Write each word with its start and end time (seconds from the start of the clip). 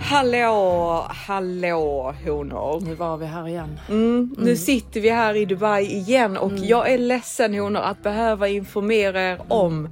Hallå, 0.00 1.06
hallå 1.08 2.14
honor. 2.26 2.80
Nu 2.80 2.94
var 2.94 3.16
vi 3.16 3.26
här 3.26 3.48
igen. 3.48 3.80
Mm, 3.88 4.34
nu 4.38 4.56
sitter 4.56 5.00
vi 5.00 5.10
här 5.10 5.34
i 5.36 5.44
Dubai 5.44 5.84
igen 5.84 6.36
och 6.36 6.50
Mm. 6.50 6.64
jag 6.64 6.90
är 6.92 6.98
ledsen 6.98 7.54
honor 7.54 7.80
att 7.80 8.02
behöva 8.02 8.48
informera 8.48 9.20
er 9.22 9.40
om 9.48 9.88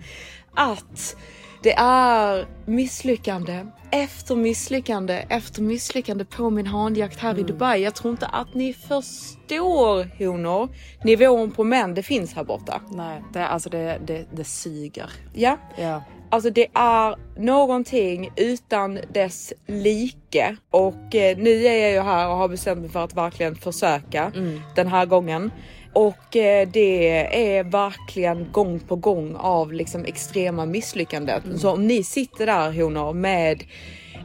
att 0.54 1.16
det 1.62 1.72
är 1.78 2.46
misslyckande 2.66 3.66
efter 3.90 4.36
misslyckande 4.36 5.24
efter 5.28 5.62
misslyckande 5.62 6.24
på 6.24 6.50
min 6.50 6.66
hanjakt 6.66 7.18
här 7.20 7.30
i 7.30 7.40
Mm. 7.40 7.46
Dubai. 7.46 7.82
Jag 7.82 7.94
tror 7.94 8.10
inte 8.12 8.26
att 8.26 8.54
ni 8.54 8.72
förstår 8.72 10.24
honor 10.24 10.68
nivån 11.04 11.50
på 11.50 11.64
män 11.64 11.94
det 11.94 12.02
finns 12.02 12.34
här 12.34 12.44
borta. 12.44 12.80
Nej, 12.90 13.22
det, 13.32 13.46
alltså 13.48 13.70
det, 13.70 14.00
det, 14.06 14.26
det 14.32 14.44
suger. 14.44 15.10
Ja, 15.32 15.56
Ja. 15.76 16.02
Alltså 16.30 16.50
det 16.50 16.66
är 16.74 17.16
någonting 17.36 18.30
utan 18.36 18.98
dess 19.12 19.52
like. 19.66 20.56
Och 20.70 21.14
eh, 21.14 21.36
nu 21.38 21.66
är 21.66 21.82
jag 21.82 21.90
ju 21.92 22.00
här 22.00 22.28
och 22.28 22.36
har 22.36 22.48
bestämt 22.48 22.80
mig 22.80 22.90
för 22.90 23.04
att 23.04 23.14
verkligen 23.14 23.54
försöka 23.56 24.32
den 24.74 24.86
här 24.86 25.06
gången. 25.06 25.50
Och 25.92 26.36
eh, 26.36 26.68
det 26.68 27.56
är 27.58 27.64
verkligen 27.64 28.52
gång 28.52 28.80
på 28.80 28.96
gång 28.96 29.36
av 29.36 29.72
liksom 29.72 30.04
extrema 30.04 30.66
misslyckanden. 30.66 31.58
Så 31.58 31.70
om 31.72 31.86
ni 31.86 32.02
sitter 32.02 32.46
där 32.46 32.72
honor 32.82 33.12
med 33.12 33.64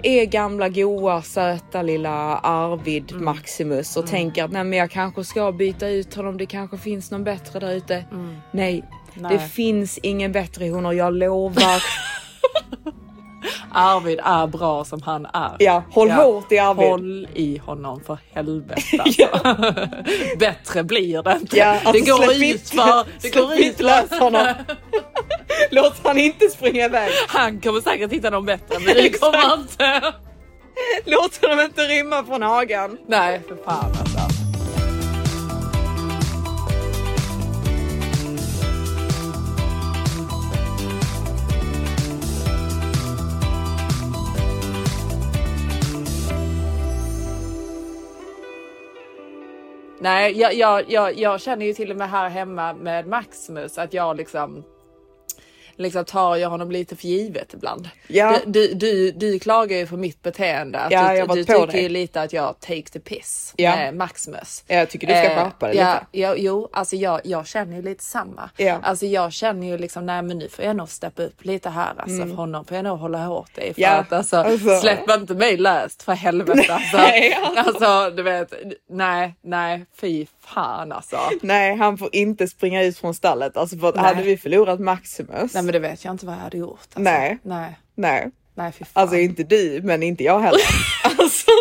er 0.04 0.26
gamla 0.26 0.70
goa 0.70 1.22
söta 1.22 1.82
lilla 1.82 2.38
Arvid 2.38 3.16
Maximus 3.16 3.98
och 3.98 4.08
tänker 4.08 4.44
att 4.44 4.52
nej 4.52 4.64
men 4.64 4.80
jag 4.80 4.92
kanske 4.92 5.24
ska 5.24 5.52
byta 5.52 5.88
ut 5.88 6.16
honom, 6.16 6.38
det 6.38 6.46
kanske 6.46 6.78
finns 6.78 7.12
någon 7.12 7.24
bättre 7.24 7.60
där 7.60 7.72
ute. 7.72 8.06
Nej, 8.52 8.84
Nej. 9.14 9.38
det 9.38 9.40
finns 9.40 9.98
ingen 9.98 10.32
bättre 10.32 10.70
honor, 10.70 10.94
jag 10.94 11.14
lovar. 11.14 11.84
Arvid 13.74 14.20
är 14.24 14.48
bra 14.48 14.86
som 14.86 15.02
han 15.02 15.26
är. 15.26 15.56
Ja, 15.60 15.84
håll 15.92 16.12
hårt 16.12 16.52
i 16.52 16.60
Arvid. 16.60 16.88
Håll 16.88 17.28
i 17.34 17.58
honom 17.58 18.02
för 18.06 18.18
helvete. 18.34 18.82
Alltså. 19.00 19.28
Bättre 20.40 20.84
blir 20.84 21.24
det 21.24 21.38
inte. 21.42 21.58
Ja, 21.58 21.66
alltså, 21.66 21.92
det 21.92 22.00
går 22.00 22.34
ut 22.34 22.70
för... 22.70 23.06
Det 23.22 23.30
går 23.30 23.54
ut 23.54 23.80
lös 23.82 24.20
honom. 24.20 24.48
Låt 25.72 26.02
han 26.04 26.18
inte 26.18 26.50
springa 26.50 26.86
iväg. 26.86 27.12
Han 27.28 27.62
kommer 27.62 27.82
säkert 27.82 28.12
hitta 28.12 28.30
någon 28.30 28.46
bättre 28.46 28.80
men 28.80 28.96
det 28.96 29.20
kommer 29.20 29.38
han 29.38 29.60
inte. 29.60 30.02
Låt 31.06 31.46
honom 31.46 31.60
inte 31.60 31.82
rymma 31.82 32.24
från 32.24 32.42
hagen. 32.42 32.98
Nej 33.08 33.42
för 33.48 33.56
fan 33.56 33.92
alltså. 34.00 34.11
Nej, 50.04 50.40
jag, 50.40 50.54
jag, 50.54 50.92
jag, 50.92 51.18
jag 51.18 51.42
känner 51.42 51.66
ju 51.66 51.74
till 51.74 51.92
och 51.92 51.98
med 51.98 52.10
här 52.10 52.30
hemma 52.30 52.74
med 52.74 53.08
Maximus 53.08 53.78
att 53.78 53.94
jag 53.94 54.18
liksom 54.18 54.64
liksom 55.76 56.06
tar 56.06 56.36
jag 56.36 56.50
honom 56.50 56.72
lite 56.72 56.96
för 56.96 57.08
givet 57.08 57.54
ibland. 57.54 57.90
Ja. 58.08 58.38
Du, 58.46 58.68
du, 58.68 58.74
du, 58.74 59.12
du 59.12 59.40
klagar 59.40 59.78
ju 59.78 59.88
på 59.88 59.98
mitt 59.98 60.22
beteende. 60.24 60.80
Att 60.80 60.92
Ja, 60.92 61.10
du, 61.12 61.18
jag 61.18 61.30
du 61.30 61.44
tycker 61.44 61.68
dig. 61.68 61.82
ju 61.84 61.90
lite 61.90 62.22
att 62.22 62.34
jag 62.34 62.60
take 62.60 62.84
the 62.84 63.00
piss 63.00 63.54
Ja. 63.58 63.76
med 63.76 63.96
Maximus. 63.96 64.64
Jag 64.68 64.90
tycker 64.90 65.08
du 65.08 65.14
ska 65.14 65.22
Eh, 65.24 65.36
skärpa 65.44 65.68
dig 65.68 65.78
ja, 65.78 65.94
lite. 65.94 66.06
ja, 66.12 66.36
jo, 66.38 66.70
alltså 66.74 66.96
jag, 66.96 67.22
jag 67.24 67.48
känner 67.48 67.76
ju 67.76 67.82
lite 67.82 68.04
samma. 68.04 68.50
Ja. 68.58 68.80
Alltså 68.84 69.06
jag 69.06 69.34
känner 69.34 69.68
ju 69.68 69.78
liksom, 69.78 70.06
nej 70.06 70.22
men 70.22 70.38
nu 70.38 70.50
får 70.50 70.66
jag 70.66 70.76
nog 70.76 70.90
steppa 70.90 71.24
upp 71.24 71.46
lite 71.46 71.70
här 71.70 71.94
alltså 71.98 72.18
för 72.26 72.34
honom 72.36 72.66
får 72.66 72.76
jag 72.78 72.84
nog 72.84 73.00
hålla 73.00 73.18
hårt 73.26 73.58
i. 73.58 73.62
För 73.62 73.62
Mm. 73.68 73.74
Ja, 73.78 73.90
att 73.90 74.14
alltså, 74.14 74.38
alltså. 74.38 74.78
släpp 74.80 75.10
inte 75.10 75.34
mig 75.34 75.58
löst 75.58 76.04
för 76.04 76.14
helvete 76.14 76.74
alltså. 76.74 76.98
Nej, 77.02 77.38
alltså 77.58 78.10
du 78.16 78.24
vet, 78.24 78.54
nej, 78.90 79.36
nej, 79.42 79.86
fy 80.02 80.26
fan 80.54 80.92
alltså. 80.92 81.18
Nej, 81.42 81.76
han 81.76 81.98
får 81.98 82.10
inte 82.16 82.48
springa 82.48 82.84
ut 82.84 82.98
från 82.98 83.14
stallet. 83.14 83.58
Alltså 83.58 83.78
för 83.78 83.90
att 83.90 83.96
Nej. 83.96 84.04
hade 84.06 84.22
vi 84.24 84.38
förlorat 84.38 84.80
Maximus. 84.80 85.54
Nej 85.54 85.64
men 85.64 85.74
det 85.74 85.80
vet 85.80 86.06
jag 86.06 86.14
inte 86.14 86.26
vad 86.26 86.36
jag 86.36 86.40
hade 86.40 86.58
gjort. 86.58 86.80
Alltså. 86.80 87.00
Nej. 87.00 87.38
Nej, 87.44 87.80
Nej, 87.96 88.32
nej 88.56 88.72
fy 88.72 88.86
fan. 88.86 89.02
alltså 89.02 89.18
inte 89.18 89.44
du, 89.44 89.82
men 89.84 90.04
inte 90.04 90.24
jag 90.24 90.40
heller. 90.40 90.62
alltså. 91.18 91.52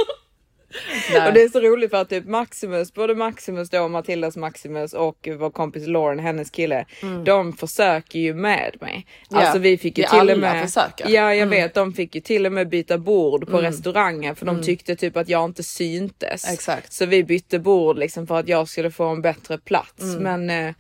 Nej. 1.19 1.29
Och 1.29 1.35
det 1.35 1.43
är 1.43 1.49
så 1.49 1.61
roligt 1.61 1.91
för 1.91 1.97
att 2.01 2.09
typ 2.09 2.27
Maximus, 2.27 2.95
både 2.95 3.15
Maximus 3.15 3.71
då, 3.71 3.89
Matildas 3.89 4.37
Maximus 4.37 4.93
och 4.93 5.29
vår 5.39 5.51
kompis 5.51 5.87
Lauren, 5.87 6.19
hennes 6.19 6.51
kille, 6.51 6.85
de 7.25 7.53
försöker 7.53 8.19
ju 8.19 8.35
med 8.35 8.77
mig. 8.81 8.93
Mm. 8.93 9.03
Ja, 9.31 9.39
Alltså 9.39 9.59
vi 9.59 9.79
fick 9.79 9.99
ju 9.99 10.05
vi 10.05 10.19
till 10.19 10.31
och 10.31 10.39
med. 10.39 10.65
försöker. 10.71 11.05
Mm. 11.05 11.15
Ja, 11.15 11.35
jag 11.35 11.47
vet. 11.47 11.75
De 11.75 11.93
fick 11.93 12.15
ju 12.15 12.21
till 12.21 12.47
och 12.47 12.53
med 12.53 12.69
byta 12.69 12.99
bord 12.99 13.49
på 13.51 13.59
restaurangen 13.63 14.37
för 14.37 14.47
de 14.47 14.63
tyckte 14.63 14.97
typ 14.97 15.17
att 15.17 15.29
jag 15.29 15.45
inte 15.45 15.63
syntes. 15.63 16.53
Exakt. 16.53 16.93
Så 16.93 17.07
vi 17.07 17.25
bytte 17.25 17.59
bord 17.59 17.99
liksom 17.99 18.27
för 18.27 18.39
att 18.39 18.49
jag 18.49 18.69
skulle 18.69 18.91
få 18.91 19.05
en 19.05 19.23
bättre 19.23 19.59
plats. 19.59 20.03
Men 20.19 20.51
eh, 20.51 20.75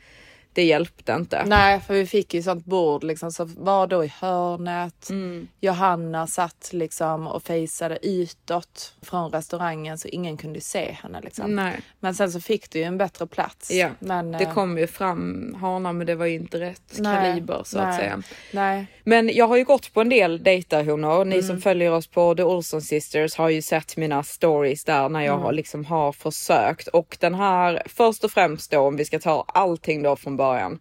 det 0.60 0.64
hjälpte 0.66 1.12
inte. 1.12 1.44
Nej, 1.46 1.80
för 1.80 1.94
vi 1.94 2.06
fick 2.06 2.34
ju 2.34 2.42
sånt 2.42 2.64
bord 2.64 3.04
liksom 3.04 3.32
så 3.32 3.44
var 3.44 3.86
då 3.86 4.04
i 4.04 4.12
hörnet. 4.20 5.10
Mm. 5.10 5.48
Johanna 5.60 6.26
satt 6.26 6.70
liksom 6.72 7.26
och 7.26 7.42
fejsade 7.42 7.98
utåt 8.06 8.94
från 9.02 9.30
restaurangen 9.32 9.98
så 9.98 10.08
ingen 10.08 10.36
kunde 10.36 10.60
se 10.60 10.92
henne 11.02 11.20
liksom. 11.20 11.56
Nej. 11.56 11.80
Men 12.00 12.14
sen 12.14 12.32
så 12.32 12.40
fick 12.40 12.70
du 12.70 12.78
ju 12.78 12.84
en 12.84 12.98
bättre 12.98 13.26
plats. 13.26 13.70
Ja, 13.70 13.88
men, 13.98 14.32
det 14.32 14.44
eh, 14.44 14.54
kom 14.54 14.78
ju 14.78 14.86
fram 14.86 15.56
hanar 15.60 15.92
men 15.92 16.06
det 16.06 16.14
var 16.14 16.26
ju 16.26 16.34
inte 16.34 16.60
rätt 16.60 16.98
nej, 16.98 17.16
kaliber 17.16 17.62
så 17.64 17.78
att 17.78 17.88
nej, 17.88 17.98
säga. 17.98 18.22
Nej. 18.52 18.86
Men 19.04 19.28
jag 19.34 19.48
har 19.48 19.56
ju 19.56 19.64
gått 19.64 19.94
på 19.94 20.00
en 20.00 20.08
del 20.08 20.42
dejtarhonor. 20.42 21.24
Ni 21.24 21.34
Mm. 21.34 21.46
som 21.48 21.60
följer 21.60 21.92
oss 21.92 22.06
på 22.06 22.34
The 22.34 22.42
Olsen 22.42 22.82
Sisters 22.82 23.36
har 23.36 23.48
ju 23.48 23.62
sett 23.62 23.96
mina 23.96 24.22
stories 24.22 24.84
där 24.84 25.08
när 25.08 25.20
jag 25.20 25.34
Mm. 25.34 25.44
har 25.44 25.52
liksom 25.52 25.84
har 25.84 26.12
försökt 26.12 26.88
och 26.88 27.16
den 27.20 27.34
här 27.34 27.82
först 27.86 28.24
och 28.24 28.30
främst 28.30 28.70
då 28.70 28.78
om 28.80 28.96
vi 28.96 29.04
ska 29.04 29.18
ta 29.18 29.44
allting 29.48 30.02
då 30.02 30.16
från 30.16 30.36
början. 30.36 30.49
I 30.50 30.60
am. 30.60 30.80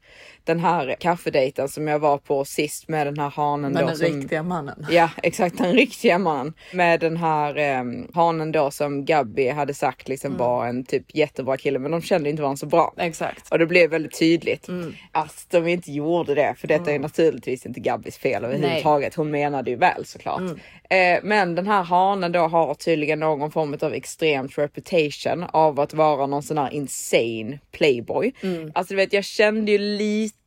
Den 0.50 0.60
här 0.60 0.96
kaffedejten 1.00 1.70
som 1.70 1.88
jag 1.88 2.00
var 2.00 2.18
på 2.18 2.46
sist 2.46 2.88
med 2.88 3.08
den 3.08 3.18
här 3.20 3.30
hanen 3.30 3.72
Men 3.72 3.82
då. 3.82 3.88
den 3.88 3.98
som, 3.98 4.06
riktiga 4.20 4.44
mannen. 4.44 4.86
Ja 4.92 5.10
exakt 5.24 5.58
den 5.58 5.74
riktiga 5.74 6.18
mannen. 6.18 6.54
Med 6.74 7.00
den 7.00 7.18
här 7.18 7.58
eh, 7.58 7.84
hanen 8.16 8.52
då 8.52 8.72
som 8.72 9.06
Gabby 9.06 9.50
hade 9.50 9.74
sagt 9.74 10.08
liksom 10.08 10.30
Mm. 10.30 10.38
var 10.40 10.68
en 10.68 10.84
typ 10.86 11.16
jättebra 11.16 11.58
kille 11.58 11.80
men 11.80 11.92
de 11.92 12.02
kände 12.02 12.30
inte 12.30 12.42
varandra 12.42 12.58
så 12.58 12.66
bra. 12.66 12.94
Exakt. 12.98 13.52
Och 13.52 13.60
det 13.60 13.66
blev 13.66 13.90
väldigt 13.90 14.20
tydligt 14.20 14.68
Mm. 14.68 14.94
att 15.12 15.46
de 15.50 15.68
inte 15.68 15.92
gjorde 15.92 16.36
det. 16.36 16.56
För 16.58 16.68
detta 16.68 16.92
är 16.92 17.00
naturligtvis 17.00 17.66
inte 17.66 17.80
Gabbys 17.80 18.18
fel 18.18 18.44
överhuvudtaget. 18.46 19.16
Hon 19.16 19.32
menade 19.32 19.70
ju 19.70 19.76
väl 19.76 20.06
såklart. 20.06 20.40
Mm. 20.40 20.60
Eh, 20.90 21.20
men 21.24 21.56
den 21.56 21.68
här 21.68 21.84
hanen 21.84 22.32
då 22.32 22.40
har 22.40 22.74
tydligen 22.74 23.20
någon 23.20 23.52
form 23.52 23.78
av 23.82 23.94
extremt 23.94 24.58
reputation 24.58 25.44
av 25.54 25.80
att 25.80 25.94
vara 25.94 26.26
någon 26.28 26.44
sån 26.44 26.58
här 26.58 26.70
insane 26.74 27.60
playboy. 27.72 28.32
Mm. 28.44 28.72
Alltså 28.76 28.94
du 28.94 28.96
vet 28.96 29.14
jag 29.14 29.24
kände 29.26 29.72
ju 29.72 29.78
lite 29.78 30.39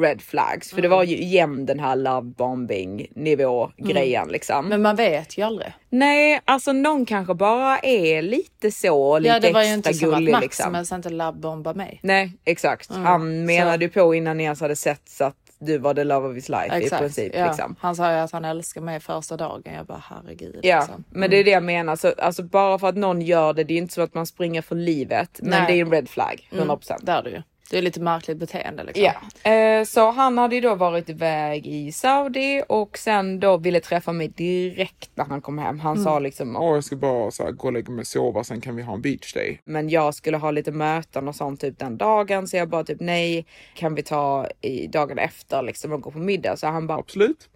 red 0.00 0.22
flags 0.22 0.70
för 0.70 0.76
det 0.76 0.86
Mm. 0.86 0.96
var 0.96 1.04
ju 1.04 1.16
igen 1.16 1.66
den 1.66 1.80
här 1.80 1.96
love 1.96 2.22
bombing 2.36 3.06
nivå 3.16 3.70
grejen 3.76 4.28
liksom. 4.28 4.68
Men 4.68 4.82
man 4.82 4.96
vet 4.96 5.38
ju 5.38 5.42
aldrig. 5.42 5.72
Nej, 5.88 6.40
alltså 6.44 6.72
någon 6.72 7.06
kanske 7.06 7.34
bara 7.34 7.78
är 7.78 8.22
lite 8.22 8.70
så, 8.70 9.18
lite 9.18 9.34
Ja, 9.34 9.40
det 9.40 9.52
var 9.52 9.62
ju 9.62 9.72
inte 9.74 9.94
som 9.94 10.14
att 10.14 10.22
Maximus 10.22 10.40
liksom. 10.42 10.96
inte 10.96 11.10
labbombar 11.10 11.74
mig. 11.74 12.00
Nej 12.02 12.32
exakt. 12.44 12.90
Mm, 12.90 13.02
Han 13.04 13.44
menade 13.46 13.84
ju 13.84 13.90
på 13.90 14.14
innan 14.14 14.36
ni 14.36 14.44
ens 14.44 14.60
hade 14.60 14.76
sett 14.76 15.08
så 15.08 15.24
att 15.24 15.36
du 15.62 15.78
var 15.78 15.94
the 15.94 16.04
love 16.04 16.28
of 16.28 16.36
his 16.36 16.48
life 16.48 16.80
i 16.82 16.88
princip. 16.90 17.32
ja. 17.36 17.46
Liksom. 17.46 17.76
Han 17.80 17.96
sa 17.96 18.12
ju 18.12 18.18
att 18.18 18.32
han 18.32 18.44
älskar 18.44 18.80
mig 18.80 19.00
första 19.00 19.36
dagen. 19.36 19.62
Jag 19.76 19.86
bara 19.86 20.02
herregud. 20.08 20.60
Ja, 20.62 20.78
liksom. 20.78 21.04
men 21.10 21.30
det 21.30 21.36
är 21.36 21.44
det 21.44 21.50
jag 21.50 21.62
menar. 21.62 21.96
Så, 21.96 22.12
alltså, 22.18 22.42
bara 22.42 22.78
för 22.78 22.88
att 22.88 22.96
någon 22.96 23.22
gör 23.22 23.52
det, 23.52 23.64
det 23.64 23.74
är 23.74 23.78
inte 23.78 23.94
så 23.94 24.02
att 24.02 24.14
man 24.14 24.26
springer 24.26 24.62
för 24.62 24.74
livet. 24.74 25.40
Men 25.42 25.50
Nej. 25.50 25.64
det 25.66 25.72
är 25.80 25.84
en 25.84 25.90
red 25.90 26.08
flag, 26.08 26.48
100%. 26.52 26.94
Det 27.02 27.12
är 27.12 27.22
det 27.22 27.30
ju. 27.30 27.42
Det 27.70 27.78
är 27.78 27.82
lite 27.82 28.00
märkligt 28.00 28.38
beteende 28.38 28.84
liksom. 28.84 29.04
Ja, 29.04 29.50
eh, 29.50 29.84
så 29.84 30.10
han 30.10 30.38
hade 30.38 30.54
ju 30.54 30.60
då 30.60 30.74
varit 30.74 31.08
iväg 31.08 31.66
i 31.66 31.92
Saudi 31.92 32.62
och 32.68 32.98
sen 32.98 33.40
då 33.40 33.56
ville 33.56 33.80
träffa 33.80 34.12
mig 34.12 34.28
direkt 34.28 35.10
när 35.14 35.24
han 35.24 35.40
kom 35.40 35.58
hem. 35.58 35.80
Han 35.80 36.02
sa 36.04 36.18
liksom, 36.18 36.56
Åh, 36.56 36.74
jag 36.74 36.84
ska 36.84 36.96
bara 36.96 37.30
så 37.30 37.44
här, 37.44 37.50
gå 37.52 37.66
och 37.66 37.72
lägga 37.72 37.90
mig 37.90 38.00
och 38.00 38.06
sova, 38.06 38.44
sen 38.44 38.60
kan 38.60 38.76
vi 38.76 38.82
ha 38.82 38.94
en 38.94 39.02
beach 39.02 39.34
day. 39.34 39.60
men 39.64 39.88
jag 39.88 40.14
skulle 40.14 40.36
ha 40.36 40.50
lite 40.50 40.72
möten 40.72 41.28
och 41.28 41.34
sånt 41.36 41.60
typ 41.60 41.78
den 41.78 41.96
dagen 41.96 42.48
så 42.48 42.56
jag 42.56 42.68
bara 42.68 42.84
typ 42.84 43.00
nej, 43.00 43.46
kan 43.74 43.94
vi 43.94 44.02
ta 44.02 44.46
i 44.60 44.86
dagen 44.86 45.18
efter 45.18 45.62
liksom 45.62 45.92
och 45.92 46.00
gå 46.00 46.10
på 46.10 46.18
middag? 46.18 46.56
Så 46.56 46.66
han 46.66 46.86
bara 46.86 46.98
Absolut. 46.98 47.48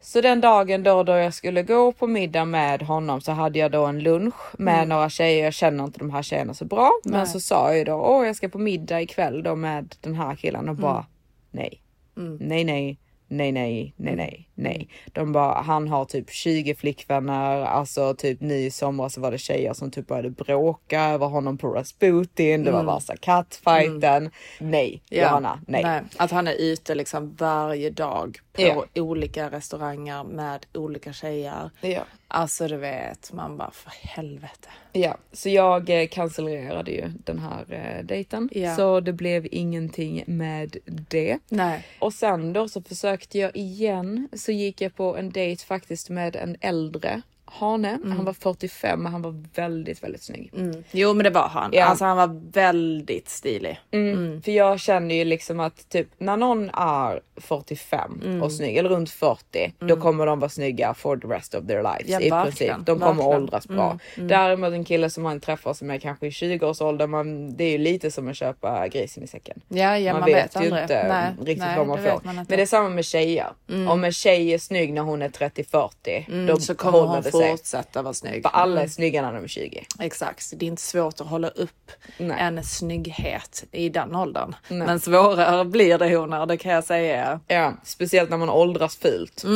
Så 0.00 0.20
den 0.20 0.40
dagen 0.40 0.82
då, 0.82 1.02
då 1.02 1.12
jag 1.12 1.34
skulle 1.34 1.62
gå 1.62 1.92
på 1.92 2.06
middag 2.06 2.44
med 2.44 2.82
honom 2.82 3.20
så 3.20 3.32
hade 3.32 3.58
jag 3.58 3.70
då 3.70 3.86
en 3.86 3.98
lunch 3.98 4.34
med 4.58 4.88
några 4.88 5.10
tjejer. 5.10 5.44
Jag 5.44 5.54
känner 5.54 5.84
inte 5.84 5.98
de 5.98 6.10
här 6.10 6.22
tjejerna 6.22 6.54
så 6.54 6.64
bra, 6.64 6.92
men 7.04 7.26
så 7.26 7.40
sa 7.40 7.74
jag 7.74 7.86
då 7.86 7.94
åh, 7.94 8.26
jag 8.26 8.36
ska 8.36 8.48
på 8.48 8.58
middag 8.58 9.00
ikväll 9.02 9.42
då 9.42 9.54
med 9.56 9.94
den 10.00 10.14
här 10.14 10.36
killen. 10.36 10.68
Och 10.68 10.76
bara 10.76 11.06
nej, 11.50 11.80
nej, 12.14 12.64
nej. 12.64 12.98
Nej, 13.28 13.52
nej, 13.52 13.94
nej, 13.96 14.16
nej, 14.16 14.45
nej. 14.56 14.88
De 15.12 15.32
bara, 15.32 15.60
han 15.62 15.88
har 15.88 16.04
typ 16.04 16.30
20 16.30 16.74
flickvänner, 16.74 17.64
alltså 17.64 18.14
typ 18.14 18.40
nu 18.40 18.54
i 18.54 18.70
somras 18.70 19.14
så 19.14 19.20
var 19.20 19.30
det 19.30 19.38
tjejer 19.38 19.72
som 19.72 19.90
typ 19.90 20.06
började 20.06 20.30
bråka 20.30 21.02
över 21.04 21.26
honom 21.26 21.58
på 21.58 21.68
Rasputin, 21.68 22.64
det 22.64 22.70
var 22.70 22.84
värsta 22.84 23.16
kattfighten. 23.16 24.30
Nej, 24.60 25.02
Johanna, 25.10 25.60
nej. 25.66 26.02
Att 26.16 26.30
han 26.30 26.48
är 26.48 26.54
ute 26.58 26.94
liksom 26.94 27.34
varje 27.38 27.90
dag 27.90 28.38
på 28.52 28.62
Ja. 28.62 28.84
olika 28.94 29.50
restauranger 29.50 30.24
med 30.24 30.66
olika 30.74 31.12
tjejer. 31.12 31.70
Ja. 31.80 32.02
Alltså 32.28 32.68
du 32.68 32.76
vet, 32.76 33.32
man 33.32 33.56
bara 33.56 33.70
för 33.70 33.92
helvete. 34.08 34.68
Ja, 34.92 35.16
så 35.32 35.48
jag 35.48 35.90
eh, 36.02 36.08
cancellerade 36.08 36.90
ju 36.90 37.08
den 37.24 37.38
här 37.38 37.64
eh, 37.68 38.04
dejten. 38.04 38.48
Ja. 38.52 38.76
Så 38.76 39.00
det 39.00 39.12
blev 39.12 39.46
ingenting 39.52 40.24
med 40.26 40.76
det. 40.86 41.38
Nej. 41.48 41.86
Och 41.98 42.12
sen 42.12 42.52
då 42.52 42.68
så 42.68 42.82
försökte 42.82 43.38
jag 43.38 43.56
igen. 43.56 44.28
Så 44.46 44.52
gick 44.52 44.80
jag 44.80 44.94
på 44.94 45.16
en 45.16 45.30
dejt 45.30 45.64
faktiskt 45.64 46.10
med 46.10 46.36
en 46.36 46.56
äldre 46.60 47.22
hane. 47.46 47.98
Han 48.04 48.24
var 48.24 48.32
45 48.32 49.02
men 49.02 49.12
han 49.12 49.22
var 49.22 49.44
väldigt, 49.54 50.02
väldigt 50.02 50.22
snygg. 50.22 50.50
Mm. 50.56 50.84
Jo 50.90 51.14
men 51.14 51.24
det 51.24 51.30
var 51.30 51.48
han. 51.48 51.70
Ja. 51.72 51.84
Alltså 51.84 52.04
han 52.04 52.16
var 52.16 52.40
väldigt 52.52 53.28
stilig. 53.28 53.80
Mm. 53.90 54.42
För 54.42 54.52
jag 54.52 54.80
känner 54.80 55.14
ju 55.14 55.24
liksom 55.24 55.60
att 55.60 55.88
typ 55.88 56.08
när 56.18 56.36
någon 56.36 56.70
är 56.70 57.20
45 57.36 58.20
Mm. 58.24 58.42
och 58.42 58.52
snygg 58.52 58.76
eller 58.76 58.88
runt 58.90 59.10
40 59.10 59.72
då 59.78 59.96
kommer 59.96 60.26
de 60.26 60.38
vara 60.40 60.48
snygga 60.48 60.94
for 60.94 61.16
the 61.16 61.26
rest 61.28 61.54
of 61.54 61.66
their 61.66 61.82
lives 61.82 62.08
Ja, 62.08 62.20
i 62.20 62.30
verkligen, 62.30 62.74
princip. 62.74 62.86
De 62.86 62.98
kommer 63.00 63.14
verkligen. 63.22 63.42
åldras 63.42 63.68
bra. 63.68 63.98
Däremot 64.16 64.72
en 64.72 64.84
kille 64.84 65.10
som 65.10 65.22
man 65.22 65.40
träffar 65.40 65.72
som 65.74 65.90
är 65.90 65.98
kanske 65.98 66.26
i 66.26 66.30
20-årsåldern, 66.30 67.10
man, 67.10 67.56
det 67.56 67.64
är 67.64 67.70
ju 67.70 67.78
lite 67.78 68.10
som 68.10 68.28
att 68.28 68.36
köpa 68.36 68.88
grisen 68.88 69.22
i 69.22 69.26
säcken. 69.26 69.60
Ja, 69.68 69.98
ja 69.98 70.12
man, 70.12 70.20
man, 70.20 70.30
vet, 70.30 70.56
vet, 70.56 70.62
ju 70.62 70.66
inte 70.66 71.08
Nej, 71.08 71.30
riktigt 71.38 71.58
nej, 71.58 71.78
vad 71.78 71.86
man 71.86 71.98
får. 71.98 72.20
man. 72.24 72.34
Men 72.34 72.46
det 72.48 72.62
är 72.62 72.66
samma 72.66 72.88
med 72.88 73.04
tjejer. 73.04 73.46
Om 73.88 74.04
en 74.04 74.12
tjej 74.12 74.54
är 74.54 74.58
snygg 74.58 74.92
när 74.92 75.02
hon 75.02 75.22
är 75.22 75.28
30-40 75.28 76.24
då 76.28 76.32
Mm, 76.34 76.56
så 76.60 76.74
kommer 76.74 76.98
hon 77.00 77.16
det 77.22 77.30
sig. 77.30 77.35
Fortsätta 77.40 78.02
vara 78.02 78.14
snygg. 78.14 78.42
För 78.42 78.50
alla 78.50 78.82
är 78.82 78.88
snygga 78.88 79.22
när 79.22 79.32
de 79.32 79.44
är 79.44 79.48
20. 79.48 79.86
Exakt, 80.00 80.52
det 80.56 80.66
är 80.66 80.68
inte 80.68 80.82
svårt 80.82 81.20
att 81.20 81.26
hålla 81.26 81.48
upp 81.48 81.90
Nej. 82.18 82.36
en 82.40 82.64
snygghet 82.64 83.64
i 83.72 83.88
den 83.88 84.14
åldern. 84.14 84.54
Men 84.68 85.00
svårare 85.00 85.64
blir 85.64 85.98
det 85.98 86.16
honor, 86.16 86.46
det 86.46 86.56
kan 86.56 86.72
jag 86.72 86.84
säga. 86.84 87.40
Ja, 87.46 87.74
speciellt 87.84 88.30
när 88.30 88.36
man 88.36 88.50
åldras 88.50 88.96
fult. 88.96 89.44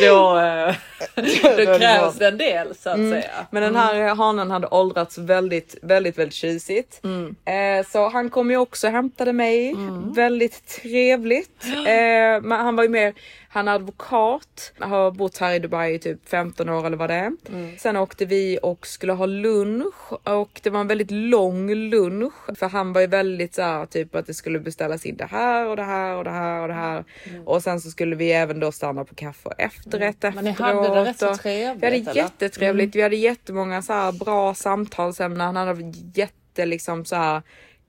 Då, 0.00 0.38
eh, 0.38 0.74
då 1.42 1.56
det 1.56 1.78
krävs 1.78 2.20
en 2.20 2.38
del 2.38 2.74
så 2.74 2.90
att 2.90 2.96
säga. 2.96 3.46
Men 3.50 3.62
den 3.62 3.76
här 3.76 4.14
hanen 4.14 4.50
hade 4.50 4.66
åldrats 4.66 5.18
väldigt, 5.18 5.76
väldigt, 5.82 6.18
väldigt 6.18 6.34
tjusigt. 6.34 7.00
Eh, 7.44 7.86
så 7.86 8.08
han 8.08 8.30
kom 8.30 8.50
ju 8.50 8.56
också 8.56 8.86
och 8.86 8.92
hämtade 8.92 9.32
mig. 9.32 9.74
Väldigt 10.14 10.66
trevligt. 10.66 11.50
Eh, 11.80 12.40
men 12.42 12.52
han 12.52 12.76
var 12.76 12.82
ju 12.82 12.88
mer, 12.88 13.14
han 13.52 13.68
är 13.68 13.72
advokat, 13.74 14.72
har 14.78 15.10
bott 15.10 15.38
här 15.38 15.54
i 15.54 15.58
Dubai 15.58 15.94
i 15.94 15.98
typ 15.98 16.28
15 16.28 16.68
år 16.68 16.86
eller 16.86 16.96
vad 16.96 17.10
det 17.10 17.14
är. 17.14 17.32
Sen 17.78 17.96
åkte 17.96 18.24
vi 18.24 18.58
och 18.62 18.86
skulle 18.86 19.12
ha 19.12 19.26
lunch 19.26 20.12
och 20.28 20.60
det 20.62 20.70
var 20.70 20.80
en 20.80 20.86
väldigt 20.86 21.10
lång 21.10 21.74
lunch 21.74 22.32
för 22.58 22.68
han 22.68 22.92
var 22.92 23.00
ju 23.00 23.06
väldigt 23.06 23.54
så 23.54 23.62
här 23.62 23.86
typ 23.86 24.14
att 24.14 24.26
det 24.26 24.34
skulle 24.34 24.58
beställas 24.58 25.06
in 25.06 25.16
det 25.16 25.24
här 25.24 25.66
och 25.66 25.76
det 25.76 25.82
här 25.82 26.16
och 26.16 26.24
det 26.24 26.30
här 26.30 26.62
och 26.62 26.68
det 26.68 26.74
här. 26.74 27.04
Och 27.44 27.62
sen 27.62 27.80
så 27.80 27.90
skulle 27.90 28.16
vi 28.16 28.32
även 28.32 28.60
då 28.60 28.72
stanna 28.72 29.04
på 29.04 29.14
kaffe 29.14 29.48
och 29.48 29.60
efterrätt 29.60 30.22
Men 30.34 30.44
ni 30.44 30.50
efteråt. 30.50 30.86
hade 30.86 30.94
det 31.00 31.04
rätt 31.10 31.18
så 31.18 31.34
trevligt, 31.36 31.82
Vi 31.82 31.86
hade 31.86 31.96
eller? 31.96 32.14
jättetrevligt. 32.14 32.94
Vi 32.94 33.02
hade 33.02 33.16
jättemånga 33.16 33.82
så 33.82 33.92
här 33.92 34.12
bra 34.12 34.54
samtalsämnen. 34.54 35.56
Han 35.56 35.56
hade 35.68 35.92
jätte 36.14 36.66
liksom 36.66 37.04
så 37.04 37.16
här 37.16 37.42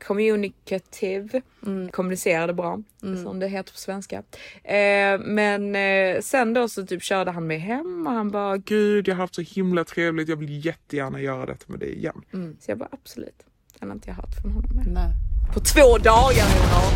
communicative, 0.07 1.41
kommunicerade 1.91 2.53
bra 2.53 2.79
som 3.23 3.39
det 3.39 3.47
heter 3.47 3.71
på 3.71 3.77
svenska. 3.77 4.23
Eh, 4.63 5.19
men 5.19 5.75
eh, 5.75 6.21
sen 6.21 6.53
då 6.53 6.67
så 6.69 6.85
typ 6.85 7.03
körde 7.03 7.31
han 7.31 7.47
mig 7.47 7.57
hem 7.57 8.07
och 8.07 8.13
han 8.13 8.31
bara 8.31 8.57
Gud, 8.57 9.07
jag 9.07 9.15
har 9.15 9.21
haft 9.21 9.35
så 9.35 9.41
himla 9.41 9.83
trevligt. 9.83 10.29
Jag 10.29 10.35
vill 10.35 10.65
jättegärna 10.65 11.21
göra 11.21 11.45
detta 11.45 11.65
med 11.67 11.79
dig 11.79 11.95
igen. 11.97 12.21
så 12.59 12.71
jag 12.71 12.77
bara 12.77 12.89
absolut. 12.91 13.43
Den 13.79 13.89
har 13.89 13.95
inte 13.95 14.09
jag 14.09 14.15
hört 14.15 14.35
från 14.41 14.51
honom. 14.51 14.71
Nej. 14.87 15.11
På 15.53 15.59
två 15.59 15.97
dagar 15.97 16.45
honor. 16.45 16.91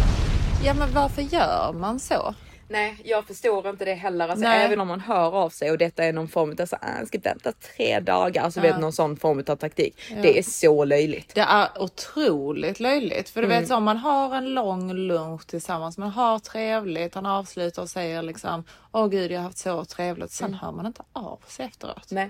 Ja 0.66 0.74
men 0.74 0.94
varför 0.94 1.22
gör 1.22 1.74
man 1.74 2.00
så? 2.00 2.36
Nej, 2.68 2.98
jag 3.04 3.28
förstår 3.28 3.70
inte 3.70 3.86
det 3.86 3.94
heller. 3.94 4.28
Alltså, 4.28 4.48
Nej. 4.48 4.66
även 4.66 4.80
om 4.80 4.88
man 4.88 5.00
hör 5.00 5.36
av 5.36 5.50
sig 5.50 5.72
och 5.72 5.78
detta 5.78 6.04
är 6.04 6.14
någon 6.14 6.28
form 6.28 6.56
av 6.60 6.66
så, 6.66 6.76
ah, 6.76 7.06
ska 7.06 7.20
vänta 7.20 7.52
tre 7.52 8.00
dagar, 8.00 8.44
alltså 8.44 8.62
vet 8.62 8.80
någon 8.80 8.94
sån 8.94 9.18
form 9.18 9.44
av 9.48 9.56
taktik. 9.56 9.98
Det 10.22 10.40
är 10.40 10.44
så 10.44 10.86
löjligt. 10.86 11.36
Det 11.36 11.42
är 11.42 11.82
otroligt 11.82 12.80
löjligt. 12.80 13.30
För 13.30 13.42
du 13.42 13.48
vet 13.48 13.68
så 13.68 13.76
om 13.76 13.84
man 13.84 13.98
har 13.98 14.36
en 14.36 14.54
lång 14.54 14.94
lunch 14.94 15.48
tillsammans, 15.48 15.98
man 15.98 16.10
har 16.10 16.40
trevligt, 16.40 17.16
han 17.16 17.26
avslutar 17.26 17.82
och 17.82 17.90
säger 17.90 18.22
liksom 18.22 18.64
Åh 18.92 19.08
gud 19.08 19.32
jag 19.32 19.40
har 19.40 19.44
haft 19.44 19.58
så 19.58 19.86
trevligt. 19.86 20.32
Sen 20.32 20.54
hör 20.54 20.72
man 20.72 20.86
inte 20.86 21.04
av 21.14 21.40
sig 21.48 21.66
efteråt. 21.66 22.08
Nej, 22.12 22.30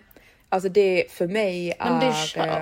alltså 0.55 0.69
det 0.69 1.05
för 1.09 1.27
mig 1.27 1.73
är... 1.79 1.89
Men 1.89 1.99
det 1.99 2.05
är 2.05 2.09
eh, 2.09 2.15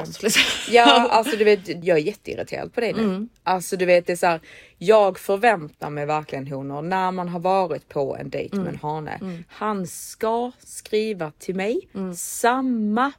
kört. 0.03 0.23
Liksom. 0.23 0.41
Ja, 0.73 1.09
alltså 1.11 1.37
du 1.37 1.43
vet, 1.43 1.67
jag 1.85 1.97
är 1.97 2.01
jätteirriterad 2.01 2.73
på 2.73 2.81
dig 2.81 2.93
nu. 2.93 3.27
Alltså 3.43 3.77
du 3.77 3.85
vet, 3.85 4.07
det 4.07 4.13
är 4.13 4.17
så 4.17 4.25
här, 4.27 4.39
jag 4.77 5.19
förväntar 5.19 5.89
mig 5.89 6.05
verkligen 6.05 6.47
honor 6.47 6.81
när 6.81 7.11
man 7.11 7.29
har 7.29 7.39
varit 7.39 7.89
på 7.89 8.17
en 8.17 8.29
dejt 8.29 8.57
med 8.57 8.67
en 8.67 8.79
hane. 8.81 9.19
Han 9.47 9.87
ska 9.87 10.51
skriva 10.59 11.31
till 11.39 11.55
mig 11.55 11.89
samma 12.15 13.11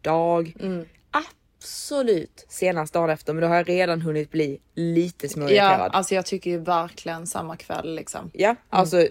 dag. 0.00 0.54
Absolut 1.10 2.46
senast 2.48 2.94
dagen 2.94 3.10
efter, 3.10 3.32
men 3.32 3.42
då 3.42 3.48
har 3.48 3.56
jag 3.56 3.68
redan 3.68 4.02
hunnit 4.02 4.30
bli 4.30 4.58
lite 4.74 5.26
Ja, 5.26 5.30
småirriterad. 5.30 5.90
alltså 5.94 6.14
jag 6.14 6.26
tycker 6.26 6.50
ju 6.50 6.58
verkligen 6.58 7.26
samma 7.26 7.56
kväll 7.56 7.94
liksom. 7.94 8.30
Ja, 8.34 8.56
alltså 8.70 9.06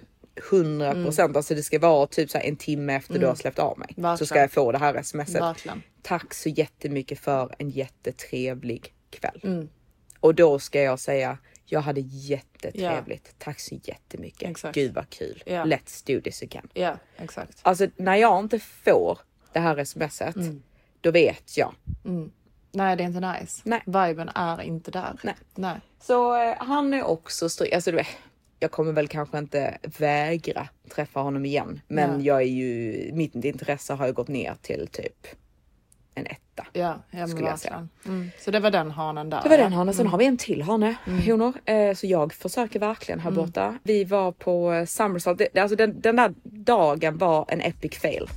100 0.51 0.93
procent. 0.93 1.37
Alltså 1.37 1.55
det 1.55 1.63
ska 1.63 1.79
vara 1.79 2.07
typ 2.07 2.29
så 2.29 2.37
en 2.37 2.55
timme 2.55 2.95
efter 2.95 3.19
du 3.19 3.25
har 3.25 3.35
släppt 3.35 3.59
av 3.59 3.79
mig. 3.79 3.87
Så 3.95 4.01
Verkligen. 4.01 4.27
ska 4.27 4.39
jag 4.39 4.51
få 4.51 4.71
det 4.71 4.77
här 4.77 5.03
smset. 5.03 5.35
Verkligen. 5.41 5.81
Tack 6.01 6.33
så 6.33 6.49
jättemycket 6.49 7.19
för 7.19 7.55
en 7.57 7.69
jättetrevlig 7.69 8.93
kväll. 9.09 9.41
Mm. 9.43 9.69
Och 10.19 10.35
då 10.35 10.59
ska 10.59 10.81
jag 10.81 10.99
säga 10.99 11.37
jag 11.65 11.81
hade 11.81 12.01
jättetrevligt. 12.01 13.35
Tack 13.37 13.59
så 13.59 13.79
jättemycket. 13.83 14.49
Exakt. 14.49 14.75
Gud 14.75 14.93
vad 14.93 15.09
kul. 15.09 15.43
Ja. 15.45 15.63
Let's 15.63 16.15
do 16.15 16.21
this 16.21 16.41
again. 16.43 16.69
Ja, 16.73 16.97
exakt. 17.17 17.59
Alltså 17.61 17.87
när 17.95 18.15
jag 18.15 18.39
inte 18.39 18.59
får 18.59 19.19
det 19.53 19.59
här 19.59 19.83
smset, 19.83 20.35
Mm. 20.35 20.63
då 21.01 21.11
vet 21.11 21.57
jag. 21.57 21.73
Nej, 22.71 22.95
det 22.95 23.03
är 23.03 23.05
inte 23.05 23.39
nice. 23.39 23.61
Nej. 23.63 23.81
Viben 23.85 24.29
är 24.35 24.61
inte 24.61 24.91
där. 24.91 25.19
Nej. 25.23 25.35
Nej. 25.55 25.79
Så 26.01 26.41
eh, 26.41 26.55
han 26.59 26.93
är 26.93 27.03
också 27.03 27.49
stryk. 27.49 27.73
Alltså, 27.73 27.91
du 27.91 27.97
vet, 27.97 28.07
jag 28.61 28.71
kommer 28.71 28.91
väl 28.91 29.07
kanske 29.07 29.37
inte 29.37 29.77
vägra 29.97 30.67
träffa 30.95 31.19
honom 31.19 31.45
igen, 31.45 31.81
men 31.87 32.09
Nej. 32.09 32.25
jag 32.25 32.41
är 32.41 32.45
ju 32.45 33.09
mitt 33.13 33.35
intresse 33.35 33.93
har 33.93 34.07
ju 34.07 34.13
gått 34.13 34.27
ner 34.27 34.55
till 34.61 34.87
typ 34.91 35.27
en 36.15 36.25
etta. 36.25 36.67
Ja, 36.73 36.81
ja 37.11 37.19
men 37.19 37.27
Skulle 37.27 37.47
jag 37.47 37.59
säga. 37.59 37.87
Mm. 38.05 38.31
Så 38.39 38.51
det 38.51 38.59
var 38.59 38.71
den 38.71 38.91
hanen 38.91 39.29
där. 39.29 39.41
Det 39.43 39.49
var 39.49 39.57
ja. 39.57 39.63
den 39.63 39.73
hanen. 39.73 39.93
Sen 39.93 40.07
har 40.07 40.17
vi 40.17 40.25
en 40.25 40.37
till 40.37 40.61
hane, 40.61 40.95
honor. 41.05 41.53
Eh, 41.65 41.93
så 41.93 42.07
jag 42.07 42.33
försöker 42.33 42.79
verkligen 42.79 43.19
här 43.19 43.31
borta. 43.31 43.77
Vi 43.83 44.03
var 44.03 44.31
på 44.31 44.85
Summersalt. 44.87 45.37
Det, 45.37 45.59
alltså 45.59 45.75
den, 45.75 46.01
den 46.01 46.15
där 46.15 46.33
dagen 46.43 47.17
var 47.17 47.45
en 47.49 47.61
epic 47.61 47.99
fail. 47.99 48.29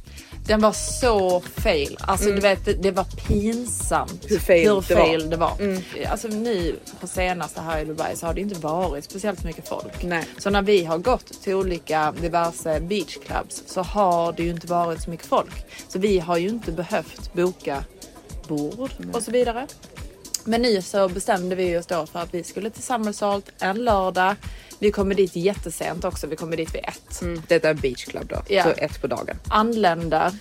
Den 0.46 0.60
var 0.60 0.72
så 0.72 1.40
fail. 1.40 1.96
Alltså 2.00 2.30
du 2.30 2.40
vet, 2.40 2.64
det, 2.64 2.72
det 2.72 2.90
var 2.90 3.04
pinsamt 3.04 4.10
Mm. 4.24 4.30
Hur 4.30 4.38
fail 4.38 4.68
hur 4.68 5.30
det 5.30 5.36
var. 5.36 5.56
det 5.58 5.66
var. 5.66 6.06
Alltså 6.10 6.28
nu 6.28 6.76
på 7.00 7.06
senaste 7.06 7.60
här 7.60 7.80
i 7.80 7.84
Dubai 7.84 8.16
så 8.16 8.26
har 8.26 8.34
det 8.34 8.40
inte 8.40 8.60
varit 8.60 9.04
speciellt 9.04 9.44
mycket 9.44 9.68
folk. 9.68 10.02
Nej. 10.02 10.24
Så 10.38 10.50
när 10.50 10.62
vi 10.62 10.84
har 10.84 10.98
gått 10.98 11.42
till 11.42 11.54
olika 11.54 12.14
diverse 12.20 12.80
beachclubs 12.80 13.62
så 13.66 13.82
har 13.82 14.32
det 14.32 14.42
ju 14.42 14.50
inte 14.50 14.66
varit 14.66 15.02
så 15.02 15.10
mycket 15.10 15.26
folk. 15.26 15.66
Så 15.88 15.98
vi 15.98 16.18
har 16.18 16.36
ju 16.36 16.48
inte 16.48 16.72
behövt 16.72 17.32
boka 17.32 17.84
bord 18.48 18.90
och 19.12 19.22
så 19.22 19.30
vidare. 19.30 19.66
Men 20.44 20.62
nu 20.62 20.82
så 20.82 21.08
bestämde 21.08 21.54
vi 21.54 21.78
oss 21.78 21.86
då 21.86 22.06
för 22.06 22.18
att 22.22 22.34
vi 22.34 22.44
skulle 22.44 22.70
till 22.70 22.82
Summersalt 22.82 23.50
en 23.60 23.84
lördag. 23.84 24.34
Vi 24.78 24.90
kommer 24.92 25.14
dit 25.14 25.36
jättesent 25.36 26.04
också. 26.04 26.26
Vi 26.26 26.36
kommer 26.36 26.56
dit 26.56 26.74
vid 26.74 26.84
ett. 26.84 27.22
Mm. 27.22 27.42
Detta 27.48 27.68
är 27.68 27.74
beach 27.74 28.04
club 28.04 28.26
då, 28.28 28.42
Ja. 28.48 28.64
så 28.64 28.70
ett 28.70 29.00
på 29.00 29.06
dagen. 29.06 29.36
Anländer. 29.48 30.32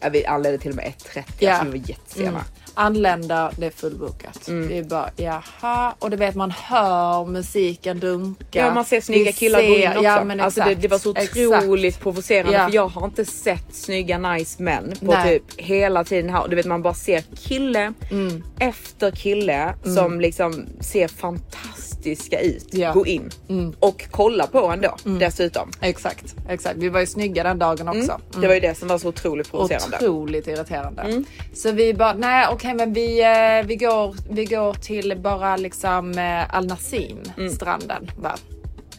Ja, 0.00 0.08
vi 0.08 0.26
anlände 0.26 0.58
till 0.58 0.70
och 0.70 0.76
med 0.76 0.84
1.30, 0.84 1.22
Ja. 1.38 1.52
alltså 1.52 1.72
vi 1.72 1.78
var 1.78 1.88
jättesena. 1.88 2.28
Mm. 2.28 2.42
Anländer, 2.78 3.50
det 3.58 3.66
är 3.66 3.70
fullbokat. 3.70 4.48
Mm. 4.48 4.68
Vi 4.68 4.82
bara 4.82 5.10
jaha. 5.16 5.94
Och 5.98 6.10
du 6.10 6.16
vet 6.16 6.34
man 6.34 6.50
hör 6.50 7.24
musiken 7.26 7.98
dunka. 8.00 8.58
Ja 8.58 8.74
man 8.74 8.84
ser 8.84 9.00
snygga 9.00 9.32
killar 9.32 9.58
gå 9.62 9.66
in 9.66 9.80
ser- 9.82 9.88
också. 9.90 10.02
Ja, 10.04 10.24
men 10.24 10.40
alltså 10.40 10.60
det, 10.60 10.66
exakt, 10.66 10.82
det 10.82 10.88
var 10.88 10.98
så 10.98 11.14
exakt. 11.16 11.36
otroligt 11.36 12.00
provocerande 12.00 12.52
Ja. 12.52 12.66
för 12.68 12.74
jag 12.74 12.88
har 12.88 13.04
inte 13.04 13.24
sett 13.24 13.74
snygga 13.74 14.18
nice 14.18 14.62
män 14.62 14.92
på 15.00 15.06
Nej. 15.12 15.38
typ 15.38 15.60
hela 15.60 16.04
tiden 16.04 16.30
här. 16.30 16.48
Du 16.48 16.56
vet 16.56 16.66
man 16.66 16.82
bara 16.82 16.94
ser 16.94 17.22
kille 17.36 17.92
Mm. 18.10 18.42
efter 18.58 19.10
kille 19.10 19.74
som 19.84 20.20
liksom 20.20 20.66
ser 20.80 21.08
fantastiska 21.08 22.40
ut 22.40 22.66
Ja. 22.70 22.92
gå 22.92 23.06
in 23.06 23.30
och 23.80 24.04
kolla 24.10 24.46
på 24.46 24.66
en 24.66 24.80
då 24.80 24.96
dessutom. 25.18 25.70
Exakt, 25.80 26.34
exakt. 26.48 26.76
Vi 26.78 26.88
var 26.88 27.00
ju 27.00 27.06
snygga 27.06 27.42
den 27.42 27.58
dagen 27.58 27.88
också. 27.88 28.00
Mm. 28.12 28.40
Det 28.40 28.46
var 28.46 28.54
ju 28.54 28.60
det 28.60 28.74
som 28.78 28.88
var 28.88 28.98
så 28.98 29.08
otroligt 29.08 29.50
provocerande. 29.50 29.96
Otroligt 29.96 30.46
irriterande. 30.48 31.02
Mm. 31.02 31.24
Så 31.54 31.72
vi 31.72 31.94
bara, 31.94 32.12
nej 32.12 32.46
okej 32.50 32.67
men 32.74 32.92
vi, 32.92 33.20
eh, 33.22 33.66
vi, 33.66 33.76
går, 33.76 34.14
vi 34.30 34.44
går 34.44 34.74
till 34.74 35.18
bara 35.20 35.56
liksom 35.56 36.18
eh, 36.18 36.54
Al 36.56 36.66
Nassim 36.66 37.18
Mm. 37.38 37.50
stranden. 37.52 38.10
Va? 38.16 38.34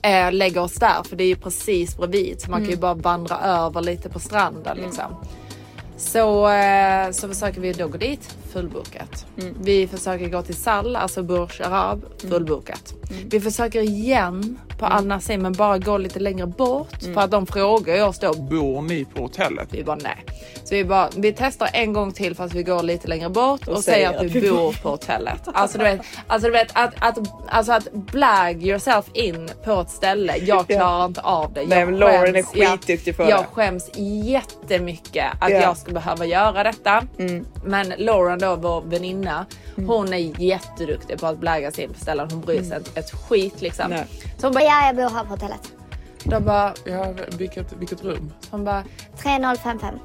Eh, 0.01 0.31
lägger 0.31 0.61
oss 0.61 0.73
där 0.75 1.03
för 1.09 1.15
det 1.15 1.23
är 1.23 1.27
ju 1.27 1.35
precis 1.35 1.97
bredvid 1.97 2.41
så 2.41 2.49
man 2.51 2.57
Mm. 2.59 2.67
kan 2.67 2.75
ju 2.75 2.81
bara 2.81 2.93
vandra 2.93 3.37
över 3.39 3.81
lite 3.81 4.09
på 4.09 4.19
stranden 4.19 4.77
liksom. 4.77 5.15
Så, 5.97 6.49
så 7.11 7.27
försöker 7.27 7.61
vi 7.61 7.73
då 7.73 7.87
gå 7.87 7.97
dit, 7.97 8.35
fullbokat. 8.53 9.25
Mm. 9.41 9.55
Vi 9.61 9.87
försöker 9.87 10.29
gå 10.29 10.41
till 10.41 10.55
Sal, 10.55 10.95
alltså 10.95 11.23
Burj 11.23 11.63
Arab, 11.63 12.05
fullbokat. 12.29 12.93
Mm. 13.11 13.29
Vi 13.29 13.39
försöker 13.41 13.81
igen 13.81 14.59
på 14.79 14.85
Al 14.85 15.05
Nassim 15.05 15.41
men 15.41 15.53
bara 15.53 15.77
gå 15.77 15.97
lite 15.97 16.19
längre 16.19 16.45
bort 16.45 17.03
för 17.13 17.21
att 17.21 17.31
de 17.31 17.45
frågar 17.47 18.07
oss 18.07 18.19
då, 18.19 18.33
Bor 18.33 18.81
ni 18.81 19.05
på 19.05 19.21
hotellet? 19.21 19.67
vi 19.71 19.83
bara 19.83 19.95
nej. 20.03 20.25
Så 20.63 20.75
vi 20.75 20.85
bara, 20.85 21.09
vi 21.15 21.33
testar 21.37 21.69
en 21.73 21.93
gång 21.93 22.11
till 22.11 22.35
fast 22.35 22.53
vi 22.55 22.63
går 22.63 22.83
lite 22.83 23.07
längre 23.07 23.29
bort 23.29 23.67
och, 23.67 23.83
säger 23.83 24.07
säger 24.07 24.19
att 24.27 24.35
vi 24.35 24.49
bor 24.49 24.81
på 24.83 24.89
hotellet. 24.89 25.41
Alltså 25.53 25.77
du 25.77 25.83
vet, 25.83 26.01
alltså, 26.27 26.47
du 26.47 26.51
vet 26.51 26.67
att, 26.73 26.93
att, 26.99 27.17
alltså 27.47 27.71
att 27.71 27.91
blag 27.93 28.63
yourself 28.63 29.05
in 29.13 29.49
på 29.65 29.71
ett 29.81 29.89
ställe. 29.89 30.35
Jag 30.37 30.67
klarar 30.67 31.05
inte 31.05 31.21
av 31.21 31.53
det. 31.53 31.59
Jag 31.61 31.69
Nej, 31.69 31.85
men 31.85 31.97
Lauren 31.99 32.35
är 32.35 32.43
jag- 32.53 32.69
skitduktig 32.79 33.17
på 33.17 33.23
Jag 33.23 33.39
det. 33.41 33.45
skäms 33.53 33.89
jättemycket 33.97 35.25
att 35.41 35.49
Ja. 35.51 35.57
jag 35.61 35.77
ska 35.77 35.91
behöva 35.91 36.25
göra 36.25 36.63
detta. 36.63 37.03
Men 37.65 37.93
Lauren 37.97 38.38
då, 38.39 38.55
vår 38.55 38.81
väninna, 38.81 39.45
hon 39.75 40.13
är 40.13 40.41
jätteduktig 40.41 41.19
på 41.19 41.27
att 41.27 41.37
blagga 41.39 41.71
sig 41.71 41.83
in 41.83 41.93
på 41.93 41.99
ställen. 41.99 42.27
Hon 42.31 42.41
bryr 42.41 42.63
sig 42.63 42.77
inte 42.77 42.99
ett 42.99 43.11
skit 43.11 43.61
liksom. 43.61 43.85
Nej. 43.89 44.05
Så 44.37 44.47
hon 44.47 44.53
bara, 44.53 44.63
Ja, 44.63 44.85
jag 44.85 44.95
bor 44.95 45.09
här 45.09 45.23
på 45.23 45.29
hotellet. 45.29 45.73
de 46.23 46.43
bara, 46.43 46.73
Ja, 46.85 47.13
vilket, 47.37 47.73
vilket 47.73 48.03
rum? 48.03 48.33
hon 48.51 48.65
bara, 48.65 48.83
3055. 49.23 49.95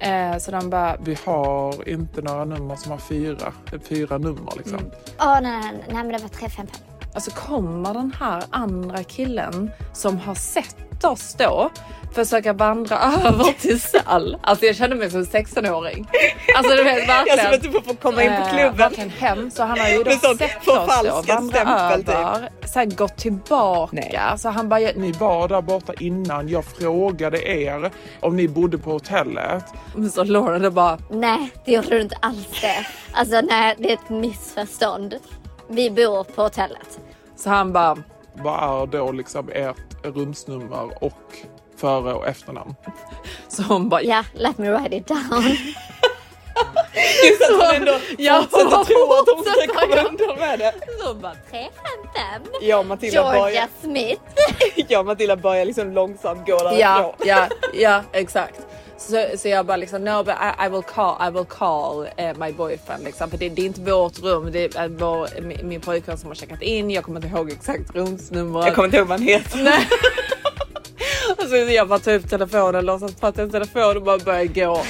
eh, 0.00 0.38
så 0.38 0.50
de 0.50 0.70
bara, 0.70 0.96
Vi 1.04 1.16
har 1.24 1.88
inte 1.88 2.22
några 2.22 2.44
nummer 2.44 2.76
som 2.76 2.90
har 2.90 2.98
fyra, 2.98 3.52
fyra 3.88 4.18
nummer 4.18 4.52
liksom. 4.56 4.78
Åh 5.20 5.38
nej, 5.42 5.42
nej, 5.42 5.60
nej, 5.62 5.84
nej, 5.88 6.04
men 6.04 6.08
det 6.08 6.18
var 6.18 6.28
355. 6.28 6.66
Alltså 7.14 7.30
kommer 7.30 7.94
den 7.94 8.12
här 8.20 8.44
andra 8.50 9.04
killen 9.04 9.70
som 9.92 10.18
har 10.18 10.34
sett 10.34 10.76
oss 11.04 11.34
då 11.38 11.70
försöka 12.14 12.52
vandra 12.52 12.96
över 13.24 13.60
till 13.60 13.80
Sall. 13.80 14.36
Alltså 14.42 14.64
jag 14.66 14.76
kände 14.76 14.96
mig 14.96 15.10
som 15.10 15.20
en 15.20 15.26
16-åring. 15.26 16.08
Alltså 16.56 16.74
du 16.76 16.82
vet 16.84 17.08
Jag 17.08 17.28
som 17.28 17.36
verkligen. 17.36 17.54
inte 17.54 17.88
får 17.88 17.94
komma 17.94 18.22
in 18.22 18.30
på 18.30 18.36
eh, 18.42 18.48
klubben. 18.50 18.76
verkligen 18.76 19.10
hem. 19.10 19.50
Så 19.50 19.62
han 19.62 19.78
har 19.80 19.88
ju 19.88 20.02
då 20.02 20.10
sett 20.10 20.22
oss 20.56 20.64
då 20.66 20.74
vandra 20.74 21.22
stämpel, 21.22 22.00
typ. 22.04 22.08
över. 22.14 22.48
Sen 22.72 22.94
gått 22.96 23.16
tillbaka. 23.16 23.90
Nej. 23.92 24.20
Så 24.38 24.48
han 24.48 24.68
bara, 24.68 24.78
Ni 24.80 25.12
var 25.12 25.48
där 25.48 25.62
borta 25.62 25.92
innan. 26.00 26.48
Jag 26.48 26.64
frågade 26.64 27.48
er 27.50 27.90
om 28.20 28.36
ni 28.36 28.48
bodde 28.48 28.78
på 28.78 28.90
hotellet. 28.90 29.64
så 30.14 30.24
Lauren 30.24 30.62
då 30.62 30.70
bara, 30.70 30.98
Nej, 31.10 31.50
det 31.64 31.72
gjorde 31.72 31.88
du 31.88 32.00
inte 32.00 32.16
alls 32.20 32.60
det. 32.60 32.86
Alltså 33.12 33.40
nej, 33.40 33.74
det 33.78 33.88
är 33.90 33.94
ett 33.94 34.08
missförstånd. 34.10 35.14
Vi 35.68 35.90
bor 35.90 36.24
på 36.24 36.42
hotellet. 36.42 36.98
så 37.36 37.50
han 37.50 37.72
bara, 37.72 37.96
Vad 38.34 38.82
är 38.82 38.86
då 38.86 39.12
liksom 39.12 39.48
ert 39.54 39.76
rumsnummer 40.04 41.04
och 41.04 41.36
före 41.76 42.12
och 42.12 42.28
efternamn? 42.28 42.74
så 43.48 43.62
hon 43.62 43.88
bara, 43.88 44.02
Ja, 44.02 44.24
let 44.34 44.58
me 44.58 44.70
write 44.70 44.96
it 44.96 45.06
down. 45.06 45.42
Just 47.28 47.42
att 47.42 47.50
hon 47.50 47.74
ändå 47.76 47.92
Ja, 48.18 48.42
fortsätter 48.50 48.84
tro 48.84 49.12
att 49.12 49.28
hon 49.34 49.44
ska 49.44 49.80
komma 49.80 50.08
undan 50.08 50.38
med 50.38 50.58
det. 50.58 50.72
så 51.00 51.06
hon 51.08 51.20
bara 51.20 51.34
355. 51.50 52.42
Jag 52.62 52.78
och 52.80 52.86
Matilda 52.86 53.22
Georgia 53.22 53.42
börjar, 53.42 53.68
Smith. 53.82 54.98
och 54.98 55.06
Matilda 55.06 55.36
börjar 55.36 55.64
liksom 55.64 55.92
långsamt 55.92 56.46
gå 56.46 56.58
därifrån. 56.58 56.78
Ja, 56.78 57.14
ja, 57.24 57.48
ja, 57.74 58.02
exakt. 58.12 58.60
Så, 59.08 59.38
så 59.38 59.48
jag 59.48 59.66
bara 59.66 59.76
liksom, 59.76 60.04
no 60.04 60.22
but 60.24 60.34
I, 60.34 60.66
I 60.66 60.68
will 60.68 60.82
call, 60.82 61.28
I 61.28 61.30
will 61.30 61.44
call 61.44 62.06
eh, 62.16 62.38
my 62.38 62.52
boyfriend 62.52 63.04
liksom. 63.04 63.30
För 63.30 63.38
det, 63.38 63.48
det 63.48 63.62
är 63.62 63.66
inte 63.66 63.80
vårt 63.80 64.18
rum, 64.22 64.52
det 64.52 64.76
är 64.76 64.88
vår, 64.88 65.42
min, 65.42 65.68
min 65.68 65.80
pojkvän 65.80 66.18
som 66.18 66.28
har 66.28 66.34
checkat 66.34 66.62
in. 66.62 66.90
Jag 66.90 67.04
kommer 67.04 67.24
inte 67.24 67.36
ihåg 67.38 67.50
exakt 67.50 67.94
rumsnumret. 67.94 68.66
Jag 68.66 68.74
kommer 68.74 68.86
inte 68.86 68.96
ihåg 68.96 69.06
vad 69.06 69.18
han 69.18 69.28
heter. 69.28 69.60
Och 71.38 71.44
så 71.44 71.56
jag 71.56 71.88
bara 71.88 71.98
tar 71.98 72.14
upp 72.14 72.30
telefonen, 72.30 72.86
låtsas 72.86 73.14
prata 73.14 73.42
i 73.42 73.50
telefon 73.50 73.96
och 73.96 74.02
bara 74.02 74.18
börjar 74.18 74.44
gå. 74.44 74.82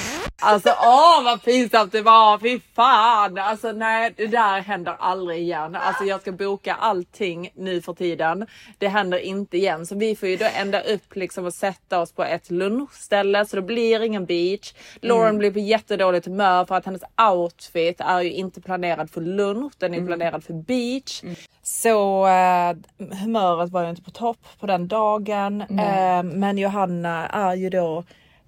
Alltså 0.45 0.69
åh 0.69 1.23
vad 1.23 1.43
pinsamt 1.43 1.91
det 1.91 2.01
var, 2.01 2.39
fy 2.39 2.59
fan. 2.75 3.37
Alltså 3.37 3.71
nej 3.71 4.13
det 4.17 4.27
där 4.27 4.61
händer 4.61 4.95
aldrig 4.99 5.39
igen. 5.39 5.75
Alltså 5.75 6.03
jag 6.03 6.21
ska 6.21 6.31
boka 6.31 6.73
allting 6.73 7.49
nu 7.55 7.81
för 7.81 7.93
tiden. 7.93 8.47
Det 8.77 8.87
händer 8.87 9.17
inte 9.17 9.57
igen. 9.57 9.85
Så 9.85 9.95
vi 9.95 10.15
får 10.15 10.29
ju 10.29 10.37
då 10.37 10.45
ända 10.55 10.81
upp 10.81 11.15
liksom 11.15 11.45
och 11.45 11.53
sätta 11.53 11.99
oss 11.99 12.11
på 12.11 12.23
ett 12.23 12.51
lunchställe 12.51 13.45
så 13.45 13.55
det 13.55 13.61
blir 13.61 14.03
ingen 14.03 14.25
beach. 14.25 14.73
Lauren 15.01 15.37
blir 15.37 15.51
på 15.51 15.59
jättedåligt 15.59 16.25
humör 16.25 16.65
för 16.65 16.75
att 16.75 16.85
hennes 16.85 17.03
outfit 17.31 18.01
är 18.01 18.21
ju 18.21 18.31
inte 18.31 18.61
planerad 18.61 19.09
för 19.09 19.21
lunch, 19.21 19.73
den 19.77 19.93
är 19.93 20.05
planerad 20.05 20.43
för 20.43 20.53
beach. 20.53 21.23
Så 21.63 22.27
eh, 22.27 22.75
humöret 23.21 23.71
var 23.71 23.83
ju 23.83 23.89
inte 23.89 24.01
på 24.01 24.11
topp 24.11 24.47
på 24.59 24.67
den 24.67 24.87
dagen. 24.87 25.61
Eh, 25.61 26.23
men 26.23 26.57
Johanna 26.57 27.27
är 27.27 27.55
ju 27.55 27.69
då 27.69 28.03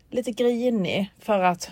lite 0.10 0.32
grinig 0.32 1.12
för 1.20 1.40
att 1.40 1.72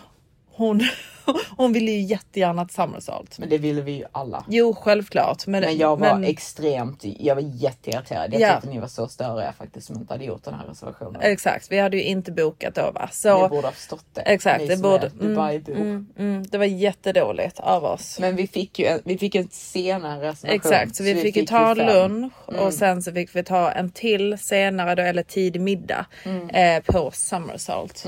hon, 0.55 0.81
hon 1.57 1.74
ville 1.74 1.91
ju 1.91 2.00
jättegärna 2.01 2.65
till 2.65 2.75
Summersalt. 2.75 3.39
Men 3.39 3.50
det 3.50 3.57
ville 3.57 3.81
vi 3.81 3.91
ju 3.91 4.05
alla. 4.12 4.45
Jo, 4.50 4.74
självklart. 4.75 5.48
Men, 5.48 5.62
Men 5.62 5.77
jag 5.77 6.00
var 6.00 6.13
men- 6.15 6.24
extremt, 6.24 7.00
jag 7.03 7.36
var 7.36 7.41
jätteirriterad. 7.41 8.33
Jag 8.33 8.41
Ja. 8.41 8.53
tyckte 8.53 8.69
ni 8.69 8.79
var 8.79 8.88
så 8.88 9.07
störiga 9.07 9.53
faktiskt 9.57 9.88
som 9.88 9.95
inte 9.95 10.13
hade 10.13 10.25
gjort 10.25 10.43
den 10.43 10.53
här 10.53 10.65
reservationen. 10.65 11.22
Exakt, 11.22 11.72
vi 11.72 11.79
hade 11.79 11.98
ju 11.98 12.03
inte 12.03 12.31
bokat 12.31 12.77
va. 12.77 13.10
Så, 13.12 13.43
Ni 13.43 13.50
borde 13.50 13.67
ha 13.67 13.72
förstått 13.72 14.05
det. 14.13 14.22
exakt, 14.22 14.62
ni 14.62 14.67
det 14.67 14.74
som 14.77 14.81
borde- 14.81 15.05
är 15.05 15.10
Dubai-bor. 15.10 15.75
mm, 15.75 16.07
mm, 16.17 16.43
det 16.50 16.57
var 16.57 16.65
jättedåligt 16.65 17.60
av 17.60 17.83
oss. 17.83 18.19
Men 18.19 18.36
vi 18.36 18.48
fick 18.48 18.79
ju 18.79 18.86
en, 18.86 19.00
vi 19.05 19.17
fick 19.17 19.36
en 19.36 19.48
senare 19.51 20.22
reservation. 20.29 20.55
Exakt, 20.55 20.95
så 20.95 21.03
vi 21.03 21.15
fick 21.15 21.36
ju 21.36 21.45
ta 21.45 21.69
ju 21.69 21.75
fem. 21.75 21.88
lunch 21.88 22.33
och 22.45 22.74
sen 22.74 23.01
så 23.01 23.12
fick 23.12 23.36
vi 23.36 23.43
ta 23.43 23.72
en 23.72 23.89
till 23.91 24.38
senare 24.38 24.95
då, 24.95 25.01
eller 25.01 25.24
tidig 25.24 25.62
middag 25.62 26.05
eh, 26.53 26.83
på 26.83 27.12
Summersalt. 27.13 28.03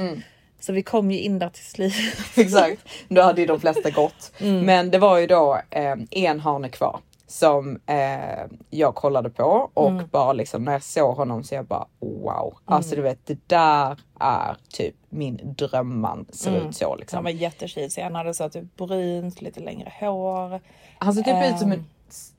Så 0.65 0.73
vi 0.73 0.83
kom 0.83 1.11
ju 1.11 1.19
in 1.19 1.39
där 1.39 1.49
till 1.49 1.65
slut. 1.65 1.93
Exakt, 2.35 2.81
då 3.09 3.21
hade 3.21 3.41
ju 3.41 3.47
de 3.47 3.59
flesta 3.59 3.89
gått. 3.89 4.31
Mm. 4.39 4.65
Men 4.65 4.91
det 4.91 4.97
var 4.97 5.17
ju 5.17 5.27
då 5.27 5.59
eh, 5.69 5.95
en 6.11 6.39
hane 6.39 6.69
kvar 6.69 6.99
som 7.27 7.79
eh, 7.85 8.45
jag 8.69 8.95
kollade 8.95 9.29
på 9.29 9.69
och 9.73 9.89
Mm. 9.89 10.07
bara 10.11 10.33
liksom 10.33 10.63
när 10.63 10.71
jag 10.71 10.83
såg 10.83 11.15
honom 11.15 11.43
så 11.43 11.55
jag 11.55 11.65
bara 11.65 11.85
wow. 11.99 12.57
Alltså 12.65 12.95
du 12.95 13.01
vet 13.01 13.25
det 13.25 13.47
där 13.47 13.97
är 14.19 14.55
typ 14.73 14.95
min 15.09 15.39
drömman 15.57 16.25
ser 16.29 16.55
ut 16.67 16.75
så 16.75 16.89
Han 16.89 16.97
liksom. 16.99 17.23
var 17.23 17.31
jättetjusig. 17.31 18.01
Han 18.01 18.15
hade 18.15 18.33
så 18.33 18.49
typ 18.49 18.75
brunt, 18.75 19.41
lite 19.41 19.59
längre 19.59 19.91
hår. 19.99 20.61
Han 20.97 21.13
ser 21.13 21.21
typ 21.23 21.53
ut 21.53 21.59
som 21.59 21.71
Ehm. 21.71 21.79
en 21.79 21.79
s- 21.79 21.85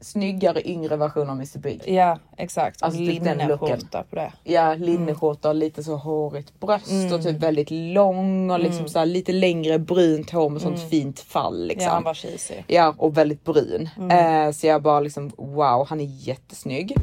snyggare 0.00 0.68
yngre 0.68 0.97
version 0.97 1.30
av 1.30 1.37
Mr 1.37 1.59
Big. 1.59 1.83
Ja, 1.87 2.18
exakt. 2.37 2.83
Alltså, 2.83 2.99
typ. 2.99 3.09
Linneskjorta 3.25 4.02
på 4.11 4.16
det. 4.16 4.33
Ja, 4.45 4.75
linneskjorta 4.75 5.49
och 5.49 5.54
lite 5.54 5.83
så 5.85 5.97
hårigt 5.97 6.61
bröst 6.61 6.87
och 6.90 6.92
Mm. 7.18 7.23
typ 7.23 7.37
väldigt 7.42 7.71
lång 7.71 8.50
och 8.50 8.61
liksom 8.61 8.88
så 8.88 8.99
här 8.99 9.06
lite 9.06 9.33
längre 9.33 9.78
brunt 9.78 10.30
hår 10.30 10.50
med 10.50 10.62
sånt 10.62 10.80
fint 10.90 11.21
fall 11.21 11.66
liksom. 11.66 11.83
Mm. 11.83 11.88
Ja, 11.90 11.95
han 11.95 12.04
var 12.04 12.14
cheesy. 12.14 12.54
Ja, 12.66 12.95
och 12.99 13.16
väldigt 13.18 13.45
brun. 13.45 13.88
Mm. 13.99 14.47
Eh, 14.47 14.52
så 14.52 14.66
jag 14.66 14.83
bara 14.83 15.00
liksom 15.00 15.30
wow, 15.37 15.87
han 15.88 16.00
är 16.00 16.28
jättesnygg. 16.28 16.97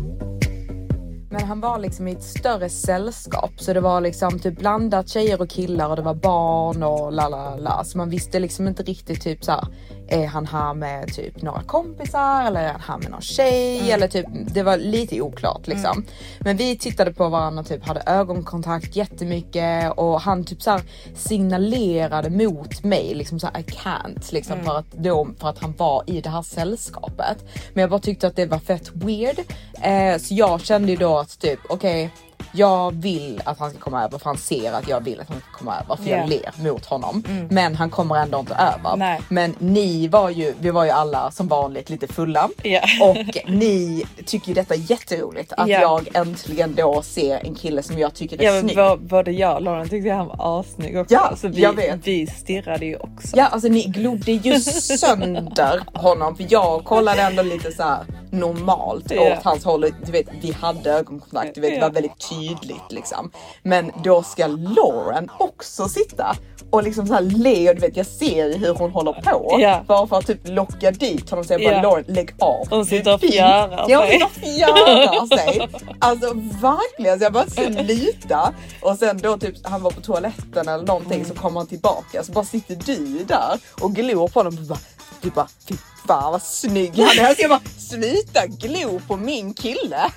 Men 1.32 1.44
han 1.44 1.62
var 1.62 1.80
liksom 1.80 2.08
i 2.08 2.12
ett 2.12 2.24
större 2.24 2.70
sällskap 2.70 3.52
så 3.58 3.74
det 3.74 3.80
var 3.82 4.02
liksom 4.02 4.40
typ 4.40 4.60
blandat 4.60 5.10
tjejer 5.10 5.42
och 5.42 5.50
killar 5.50 5.90
och 5.90 5.96
det 5.96 6.02
var 6.02 6.14
barn 6.14 6.84
och 6.84 7.14
la 7.14 7.30
la 7.30 7.56
la. 7.56 7.84
Så 7.84 7.98
man 7.98 8.10
visste 8.10 8.40
liksom 8.40 8.68
inte 8.68 8.84
riktigt 8.84 9.22
typ 9.22 9.44
så 9.44 9.52
här, 9.52 9.68
är 10.08 10.28
han 10.28 10.46
här 10.46 10.74
med 10.74 11.14
typ 11.14 11.42
några 11.42 11.64
kompisar 11.64 12.46
eller 12.46 12.64
är 12.64 12.72
han 12.72 12.82
här 12.82 12.98
med 12.98 13.12
någon 13.12 13.22
tjej? 13.22 13.92
Eller 13.92 14.08
typ 14.08 14.26
det 14.30 14.64
var 14.64 14.78
lite 14.78 15.22
oklart 15.22 15.68
liksom. 15.68 16.06
Men 16.40 16.58
vi 16.58 16.78
tittade 16.78 17.14
på 17.14 17.30
varandra 17.30 17.62
och 17.62 17.68
typ 17.68 17.86
hade 17.86 18.04
ögonkontakt 18.06 18.96
jättemycket 18.96 19.92
och 19.92 20.22
han 20.22 20.44
typ 20.44 20.62
så 20.62 20.80
signalerade 21.16 22.30
mot 22.30 22.84
mig 22.84 23.14
liksom 23.16 23.40
så 23.40 23.48
här 23.48 23.60
I 23.60 23.64
can't 23.64 24.34
liksom 24.34 24.64
för 24.64 24.78
att 24.78 24.92
då 24.92 25.28
för 25.40 25.50
att 25.50 25.60
han 25.60 25.74
var 25.78 26.04
i 26.08 26.22
det 26.22 26.30
här 26.30 26.42
sällskapet. 26.42 27.38
Men 27.74 27.82
jag 27.82 27.90
bara 27.90 28.00
tyckte 28.00 28.28
att 28.28 28.36
det 28.36 28.46
var 28.46 28.60
fett 28.60 28.92
weird. 28.94 29.40
Eh, 29.82 30.18
så 30.18 30.34
jag 30.34 30.62
kände 30.62 30.92
ju 30.92 30.98
då 30.98 31.18
att 31.18 31.40
typ 31.40 31.60
okej 31.70 32.12
jag 32.56 32.92
vill 32.96 33.42
att 33.46 33.60
han 33.60 33.70
ska 33.70 33.80
komma 33.80 34.04
över 34.04 34.18
för 34.18 34.26
han 34.26 34.38
ser 34.38 34.72
att 34.74 34.88
jag 34.90 35.02
vill 35.04 35.20
att 35.22 35.30
han 35.30 35.38
ska 35.40 35.58
komma 35.58 35.76
över 35.84 35.96
för 35.96 36.10
Ja. 36.10 36.18
jag 36.18 36.30
ler 36.30 36.52
mot 36.72 36.86
honom. 36.86 37.24
Men 37.50 37.76
han 37.76 37.90
kommer 37.90 38.16
ändå 38.16 38.40
inte 38.40 38.54
över. 38.54 38.96
Nej. 38.98 39.22
Men 39.30 39.56
ni 39.60 40.08
var 40.08 40.30
ju, 40.30 40.54
vi 40.60 40.70
var 40.70 40.84
ju 40.86 40.90
alla 40.92 41.32
som 41.32 41.48
vanligt 41.48 41.90
lite 41.90 42.08
fulla. 42.08 42.50
Ja. 42.64 42.82
Och 43.02 43.18
ni 43.52 44.04
tycker 44.26 44.48
ju 44.48 44.54
detta 44.54 44.74
är 44.74 44.92
jätteroligt 44.92 45.54
att 45.54 45.68
Ja. 45.68 45.82
jag 45.82 46.08
äntligen 46.14 46.76
då 46.76 47.02
ser 47.02 47.46
en 47.46 47.56
kille 47.56 47.84
som 47.84 48.00
jag 48.00 48.14
tycker 48.14 48.42
är 48.42 48.56
Ja, 48.56 48.62
snygg. 48.62 48.76
bo- 48.76 48.98
både 48.98 49.32
jag 49.32 49.56
och 49.56 49.62
Lauren 49.62 49.90
tyckte 49.90 50.12
han 50.12 50.28
var 50.28 50.60
assnygg 50.60 50.98
också. 50.98 51.14
Ja, 51.14 51.34
så 51.36 51.48
vi, 51.48 51.62
jag 51.62 51.74
vet. 51.74 52.08
vi 52.08 52.28
stirrade 52.28 52.86
ju 52.86 52.96
också. 52.98 53.38
Ja 53.38 53.46
alltså 53.46 53.68
ni 53.68 53.84
glodde 53.84 54.32
ju 54.32 54.60
sönder 54.60 55.84
honom 55.94 56.36
för 56.36 56.46
jag 56.50 56.84
kollade 56.86 57.22
ändå 57.22 57.44
lite 57.44 57.72
så 57.72 57.84
här 57.84 58.00
normalt 58.32 59.12
Ja. 59.12 59.22
åt 59.38 59.44
hans 59.44 59.66
håll. 59.66 59.86
Du 60.06 60.12
vet 60.12 60.28
vi 60.42 60.52
hade 60.52 60.92
ögonkontakt, 60.92 61.56
du 61.56 61.62
vet 61.62 61.74
det 61.76 61.82
var 61.82 61.90
väldigt 61.90 62.30
tydligt 62.30 62.43
liksom. 62.90 63.32
Men 63.64 63.92
då 64.04 64.24
ska 64.24 64.48
Lauren 64.48 65.30
också 65.40 65.88
sitta 65.90 66.36
och 66.70 66.84
liksom 66.84 67.08
så 67.08 67.14
här 67.14 67.22
le 67.22 67.70
och 67.70 67.76
du 67.76 67.82
vet 67.82 67.98
jag 67.98 68.06
ser 68.06 68.46
ju 68.48 68.58
hur 68.58 68.74
hon 68.74 68.92
håller 68.92 69.14
på. 69.14 69.58
Ja. 69.60 69.84
Bara 69.88 70.08
för 70.08 70.18
att 70.18 70.28
typ 70.28 70.40
locka 70.48 70.92
dit 70.92 71.30
honom 71.30 71.40
och 71.40 71.46
säga 71.46 71.60
bara 71.70 71.76
Ja. 71.78 71.82
Lauren 71.82 72.06
lägg 72.08 72.32
av. 72.40 72.68
Hon 72.70 72.86
sitter 72.86 73.14
och 73.14 73.20
fint. 73.20 73.34
fjärar 73.34 73.86
Ja 73.90 74.00
hon 74.00 74.08
sig. 74.08 74.20
sitter 74.20 74.26
och 74.26 74.32
fjärar 74.32 75.38
sig. 75.38 75.70
Alltså 76.00 76.34
verkligen 76.62 77.20
så 77.20 77.24
jag 77.26 77.34
bara 77.34 77.48
sluta. 77.50 78.54
Och 78.82 78.98
sen 78.98 79.18
då 79.18 79.38
typ 79.38 79.56
han 79.68 79.82
var 79.84 79.92
på 79.92 80.02
toaletten 80.02 80.68
eller 80.68 80.86
någonting 80.86 81.14
Mm. 81.14 81.28
så 81.28 81.34
kommer 81.34 81.60
han 81.60 81.68
tillbaka 81.68 82.24
så 82.24 82.32
bara 82.32 82.46
sitter 82.46 82.76
du 82.86 83.24
där 83.28 83.60
och 83.82 83.96
glor 83.96 84.28
på 84.28 84.40
honom 84.40 84.58
och 84.58 84.64
bara, 84.68 84.80
du 85.22 85.30
bara 85.30 85.48
fy 85.70 85.76
fan 86.08 86.32
vad 86.32 86.42
snygg 86.42 86.92
han 87.00 87.26
är. 87.26 87.36
Så 87.36 87.42
jag 87.42 87.50
bara 87.50 87.62
sluta 87.78 88.48
glo 88.48 89.02
på 89.08 89.18
min 89.18 89.54
kille. 89.54 90.12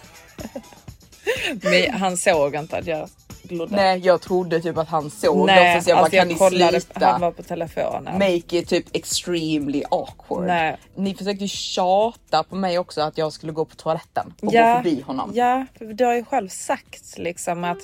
Men 1.62 1.90
han 1.90 2.16
såg 2.16 2.54
inte 2.54 2.78
att 2.78 2.87
jag 2.87 3.09
glodde. 3.42 3.76
Nej 3.76 4.00
jag 4.04 4.21
trodde 4.21 4.61
typ 4.61 4.76
att 4.78 4.88
han 4.88 5.11
såg 5.11 5.47
Nej, 5.47 5.76
det 5.76 5.83
så 5.83 5.90
jag 5.90 5.97
bara 5.97 6.04
alltså 6.04 6.16
kan 6.16 6.30
jag 6.30 6.73
ni 6.73 6.80
sluta? 6.80 7.06
han 7.06 7.21
var 7.21 7.30
på 7.30 7.42
telefonen. 7.42 8.14
Make 8.14 8.59
it 8.59 8.68
typ 8.68 8.97
extremely 8.97 9.83
awkward. 9.90 10.47
Nej. 10.47 10.76
Ni 10.95 11.14
försökte 11.14 11.49
tjata 11.49 12.42
på 12.42 12.56
mig 12.56 12.78
också 12.78 13.00
att 13.00 13.18
jag 13.18 13.33
skulle 13.33 13.52
gå 13.52 13.64
på 13.64 13.76
toaletten 13.76 14.35
och 14.42 14.52
gå 14.52 14.75
förbi 14.76 15.00
honom. 15.00 15.30
Ja, 15.35 15.66
för 15.78 15.85
du 15.85 16.04
har 16.04 16.14
ju 16.14 16.25
själv 16.25 16.49
sagt 16.49 17.18
liksom 17.18 17.64
att 17.64 17.78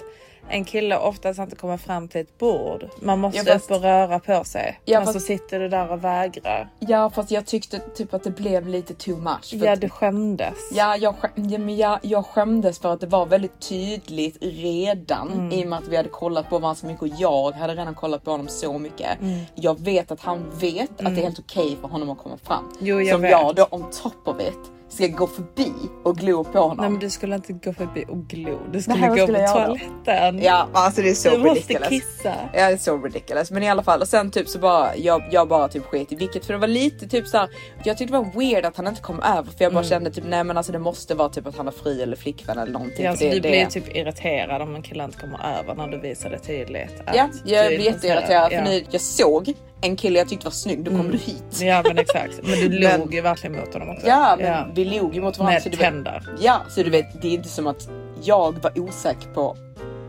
en 0.49 0.65
kille 0.65 0.99
oftast 0.99 1.39
inte 1.41 1.57
kommer 1.57 1.77
fram 1.77 2.09
till 2.09 2.21
ett 2.21 2.39
bord. 2.39 2.85
Man 3.03 3.19
måste 3.19 3.39
Ja, 3.39 3.53
fast- 3.53 3.71
upp 3.71 3.77
och 3.77 3.83
röra 3.83 4.19
på 4.19 4.45
sig. 4.45 4.81
Ja, 4.85 4.99
men 4.99 5.07
fast- 5.07 5.21
så 5.21 5.27
sitter 5.27 5.61
du 5.61 5.69
där 5.69 5.93
och 5.93 6.05
vägrar. 6.05 6.69
Ja 6.79 7.11
fast 7.11 7.31
jag 7.31 7.47
tyckte 7.47 7.79
typ 7.79 8.15
att 8.15 8.25
det 8.25 8.31
blev 8.31 8.67
lite 8.69 8.95
too 8.95 9.17
much. 9.17 9.51
Ja, 9.55 9.73
att- 9.73 9.81
du 9.81 9.89
skämdes. 9.89 10.55
Ja, 10.73 10.97
jag, 10.97 11.15
ja, 11.35 11.59
men 11.59 11.77
jag, 11.77 11.99
jag 12.03 12.27
skämdes 12.27 12.79
för 12.79 12.93
att 12.93 13.01
det 13.01 13.07
var 13.07 13.27
väldigt 13.27 13.61
tydligt 13.61 14.37
redan 14.41 15.33
Mm. 15.33 15.53
i 15.53 15.65
och 15.65 15.69
med 15.69 15.79
att 15.79 15.89
vi 15.89 15.97
hade 15.97 16.09
kollat 16.09 16.49
på 16.51 16.59
varandra 16.59 16.75
så 16.81 16.87
mycket 16.87 17.03
och 17.03 17.09
jag 17.19 17.53
hade 17.53 17.73
redan 17.75 17.95
kollat 17.95 18.25
på 18.25 18.31
honom 18.31 18.49
så 18.49 18.79
mycket. 18.79 19.21
Mm. 19.21 19.41
Jag 19.55 19.81
vet 19.81 20.11
att 20.11 20.21
han 20.21 20.45
vet 20.61 20.91
att 20.91 20.99
det 20.99 21.21
är 21.21 21.25
helt 21.25 21.39
okej 21.39 21.77
för 21.81 21.89
honom 21.89 22.11
att 22.11 22.19
komma 22.19 22.37
fram. 22.43 22.73
Jo, 22.81 23.01
jag 23.01 23.09
Som 23.15 23.21
vet. 23.23 23.31
jag 23.31 23.55
då 23.55 23.67
on 23.71 23.85
top 24.03 24.29
of 24.29 24.41
it 24.41 24.59
ska 24.93 25.07
gå 25.07 25.27
förbi 25.27 25.73
och 26.05 26.17
glo 26.17 26.45
på 26.45 26.59
honom. 26.61 26.77
Nej 26.81 26.91
men 26.91 27.01
du 27.01 27.11
skulle 27.11 27.35
inte 27.35 27.53
gå 27.53 27.73
förbi 27.73 28.05
och 28.09 28.27
glo. 28.27 28.59
Du 28.73 28.83
skulle 28.83 29.01
Nej, 29.01 29.09
gå 29.09 29.17
skulle 29.17 29.39
på 29.39 29.45
då? 29.45 29.53
toaletten. 29.53 30.43
Ja, 30.43 30.69
alltså 30.73 31.03
det 31.03 31.11
är 31.11 31.15
så 31.15 31.31
du 31.31 31.39
måste 31.39 31.61
ridiculous. 31.73 31.89
kissa. 31.89 32.35
Ja 32.53 32.67
det 32.69 32.73
är 32.73 32.77
så 32.77 32.97
ridiculous 32.99 33.51
men 33.51 33.63
i 33.63 33.71
alla 33.71 33.83
fall 33.83 34.01
och 34.01 34.09
sen 34.09 34.31
typ 34.31 34.49
så 34.49 34.59
bara 34.59 34.97
jag, 34.97 35.23
jag 35.31 35.49
bara 35.49 35.69
typ 35.69 35.85
sket 35.85 36.13
i 36.13 36.17
vilket 36.17 36.45
för 36.45 36.53
det 36.53 36.59
var 36.59 36.69
lite 36.69 37.09
typ 37.09 37.27
så 37.29 37.37
här. 37.39 37.49
Jag 37.85 37.99
tyckte 37.99 38.15
det 38.17 38.19
var 38.19 38.41
weird 38.41 38.65
att 38.65 38.77
han 38.77 38.87
inte 38.87 39.01
kom 39.01 39.21
över 39.23 39.51
för 39.59 39.65
jag 39.65 39.73
bara 39.75 39.85
kände 39.85 40.11
typ 40.11 40.25
nej 40.29 40.45
men 40.45 40.57
alltså 40.57 40.73
det 40.73 40.79
måste 40.79 41.15
vara 41.15 41.29
typ 41.29 41.47
att 41.47 41.57
han 41.57 41.67
har 41.67 41.73
fri 41.73 42.03
eller 42.03 42.17
flickvän 42.17 42.59
eller 42.59 42.73
någonting. 42.73 43.05
Mm. 43.07 43.11
Ja, 43.11 43.13
för 43.13 43.19
så 43.19 43.25
det, 43.25 43.31
du 43.35 43.41
det, 43.41 43.49
blir 43.49 43.67
typ 43.67 43.97
irriterad 43.97 44.63
om 44.63 44.75
en 44.75 44.83
kille 44.83 45.05
inte 45.05 45.19
kommer 45.19 45.59
över 45.59 45.75
när 45.75 45.89
du 45.89 45.99
visar 46.01 46.31
det 46.31 46.39
tydligt. 46.39 47.01
att 47.07 47.17
Ja, 47.17 47.29
du 47.45 47.55
jag 47.55 47.67
blir 47.69 47.81
jätteirriterad 47.81 48.51
för 48.51 48.57
Ja. 48.57 48.65
nu, 48.65 48.85
jag 48.91 49.01
såg 49.01 49.53
en 49.83 49.97
kille 49.97 50.19
jag 50.19 50.29
tyckte 50.29 50.47
var 50.47 50.51
snygg, 50.51 50.85
då 50.85 50.91
kommer 50.91 51.13
du 51.13 51.19
hit. 51.19 51.61
Ja 51.61 51.83
men 51.87 51.99
exakt. 51.99 52.41
Men 52.43 52.71
du 52.71 52.79
log 52.99 53.15
ju 53.15 53.21
verkligen 53.21 53.57
mot 53.57 53.73
honom 53.73 53.89
också. 53.89 54.07
Ja, 54.07 54.37
men 54.41 54.75
vi 54.75 54.85
log 54.85 55.15
ju 55.15 55.21
mot 55.21 55.39
varandra. 55.39 55.55
Med 55.55 55.63
så 55.63 55.69
du 55.69 55.77
tänder. 55.77 56.29
Vet, 56.33 56.45
ja, 56.45 56.61
så 56.69 56.83
du 56.83 56.91
vet, 56.91 57.23
det 57.23 57.29
är 57.29 57.33
inte 57.33 57.49
som 57.49 57.67
att 57.67 57.89
jag 58.23 58.59
var 58.63 58.79
osäker 58.79 59.29
på 59.35 59.57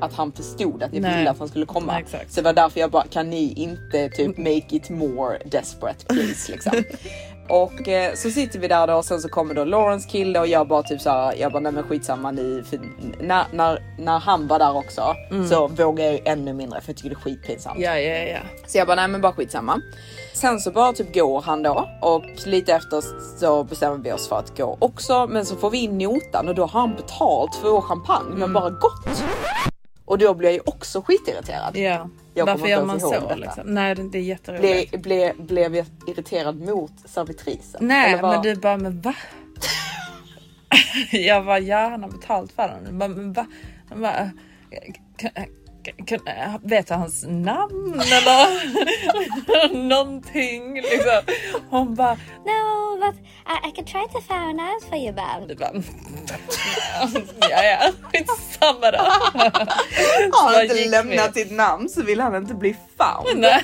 att 0.02 0.14
han 0.14 0.32
förstod 0.32 0.84
att 0.84 0.94
jag 0.94 1.02
Nej. 1.02 1.18
ville 1.18 1.30
att 1.30 1.40
han 1.40 1.48
skulle 1.48 1.66
komma. 1.66 1.94
Nej. 1.94 2.26
Så 2.30 2.36
det 2.36 2.42
var 2.42 2.54
därför 2.54 2.80
jag 2.80 2.92
bara, 2.92 3.04
kan 3.04 3.30
ni 3.30 3.54
inte 3.54 4.10
typ 4.10 4.38
make 4.38 4.76
it 4.76 4.90
more 4.90 5.38
desperate 5.46 6.06
please 6.06 6.52
liksom. 6.52 6.72
Och 7.50 7.88
eh, 7.88 8.14
så 8.14 8.30
sitter 8.30 8.60
vi 8.60 8.68
där 8.68 8.88
då 8.88 8.94
och 8.94 9.06
sen 9.06 9.22
så 9.22 9.30
kommer 9.30 9.54
då 9.54 9.64
Lawrence 9.64 10.10
kille 10.10 10.40
och 10.40 10.48
jag 10.48 10.68
bara 10.68 10.84
typ 10.84 11.02
såhär, 11.02 11.34
jag 11.38 11.52
bara 11.52 11.60
nej 11.60 11.72
men 11.72 11.84
skitsamma 11.84 12.32
ni, 12.32 12.64
för 12.70 12.80
när, 13.22 13.46
när, 13.52 13.80
när 14.00 14.20
han 14.20 14.48
var 14.48 14.60
där 14.60 14.78
också 14.78 15.16
så 15.50 15.68
vågar 15.68 16.06
jag 16.06 16.14
ju 16.14 16.20
ännu 16.26 16.54
mindre 16.54 16.82
för 16.82 16.90
jag 16.90 16.98
tycker 16.98 17.10
det 17.10 17.16
är 17.16 17.20
skitpinsamt. 17.20 17.80
Ja, 17.80 18.00
ja, 18.00 18.18
ja. 18.18 18.40
Så 18.68 18.78
jag 18.78 18.88
bara 18.88 18.96
nej 18.96 19.08
men 19.08 19.22
bara 19.22 19.34
skitsamma. 19.34 19.82
Sen 20.34 20.60
så 20.60 20.72
bara 20.72 20.94
typ 20.94 21.14
går 21.14 21.42
han 21.42 21.64
då 21.64 21.90
och 22.02 22.24
lite 22.46 22.74
efter 22.74 23.04
så 23.40 23.64
bestämmer 23.64 23.98
vi 23.98 24.12
oss 24.12 24.28
för 24.28 24.40
att 24.40 24.58
gå 24.58 24.78
också. 24.80 25.28
Men 25.28 25.46
så 25.46 25.56
får 25.56 25.70
vi 25.70 25.78
in 25.78 25.98
notan 25.98 26.48
och 26.48 26.56
då 26.56 26.66
har 26.66 26.80
han 26.80 26.96
betalt 26.96 27.56
för 27.56 27.70
vår 27.70 27.82
champagne 27.82 28.36
men 28.36 28.54
bara 28.54 28.70
gått. 28.70 29.24
Och 30.06 30.18
då 30.18 30.34
blir 30.34 30.50
jag 30.50 30.54
ju 30.54 30.62
också 30.66 31.02
skitirriterad. 31.02 31.78
ja. 31.78 32.10
Jag 32.36 32.46
Varför 32.46 32.68
gör 32.68 32.86
man 32.86 33.00
så 33.00 33.12
detta. 33.12 33.36
liksom? 33.36 33.64
Nej 33.66 33.96
det 33.96 34.18
är 34.18 34.22
jätteroligt. 34.22 34.92
Ble, 34.92 35.00
ble, 35.00 35.34
blev 35.44 35.76
jag 35.76 35.86
irriterad 36.08 36.60
mot 36.60 36.92
servitrisen? 37.06 37.88
Nej 37.88 38.12
Eller 38.14 38.22
vad? 38.22 38.32
men 38.32 38.42
du 38.42 38.56
bara 38.56 38.78
men 38.78 39.02
va? 39.02 39.14
jag 41.12 41.46
bara 41.46 41.60
ja 41.60 41.90
han 41.90 42.04
har 42.04 42.10
betalt 42.10 42.52
för 42.52 42.68
den. 42.68 43.00
Bara, 43.00 43.10
men 43.10 43.34
va? 43.34 43.46
Bara, 43.96 44.30
kan, 46.06 46.20
vet 46.64 46.88
du 46.88 46.94
hans 46.94 47.26
namn 47.28 47.94
eller 48.02 48.48
någonting 49.88 50.74
liksom. 50.76 51.22
Hon 51.70 51.96
bara 51.96 52.18
No, 52.46 52.98
but 53.00 53.16
I, 53.48 53.70
I 53.70 53.72
can 53.76 53.86
try 53.86 54.08
to 54.14 54.22
find 54.22 54.60
out 54.62 54.84
for 54.90 54.96
you 54.98 55.10
about. 55.10 55.48
du 55.50 55.56
bara 55.56 55.72
ja 57.50 57.64
ja 57.64 57.92
då. 58.92 58.98
Har 60.32 60.54
han 60.54 60.62
inte 60.62 60.86
lämnat 60.90 61.34
sitt 61.34 61.52
namn 61.52 61.90
så 61.90 62.02
vill 62.02 62.20
han 62.22 62.36
inte 62.36 62.54
bli 62.54 62.76
found. 62.98 63.40
Nej. 63.40 63.64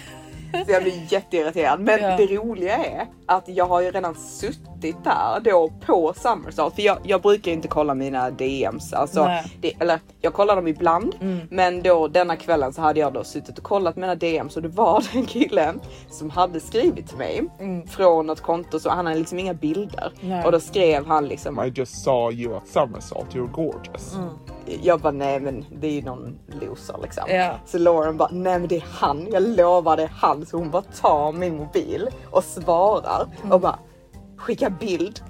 Så 0.52 0.72
jag 0.72 0.84
blir 0.84 1.14
jätteirriterad. 1.14 1.80
Men 1.80 2.00
Ja. 2.02 2.18
det 2.18 2.26
roliga 2.26 2.76
är 2.78 3.06
att 3.26 3.48
jag 3.48 3.66
har 3.66 3.82
ju 3.82 3.92
redan 3.92 4.16
suttit 4.16 5.04
där 5.04 5.40
då 5.44 5.72
på 5.86 6.14
Summerstart. 6.16 6.76
För 6.76 6.82
jag, 6.82 6.98
jag 7.04 7.22
brukar 7.22 7.52
inte 7.52 7.68
kolla 7.68 7.94
mina 7.94 8.30
DMs. 8.32 8.94
Alltså, 8.94 9.30
det, 9.62 9.74
eller 9.80 10.00
jag 10.22 10.34
kollar 10.34 10.56
dem 10.56 10.68
ibland. 10.68 11.16
Mm. 11.22 11.40
Men 11.52 11.82
då 11.82 12.08
denna 12.08 12.36
kvällen 12.36 12.74
så 12.74 12.82
hade 12.82 13.00
jag 13.00 13.14
då 13.14 13.24
suttit 13.24 13.58
och 13.58 13.64
kollat 13.64 13.96
mina 13.96 14.16
DMs 14.16 14.56
och 14.56 14.62
det 14.62 14.68
var 14.68 15.04
den 15.14 15.26
killen 15.26 15.80
som 16.10 16.30
hade 16.30 16.60
skrivit 16.60 17.08
till 17.08 17.18
mig 17.18 17.44
från 17.90 18.28
något 18.28 18.42
konto 18.42 18.80
så 18.80 18.90
han 18.90 19.06
hade 19.06 19.20
liksom 19.20 19.40
inga 19.40 19.54
bilder. 19.54 20.12
Mm. 20.22 20.30
Nej. 20.36 20.46
Och 20.46 20.52
då 20.52 20.60
skrev 20.60 21.06
han 21.06 21.28
liksom 21.28 21.64
I 21.66 21.72
just 21.76 22.04
saw 22.04 22.42
you 22.44 22.56
at 22.58 22.68
Somersault, 22.68 23.36
you're 23.36 23.52
gorgeous. 23.52 24.16
jag 24.82 25.00
bara 25.00 25.12
nej 25.14 25.40
men 25.40 25.66
det 25.82 25.88
är 25.88 25.92
ju 25.92 26.02
någon 26.02 26.40
loser 26.62 26.96
liksom. 27.04 27.24
Ja. 27.28 27.54
Så 27.66 27.78
Lauren 27.78 28.18
bara 28.18 28.30
nej 28.32 28.60
men 28.60 28.68
det 28.68 28.76
är 28.76 28.86
han, 28.92 29.28
jag 29.32 29.44
lovar 29.44 29.98
det 29.98 30.04
är 30.04 30.12
han. 30.14 30.39
Så 30.46 30.58
hon 30.58 30.72
bara 30.72 30.82
tar 30.82 31.32
min 31.32 31.58
mobil 31.58 32.10
och 32.32 32.44
svarar 32.44 33.28
och 33.52 33.62
bara 33.62 33.80
skicka 34.38 34.70
bild. 34.70 35.22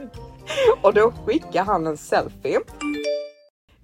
och 0.82 0.94
då 0.94 1.12
skickar 1.26 1.64
han 1.64 1.86
en 1.86 1.96
selfie. 1.96 2.60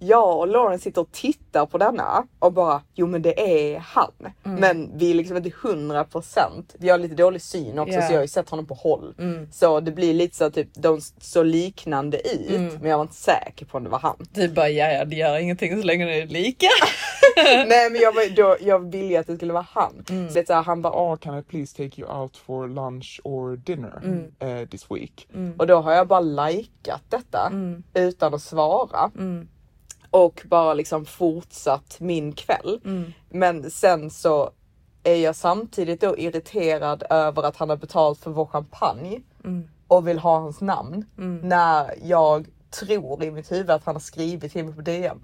Jag 0.04 0.38
och 0.38 0.48
Lauren 0.48 0.78
sitter 0.78 1.00
och 1.00 1.12
tittar 1.12 1.66
på 1.66 1.78
denna 1.78 2.26
och 2.38 2.52
bara 2.52 2.82
jo 2.94 3.06
men 3.06 3.22
det 3.22 3.40
är 3.72 3.78
han. 3.78 4.10
Men 4.42 4.98
vi 4.98 5.10
är 5.10 5.14
liksom 5.14 5.36
inte 5.36 5.48
100%. 5.48 6.40
Vi 6.78 6.88
har 6.88 6.98
lite 6.98 7.14
dålig 7.14 7.42
syn 7.42 7.78
också 7.78 7.94
Ja. 7.94 8.02
så 8.06 8.12
jag 8.12 8.18
har 8.18 8.22
ju 8.22 8.28
sett 8.28 8.48
honom 8.50 8.66
på 8.66 8.74
håll. 8.74 9.14
Så 9.52 9.80
det 9.80 9.92
blir 9.92 10.14
lite 10.14 10.36
så 10.36 10.50
typ 10.50 10.68
de 10.74 11.00
så 11.20 11.42
liknande 11.42 12.28
ut 12.28 12.80
men 12.80 12.90
jag 12.90 12.96
var 12.98 13.02
inte 13.02 13.14
säker 13.14 13.66
på 13.66 13.76
om 13.78 13.84
det 13.84 13.90
var 13.90 13.98
han. 13.98 14.16
Du 14.32 14.48
bara 14.48 14.68
ja 14.68 14.88
ja 14.92 15.04
det 15.04 15.16
gör 15.16 15.38
ingenting 15.38 15.80
så 15.80 15.86
länge 15.86 16.04
det 16.06 16.22
är 16.22 16.26
lika. 16.26 16.66
Nej 17.66 17.90
men 17.90 18.00
jag, 18.00 18.12
var, 18.12 18.36
då, 18.36 18.56
jag 18.60 18.90
ville 18.92 19.20
att 19.20 19.26
det 19.26 19.36
skulle 19.36 19.52
vara 19.52 19.66
han. 19.70 20.04
Så 20.06 20.34
det 20.38 20.46
så 20.46 20.52
här, 20.54 20.62
han 20.62 20.82
bara 20.82 20.92
Oh, 21.12 21.16
can 21.16 21.38
I 21.38 21.42
please 21.42 21.76
take 21.76 22.00
you 22.00 22.10
out 22.20 22.36
for 22.36 22.68
lunch 22.68 23.20
or 23.24 23.56
dinner 23.56 24.02
uh, 24.44 24.66
this 24.68 24.86
week? 24.90 25.28
och 25.58 25.66
då 25.66 25.76
har 25.80 25.92
jag 25.92 26.08
bara 26.08 26.20
likat 26.20 27.02
detta 27.08 27.52
utan 27.94 28.34
att 28.34 28.42
svara. 28.42 29.10
Och 30.12 30.42
bara 30.44 30.74
liksom 30.74 31.04
fortsatt 31.04 31.96
min 32.00 32.32
kväll. 32.32 32.80
Men 33.30 33.70
sen 33.70 34.10
så 34.10 34.50
är 35.04 35.16
jag 35.16 35.36
samtidigt 35.36 36.00
då 36.00 36.18
irriterad 36.18 37.02
över 37.10 37.42
att 37.42 37.56
han 37.56 37.68
har 37.68 37.76
betalt 37.76 38.18
för 38.18 38.30
vår 38.30 38.46
champagne 38.46 39.20
och 39.88 40.08
vill 40.08 40.18
ha 40.18 40.38
hans 40.38 40.60
namn 40.60 41.04
när 41.42 41.94
jag 42.02 42.46
tror 42.70 43.24
i 43.24 43.30
mitt 43.30 43.52
huvud 43.52 43.70
att 43.70 43.84
han 43.84 43.94
har 43.94 44.00
skrivit 44.00 44.52
till 44.52 44.64
mig 44.64 44.74
på 44.74 44.80
DM. 44.82 45.20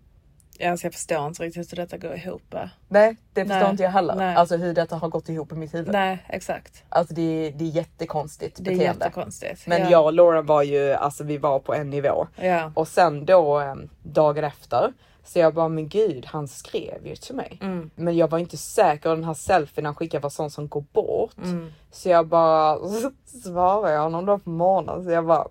Alltså 0.65 0.87
jag 0.87 0.93
förstår 0.95 1.27
inte 1.27 1.43
riktigt 1.43 1.73
hur 1.73 1.77
detta 1.77 1.97
går 1.99 2.15
ihop. 2.15 2.55
Nej, 2.89 3.17
det 3.33 3.41
förstår 3.45 3.61
Nej, 3.61 3.71
inte 3.71 3.83
jag 3.83 3.91
heller. 3.91 4.15
nej. 4.15 4.35
Alltså 4.37 4.57
hur 4.57 4.75
detta 4.75 4.97
har 4.97 5.09
gått 5.09 5.29
ihop 5.29 5.53
i 5.53 5.55
mitt 5.55 5.75
huvud. 5.75 5.93
Nej 5.93 6.19
exakt. 6.29 6.85
Alltså 6.89 7.15
det, 7.15 7.23
är- 7.23 7.53
det 7.53 7.65
är 7.65 7.69
jättekonstigt 7.69 8.57
Det 8.57 8.71
är 8.71 8.77
beteende. 8.77 9.05
jättekonstigt. 9.05 9.67
Men 9.67 9.81
ja. 9.83 9.91
jag 9.91 10.05
och 10.05 10.13
Lauren 10.13 10.47
var 10.47 10.63
ju, 10.63 10.93
alltså 10.93 11.25
vi 11.25 11.39
var 11.39 11.59
på 11.59 11.75
en 11.75 11.91
nivå. 11.91 12.27
Ja. 12.37 12.73
Och 12.75 12.89
sen 12.89 13.25
då 13.25 13.77
dagen 14.03 14.45
efter 14.45 14.93
så 15.25 15.39
jag 15.39 15.55
bara, 15.55 15.69
men 15.69 15.89
gud 15.89 16.27
han 16.27 16.49
skrev 16.49 17.07
ju 17.07 17.17
till 17.17 17.35
mig. 17.35 17.59
Mm. 17.63 17.91
Men 17.95 18.17
jag 18.17 18.31
var 18.31 18.39
inte 18.39 18.57
säker 18.57 19.11
och 19.11 19.17
den 19.17 19.25
här 19.25 19.35
selfien 19.35 19.85
han 19.85 19.95
skickade 19.95 20.23
var 20.23 20.31
sån 20.31 20.51
som 20.51 20.69
går 20.69 20.85
bort. 20.93 21.37
Mm. 21.39 21.73
Så 21.91 22.09
jag 22.09 22.27
bara 22.27 22.79
svarade 23.45 23.93
jag 23.95 24.03
honom 24.03 24.27
då 24.27 24.39
på 24.39 24.51
morgonen 24.51 25.05
så 25.05 25.11
jag 25.11 25.27
bara 25.27 25.49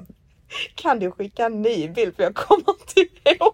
kan 0.74 0.98
du 0.98 1.10
skicka 1.10 1.46
en 1.46 1.62
ny 1.62 1.88
bild 1.88 2.16
för 2.16 2.22
jag 2.22 2.34
kommer 2.34 2.64
inte 2.70 3.00
ihåg. 3.30 3.52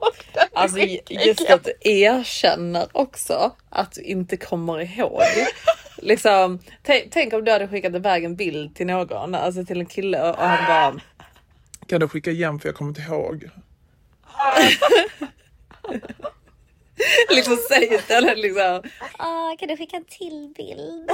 Alltså 0.55 0.79
just 1.09 1.51
att 1.51 1.65
du 1.65 1.73
erkänner 1.81 2.89
också 2.93 3.57
att 3.71 3.93
du 3.93 4.03
inte 4.03 4.37
kommer 4.37 4.99
ihåg. 4.99 5.23
liksom, 5.97 6.59
tänk, 7.11 7.33
om 7.33 7.45
du 7.45 7.53
hade 7.53 7.69
skickat 7.69 7.95
iväg 7.95 8.25
en 8.25 8.37
bild 8.37 8.75
till 8.75 8.87
någon, 8.87 9.35
alltså 9.35 9.65
till 9.65 9.81
en 9.81 9.87
kille 9.87 10.31
och 10.31 10.37
han 10.37 10.67
bara 10.67 11.01
Kan 11.87 12.01
du 12.01 12.09
skicka 12.09 12.31
igen 12.31 12.61
för 12.61 12.69
jag 12.69 12.77
kommer 12.77 12.89
inte 12.89 13.03
ihåg. 13.03 13.51
liksom 17.31 17.57
säger 17.57 17.95
istället 17.99 18.39
liksom. 18.39 18.83
Åh, 19.19 19.57
kan 19.59 19.69
du 19.69 19.77
skicka 19.77 19.97
en 19.97 20.05
till 20.05 20.53
bild? 20.57 21.11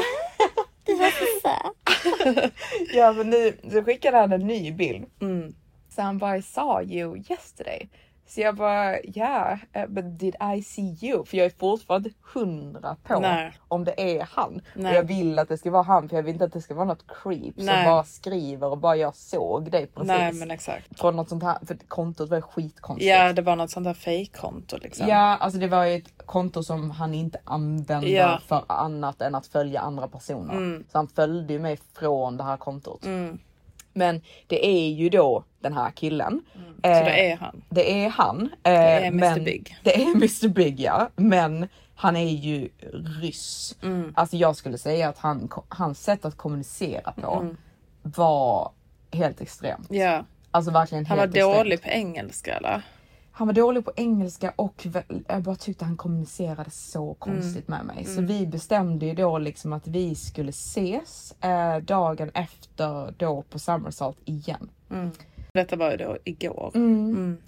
Du 0.84 0.94
var 0.94 1.10
så 1.10 1.24
söt. 1.42 2.52
Ja 2.92 3.12
men 3.12 3.30
nu 3.30 3.58
så 3.72 3.84
skickade 3.84 4.16
han 4.16 4.32
en 4.32 4.46
ny 4.46 4.72
bild. 4.72 5.06
Mm. 5.20 5.54
Så 5.94 6.02
han 6.02 6.18
bara 6.18 6.36
I 6.36 6.42
saw 6.42 6.94
you 6.94 7.16
yesterday. 7.30 7.88
Så 8.28 8.40
jag 8.40 8.56
bara 8.56 9.00
yeah, 9.02 9.58
eh, 9.72 9.86
but 9.86 10.18
did 10.18 10.36
I 10.56 10.62
see 10.62 10.96
you? 11.02 11.24
För 11.24 11.36
jag 11.36 11.46
är 11.46 11.52
fortfarande 11.58 12.10
hundra 12.34 12.96
på 13.02 13.20
Nej. 13.20 13.52
om 13.68 13.84
det 13.84 14.18
är 14.18 14.28
han. 14.30 14.60
Nej. 14.74 14.90
Och 14.90 14.96
jag 14.98 15.02
vill 15.02 15.38
att 15.38 15.48
det 15.48 15.58
ska 15.58 15.70
vara 15.70 15.82
han 15.82 16.08
för 16.08 16.16
jag 16.16 16.22
vill 16.22 16.32
inte 16.32 16.44
att 16.44 16.52
det 16.52 16.60
ska 16.60 16.74
vara 16.74 16.84
något 16.84 17.04
creep 17.22 17.54
som 17.56 17.64
Nej. 17.64 17.84
bara 17.84 18.04
skriver 18.04 18.66
och 18.66 18.78
bara 18.78 18.96
jag 18.96 19.16
såg 19.16 19.70
dig 19.70 19.86
precis. 19.86 20.08
Nej 20.08 20.32
men 20.32 20.50
exakt. 20.50 21.00
Från 21.00 21.16
något 21.16 21.28
sånt 21.28 21.42
här, 21.42 21.58
för 21.66 21.76
kontot 21.88 22.30
var 22.30 22.40
skitkonstigt. 22.40 23.10
Ja 23.10 23.32
det 23.32 23.42
var 23.42 23.56
något 23.56 23.70
sånt 23.70 23.86
här 23.86 23.94
fejkkonto 23.94 24.76
liksom. 24.82 25.08
Ja, 25.08 25.36
alltså 25.36 25.58
det 25.58 25.68
var 25.68 25.84
ju 25.84 25.96
ett 25.96 26.26
konto 26.26 26.62
som 26.62 26.90
han 26.90 27.14
inte 27.14 27.40
använde 27.44 28.08
Ja. 28.08 28.28
Mm. 28.28 28.40
för 28.40 28.64
annat 28.66 29.22
än 29.22 29.34
att 29.34 29.46
följa 29.46 29.80
andra 29.80 30.08
personer. 30.08 30.82
Så 30.92 30.98
han 30.98 31.08
följde 31.08 31.52
ju 31.52 31.58
mig 31.58 31.78
från 31.92 32.36
det 32.36 32.44
här 32.44 32.56
kontot. 32.56 33.06
Men 33.98 34.20
det 34.46 34.66
är 34.66 34.88
ju 34.88 35.08
då 35.08 35.44
den 35.60 35.72
här 35.72 35.90
killen. 35.90 36.42
Mm. 36.54 36.68
Eh, 36.82 36.98
Så 36.98 37.04
det 37.04 37.30
är 37.30 37.36
han. 37.36 37.62
det 37.68 38.04
är 38.04 38.08
han. 38.08 38.42
eh, 38.42 38.48
Det 38.62 38.70
är 38.70 39.06
Mr. 39.06 39.10
men- 39.20 39.44
Big. 39.44 39.76
Det 39.84 40.02
är 40.02 40.06
Mr 40.14 40.48
Big 40.48 40.80
ja. 40.80 41.08
Men 41.16 41.68
han 41.94 42.16
är 42.16 42.28
ju 42.30 42.68
ryss. 43.22 43.76
Mm. 43.82 44.12
Alltså 44.16 44.36
jag 44.36 44.56
skulle 44.56 44.78
säga 44.78 45.08
att 45.08 45.18
han, 45.18 45.48
hans 45.68 46.02
sätt 46.04 46.24
att 46.24 46.36
kommunicera 46.36 47.12
på 47.12 47.32
Mm. 47.40 47.56
var 48.02 48.70
helt 49.12 49.40
extremt. 49.40 49.86
Ja. 49.90 50.24
Alltså 50.50 50.70
verkligen 50.70 51.06
Han 51.06 51.16
var 51.16 51.22
helt 51.24 51.36
extremt. 51.36 51.56
dålig 51.56 51.82
på 51.82 51.88
engelska 51.88 52.54
eller? 52.56 52.82
Han 53.38 53.46
var 53.46 53.54
dålig 53.54 53.84
på 53.84 53.92
engelska 53.96 54.52
och 54.56 54.86
jag 55.28 55.42
bara 55.42 55.56
tyckte 55.56 55.84
han 55.84 55.96
kommunicerade 55.96 56.70
så 56.70 57.14
konstigt 57.14 57.68
med 57.68 57.84
mig. 57.84 58.04
Så 58.04 58.20
vi 58.22 58.46
bestämde 58.46 59.06
ju 59.06 59.14
då 59.14 59.38
liksom 59.38 59.72
att 59.72 59.86
vi 59.86 60.14
skulle 60.14 60.50
ses 60.50 61.34
eh, 61.40 61.76
dagen 61.76 62.30
efter 62.34 63.14
då 63.16 63.42
på 63.42 63.58
Summersault 63.58 64.18
igen. 64.24 64.70
Detta 65.52 65.76
var 65.76 65.90
ju 65.90 65.96
då 65.96 66.16
igår. 66.24 66.70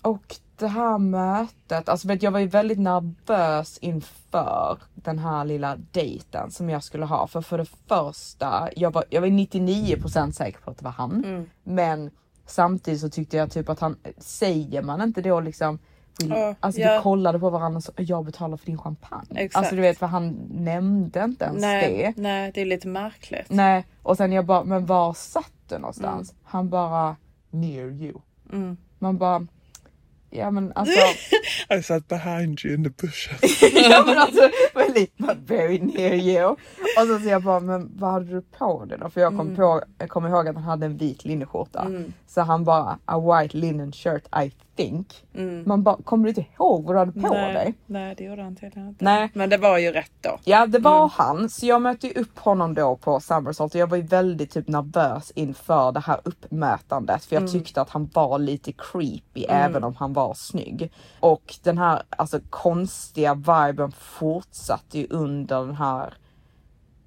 Och 0.03 0.37
det 0.57 0.67
här 0.67 0.99
mötet, 0.99 1.89
alltså 1.89 2.09
vet, 2.09 2.23
jag 2.23 2.31
var 2.31 2.41
ju 2.41 2.47
väldigt 2.47 2.79
nervös 2.79 3.79
inför 3.79 4.79
den 4.95 5.19
här 5.19 5.45
lilla 5.45 5.77
dejten 5.77 6.51
som 6.51 6.71
jag 6.71 6.85
skulle 6.85 7.05
ha. 7.05 7.27
För 7.27 7.41
för 7.41 7.59
det 7.59 7.69
första, 7.89 8.69
jag 8.77 8.93
var, 8.93 9.05
jag 9.11 9.21
var 9.21 9.29
99% 9.29 10.33
säker 10.33 10.61
på 10.61 10.71
att 10.71 10.79
det 10.79 10.85
var 10.85 10.93
han. 10.93 11.23
Men 11.63 12.11
samtidigt 12.51 13.01
så 13.01 13.09
tyckte 13.09 13.37
jag 13.37 13.51
typ 13.51 13.69
att 13.69 13.81
han, 13.81 13.97
säger 14.19 14.83
man 14.83 15.03
inte 15.03 15.23
då 15.23 15.41
liksom 15.41 15.79
vill, 16.19 16.55
alltså 16.61 16.81
ja. 16.81 16.97
vi 16.97 17.03
kollade 17.03 17.39
på 17.39 17.51
varandra 17.51 17.81
och 17.97 18.03
jag 18.03 18.25
betalar 18.25 18.57
för 18.57 18.67
din 18.67 18.79
champagne. 18.79 19.41
Exakt. 19.41 19.57
Alltså 19.57 19.77
du 19.77 19.83
vet 19.83 19.99
för 19.99 20.07
han 20.07 20.29
nämnde 20.51 21.25
inte 21.25 21.45
ens 21.45 21.61
Nej, 21.61 22.13
det. 22.17 22.23
nej 22.23 22.51
det 22.55 22.61
är 22.61 22.67
lite 22.67 22.89
märkligt. 22.89 23.47
Nej 23.49 23.87
och 24.03 24.17
sen 24.17 24.33
jag 24.33 24.47
bara, 24.47 24.65
men 24.65 24.87
var 24.87 25.13
satt 25.13 25.53
du 25.69 25.79
någonstans? 25.79 26.31
Mm. 26.31 26.41
Han 26.45 26.69
bara, 26.69 27.17
Near 27.51 27.91
you. 27.91 28.21
man 28.99 29.19
bara, 29.19 29.47
ja 30.31 30.51
men 30.51 30.73
alltså 30.75 30.99
I 31.75 31.83
sat 31.83 32.09
behind 32.09 32.65
you 32.65 32.75
in 32.75 32.85
the 32.85 32.91
bushes. 32.91 33.63
ja 33.91 34.03
men 34.07 34.19
alltså 34.19 34.51
väldigt 34.75 35.13
very 35.47 35.79
near 35.79 36.15
you. 36.15 36.45
Och 36.99 37.07
så 37.07 37.19
säger 37.19 37.31
jag 37.33 37.43
bara, 37.43 37.61
men 37.61 37.91
vad 37.97 38.11
hade 38.13 38.27
du 38.35 38.43
på 38.43 38.85
dig 38.85 38.99
då? 38.99 39.11
För 39.11 39.21
jag 39.21 39.37
kom, 39.37 39.41
Mm. 39.47 39.57
på, 39.57 39.83
jag 39.99 40.09
kommer 40.09 40.29
ihåg 40.29 40.49
att 40.49 40.55
han 40.55 40.65
hade 40.65 40.87
en 40.87 40.97
vit 40.97 41.25
linneskjorta. 41.25 41.87
Så 42.27 42.41
han 42.41 42.65
bara, 42.65 42.99
a 43.05 43.21
white 43.43 43.57
linen 43.57 43.93
shirt 43.93 44.25
I 44.45 44.53
think. 44.85 45.25
Man 45.67 45.83
bara, 45.83 45.97
kommer 46.05 46.25
du 46.25 46.29
inte 46.29 46.45
ihåg 46.55 46.85
vad 46.85 46.95
du 46.95 46.99
hade 46.99 47.13
på 47.13 47.19
Mm. 47.19 47.33
nej, 47.33 47.55
dig? 47.55 47.75
nej 47.87 48.15
det 48.19 48.25
gjorde 48.25 48.43
han 48.43 48.57
tydligen 48.57 48.89
inte. 48.89 49.05
Nej. 49.05 49.31
Men 49.35 49.51
det 49.51 49.57
var 49.57 49.79
ju 49.79 49.93
rätt 49.93 50.13
då. 50.21 50.39
Ja 50.45 50.67
det 50.67 50.79
var 50.79 50.97
Mm. 50.99 51.11
han, 51.13 51.49
så 51.51 51.67
jag 51.67 51.83
mötte 51.83 52.07
ju 52.07 52.13
upp 52.13 52.39
honom 52.39 52.75
då 52.75 52.97
på 52.97 53.21
Summersault 53.21 53.75
och 53.75 53.81
jag 53.81 53.87
var 53.87 53.97
ju 53.97 54.03
väldigt 54.03 54.51
typ 54.51 54.69
nervös 54.69 55.31
inför 55.35 55.93
det 55.93 56.01
här 56.01 56.21
uppmötandet 56.25 57.25
för 57.25 57.37
jag 57.37 57.43
Mm. 57.43 57.53
tyckte 57.53 57.81
att 57.81 57.91
han 57.91 58.11
var 58.15 58.39
lite 58.39 58.73
creepy 58.73 59.45
även 59.49 59.85
om 59.85 59.95
han 59.97 60.13
var 60.13 60.35
snygg. 60.35 60.93
Och 61.21 61.55
den 61.63 61.79
här 61.79 62.03
alltså 62.11 62.41
konstiga 62.51 63.35
viben 63.35 63.93
fortsatte 63.93 64.99
ju 64.99 65.07
under 65.11 65.67
den 65.67 65.77
här 65.77 66.15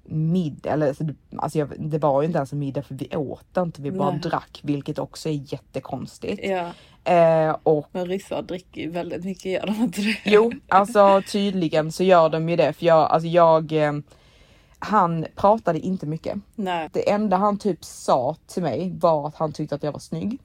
middag, 0.06 0.70
eller 0.70 0.88
alltså, 0.88 1.04
alltså 1.36 1.58
jag, 1.58 1.68
det 1.78 1.98
var 1.98 2.22
ju 2.22 2.26
inte 2.26 2.36
ens 2.36 2.52
en 2.52 2.58
middag 2.58 2.82
för 2.82 2.94
vi 2.94 3.16
åt 3.16 3.56
inte, 3.56 3.82
vi 3.82 3.90
bara 3.90 4.10
Nej. 4.10 4.20
drack 4.20 4.60
vilket 4.62 4.98
också 4.98 5.28
är 5.28 5.52
jättekonstigt. 5.52 6.40
Ja, 6.44 6.70
Eh, 7.04 7.56
och 7.62 7.88
men 7.92 8.06
ryssar 8.06 8.42
dricker 8.42 8.80
ju 8.80 8.90
väldigt 8.90 9.24
mycket 9.24 9.52
gör 9.52 9.66
de 9.66 9.74
inte 9.82 10.00
det? 10.00 10.16
Jo, 10.24 10.52
alltså 10.68 11.22
tydligen 11.28 11.92
så 11.92 12.04
gör 12.04 12.28
de 12.28 12.48
ju 12.48 12.56
det 12.56 12.72
för 12.72 12.86
jag, 12.86 13.10
alltså 13.10 13.28
jag, 13.28 13.72
eh, 13.72 13.92
han 14.78 15.26
pratade 15.36 15.78
inte 15.78 16.06
mycket. 16.06 16.38
Nej. 16.54 16.88
Det 16.92 17.10
enda 17.10 17.36
han 17.36 17.58
typ 17.58 17.84
sa 17.84 18.36
till 18.46 18.62
mig 18.62 18.92
var 18.98 19.28
att 19.28 19.34
han 19.34 19.52
tyckte 19.52 19.74
att 19.74 19.82
jag 19.82 19.92
var 19.92 19.98
snygg. 19.98 20.38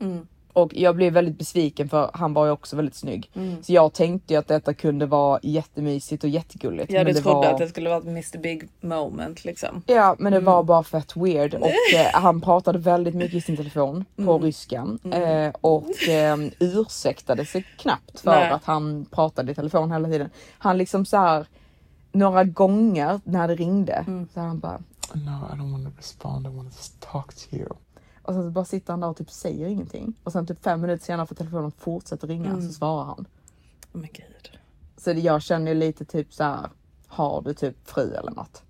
Och 0.53 0.75
jag 0.75 0.95
blev 0.95 1.13
väldigt 1.13 1.37
besviken 1.37 1.89
för 1.89 2.11
han 2.13 2.33
var 2.33 2.45
ju 2.45 2.51
också 2.51 2.75
väldigt 2.75 2.95
snygg. 2.95 3.31
Så 3.61 3.73
jag 3.73 3.93
tänkte 3.93 4.33
ju 4.33 4.39
att 4.39 4.47
detta 4.47 4.73
kunde 4.73 5.05
vara 5.05 5.39
jättemysigt 5.43 6.23
och 6.23 6.29
jättegulligt. 6.29 6.91
Ja 6.91 6.99
du 6.99 7.05
men 7.05 7.13
det 7.13 7.21
trodde 7.21 7.37
var... 7.37 7.53
att 7.53 7.57
det 7.57 7.67
skulle 7.67 7.89
vara 7.89 7.99
ett 7.99 8.05
Mr 8.07 8.37
Big 8.37 8.69
moment 8.81 9.45
liksom. 9.45 9.81
Ja 9.85 10.15
men 10.19 10.33
det 10.33 10.39
var 10.39 10.63
bara 10.63 10.83
fett 10.83 11.15
weird 11.15 11.53
och 11.53 11.67
eh, 11.95 12.07
han 12.13 12.41
pratade 12.41 12.79
väldigt 12.79 13.15
mycket 13.15 13.35
i 13.35 13.41
sin 13.41 13.57
telefon 13.57 14.05
på 14.15 14.21
Mm. 14.21 14.41
ryskan 14.41 14.99
eh, 15.13 15.53
och 15.61 16.09
eh, 16.09 16.37
ursäktade 16.59 17.45
sig 17.45 17.65
knappt 17.77 18.19
för 18.19 18.31
Nej. 18.31 18.49
att 18.51 18.63
han 18.65 19.05
pratade 19.11 19.51
i 19.51 19.55
telefon 19.55 19.91
hela 19.91 20.07
tiden. 20.09 20.29
Han 20.57 20.77
liksom 20.77 21.05
så 21.05 21.17
här 21.17 21.45
några 22.11 22.43
gånger 22.43 23.19
när 23.23 23.47
det 23.47 23.55
ringde 23.55 23.93
Mm. 24.07 24.27
så 24.33 24.39
han 24.39 24.59
bara 24.59 24.79
No, 25.13 25.19
I 25.53 25.55
don't 25.57 25.71
want 25.71 25.85
to 25.85 25.91
respond. 25.97 26.45
I 26.47 26.49
want 26.49 26.71
to 26.77 27.11
talk 27.11 27.33
to 27.35 27.55
you. 27.55 27.67
Och 28.29 28.35
sen 28.35 28.43
så 28.43 28.49
bara 28.49 28.65
sitter 28.65 28.93
han 28.93 28.99
där 28.99 29.07
och 29.07 29.17
typ 29.17 29.31
säger 29.31 29.67
ingenting 29.67 30.13
och 30.23 30.31
sen 30.31 30.47
typ 30.47 30.63
fem 30.63 30.81
minuter 30.81 31.05
senare 31.05 31.27
får 31.27 31.35
telefonen 31.35 31.71
fortsätta 31.71 32.27
ringa 32.27 32.49
Mm. 32.49 32.61
så 32.67 32.73
svarar 32.73 33.05
han. 33.05 33.25
Oh 33.93 34.01
my 34.01 34.07
gud. 34.13 34.59
Så 34.97 35.13
det, 35.13 35.19
jag 35.19 35.41
känner 35.41 35.71
ju 35.71 35.77
lite 35.79 36.05
typ 36.05 36.33
så 36.33 36.43
här. 36.43 36.69
har 37.07 37.41
du 37.41 37.53
typ 37.53 37.75
fru 37.89 38.13
eller 38.13 38.31
något? 38.31 38.63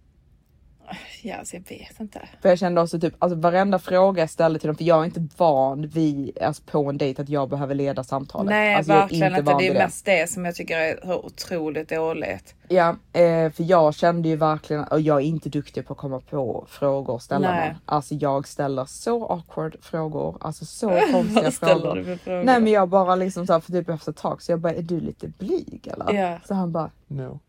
Ja 1.23 1.35
alltså 1.35 1.55
jag 1.55 1.63
vet 1.69 1.99
inte. 1.99 2.21
För 2.41 2.49
jag 2.49 2.59
kände 2.59 2.81
också 2.81 2.99
typ, 2.99 3.13
alltså 3.19 3.39
varenda 3.39 3.79
fråga 3.79 4.21
jag 4.21 4.29
ställde 4.29 4.59
till 4.59 4.67
dem, 4.67 4.75
för 4.75 4.83
jag 4.83 5.01
är 5.01 5.05
inte 5.05 5.27
van 5.37 5.87
vid, 5.87 6.37
alltså 6.41 6.63
på 6.63 6.89
en 6.89 6.97
dejt 6.97 7.21
att 7.21 7.29
jag 7.29 7.49
behöver 7.49 7.75
leda 7.75 8.03
samtalet. 8.03 8.49
Nej 8.49 8.75
alltså, 8.75 8.91
jag 8.91 8.97
är 8.97 9.01
verkligen 9.01 9.31
inte. 9.31 9.41
van 9.41 9.57
Det 9.57 9.67
är 9.67 9.71
vid 9.71 9.81
mest 9.81 10.05
det 10.05 10.29
som 10.29 10.45
jag 10.45 10.55
tycker 10.55 10.77
är 10.77 11.11
otroligt 11.25 11.89
dåligt. 11.89 12.55
Ja, 12.67 12.89
eh, 13.13 13.51
för 13.51 13.63
jag 13.63 13.95
kände 13.95 14.29
ju 14.29 14.35
verkligen, 14.35 14.83
och 14.83 15.01
jag 15.01 15.17
är 15.17 15.25
inte 15.25 15.49
duktig 15.49 15.87
på 15.87 15.93
att 15.93 15.99
komma 15.99 16.19
på 16.19 16.65
frågor 16.69 17.13
och 17.13 17.21
ställa 17.21 17.51
Nej. 17.51 17.67
dem. 17.69 17.77
Alltså 17.85 18.15
jag 18.15 18.47
ställer 18.47 18.85
så 18.85 19.25
awkward 19.25 19.75
frågor, 19.81 20.37
alltså 20.41 20.65
så 20.65 20.89
konstiga 21.11 21.51
frågor. 21.51 22.17
frågor? 22.17 22.43
Nej 22.43 22.61
men 22.61 22.67
jag 22.67 22.89
bara 22.89 23.15
liksom 23.15 23.47
så 23.47 23.53
här, 23.53 23.59
för 23.59 23.71
typ 23.71 23.89
efter 23.89 24.11
ett 24.11 24.17
tag 24.17 24.41
så 24.41 24.51
jag 24.51 24.59
bara, 24.59 24.73
är 24.73 24.81
du 24.81 24.99
lite 24.99 25.27
blyg 25.27 25.89
eller? 25.93 26.13
Ja. 26.13 26.39
Så 26.47 26.53
han 26.53 26.71
bara, 26.71 26.91
No. 27.07 27.39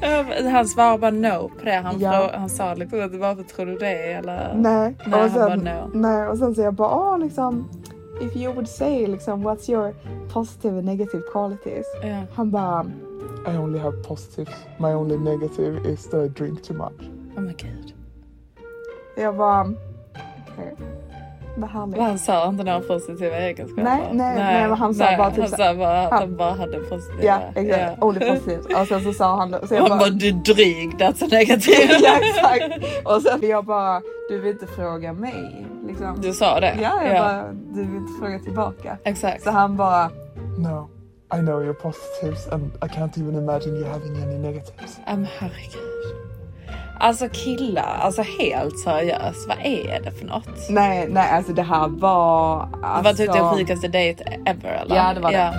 Han 0.52 0.68
svarade 0.68 0.98
bara 0.98 1.10
no 1.10 1.48
på 1.58 1.64
det. 1.64 1.72
Han, 1.84 1.98
Ja. 2.00 2.10
frå- 2.12 2.38
han 2.38 2.48
sa 2.48 2.74
liksom 2.74 3.00
att 3.04 3.14
varför 3.14 3.42
tror 3.42 3.66
du 3.66 3.76
det? 3.78 4.12
Eller? 4.12 4.54
Nej, 4.54 4.96
Nej, 5.06 5.14
och 5.14 5.20
han 5.20 5.30
sen, 5.30 5.64
bara 5.64 5.84
no. 5.86 5.90
nej, 5.94 6.26
och 6.28 6.38
sen 6.38 6.54
så 6.54 6.60
jag 6.62 6.74
bara, 6.74 6.94
åh 6.94 7.18
liksom, 7.18 7.68
if 8.20 8.36
you 8.36 8.52
would 8.54 8.68
say 8.68 9.06
liksom, 9.06 9.48
what's 9.48 9.70
your 9.70 9.94
positive 10.32 10.76
and 10.78 10.84
negative 10.84 11.22
qualities? 11.32 11.86
Ja. 12.02 12.22
Han 12.34 12.50
bara, 12.50 12.86
I 13.46 13.56
only 13.56 13.78
have 13.78 13.96
positives. 14.02 14.54
My 14.78 14.88
only 14.94 15.16
negative 15.18 15.90
is 15.92 16.04
that 16.10 16.24
I 16.24 16.28
drink 16.28 16.62
too 16.62 16.74
much. 16.76 17.00
Oh 17.36 17.40
my 17.42 17.52
god. 17.52 17.92
jag 19.16 19.36
bara, 19.36 19.60
okej, 20.52 20.74
vad 21.60 21.70
härligt. 21.70 21.96
Men 21.96 22.06
han 22.06 22.18
sa 22.18 22.48
inte 22.48 22.64
några 22.64 22.80
positiva 22.80 23.36
egenskaper. 23.36 23.82
Nej, 23.82 24.00
nej, 24.12 24.34
nej, 24.36 24.68
men 24.68 24.78
han 24.78 24.94
sa 24.94 25.04
bara 25.18 25.30
typ 25.30 25.38
han 25.38 25.48
sa 25.48 25.74
bara 25.74 26.00
att 26.02 26.10
han- 26.10 26.20
han 26.20 26.36
bara 26.36 26.50
hade 26.54 26.78
positiva. 26.78 27.22
Ja, 27.22 27.40
exakt. 27.54 28.02
Only 28.02 28.20
positive. 28.20 28.80
Och 28.80 28.88
sen 28.88 29.04
så 29.04 29.12
sa 29.12 29.36
han, 29.36 29.50
så 29.68 29.74
jag 29.74 29.80
Han 29.80 29.88
bara, 29.88 29.98
bara 29.98 30.10
du 30.10 30.28
är 30.28 30.32
dryg, 30.32 30.90
that's 30.98 31.24
a 31.24 31.28
negative. 31.30 31.98
ja 32.02 32.18
exakt. 32.22 32.84
Och 33.06 33.22
sen 33.22 33.48
jag 33.48 33.64
bara, 33.64 34.02
du 34.28 34.38
vill 34.40 34.52
inte 34.52 34.66
fråga 34.66 35.12
mig 35.12 35.66
liksom. 35.86 36.20
Du 36.20 36.32
sa 36.32 36.60
det? 36.60 36.74
Ja, 36.82 37.04
jag 37.04 37.16
bara, 37.24 37.44
du 37.74 37.84
vill 37.84 37.96
inte 37.96 38.12
fråga 38.20 38.38
tillbaka. 38.38 38.98
Exakt. 39.04 39.42
Så 39.42 39.50
han 39.50 39.76
bara, 39.76 40.10
No, 40.58 40.88
I 41.34 41.40
know 41.40 41.64
your 41.64 41.74
positives 41.74 42.48
and 42.52 42.64
I 42.64 42.86
can't 42.88 43.18
even 43.22 43.34
imagine 43.36 43.76
you 43.76 43.88
having 43.88 44.22
any 44.22 44.38
negatives. 44.38 44.98
Ja, 45.06 45.16
men 45.16 45.26
herregud. 45.38 46.27
Alltså 47.00 47.28
killar, 47.32 47.98
alltså 48.00 48.22
helt 48.22 48.78
seriöst, 48.78 49.48
vad 49.48 49.58
är 49.58 50.00
det 50.04 50.10
för 50.10 50.24
något? 50.24 50.70
nej, 50.70 51.08
nej, 51.08 51.30
alltså 51.30 51.52
det 51.52 51.62
här 51.62 51.88
var, 51.88 52.66
Det 52.66 52.78
var 52.80 52.88
alltså, 52.88 53.24
typ 53.24 53.32
den 53.32 53.54
sjukaste 53.54 53.88
dejt 53.88 54.24
ever 54.46 54.68
eller? 54.68 54.96
Ja, 54.96 55.14
det 55.14 55.20
var 55.20 55.32
det. 55.32 55.54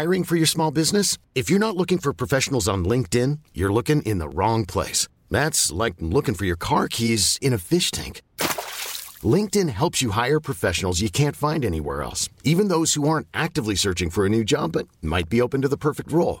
Hiring 0.00 0.24
for 0.24 0.36
your 0.36 0.46
small 0.46 0.72
business? 0.74 1.18
If 1.34 1.50
you're 1.50 1.58
not 1.58 1.76
looking 1.76 1.98
for 1.98 2.12
professionals 2.12 2.68
on 2.68 2.84
LinkedIn, 2.88 3.38
you're 3.54 3.72
looking 3.72 4.02
in 4.02 4.18
the 4.18 4.28
wrong 4.28 4.66
place. 4.66 5.08
That's 5.30 5.84
like 5.84 5.94
looking 6.00 6.34
for 6.34 6.44
your 6.44 6.58
car 6.58 6.88
keys 6.88 7.38
in 7.40 7.54
a 7.54 7.58
fish 7.58 7.90
tank. 7.90 8.20
LinkedIn 9.34 9.70
helps 9.70 10.02
you 10.02 10.10
hire 10.10 10.40
professionals 10.40 11.00
you 11.00 11.08
can't 11.08 11.36
find 11.36 11.64
anywhere 11.64 12.02
else, 12.02 12.28
even 12.44 12.68
those 12.68 12.92
who 12.94 13.08
aren't 13.08 13.28
actively 13.32 13.74
searching 13.76 14.10
for 14.10 14.26
a 14.26 14.28
new 14.28 14.44
job 14.44 14.72
but 14.72 14.86
might 15.00 15.28
be 15.30 15.40
open 15.40 15.62
to 15.62 15.68
the 15.68 15.78
perfect 15.78 16.12
role. 16.12 16.40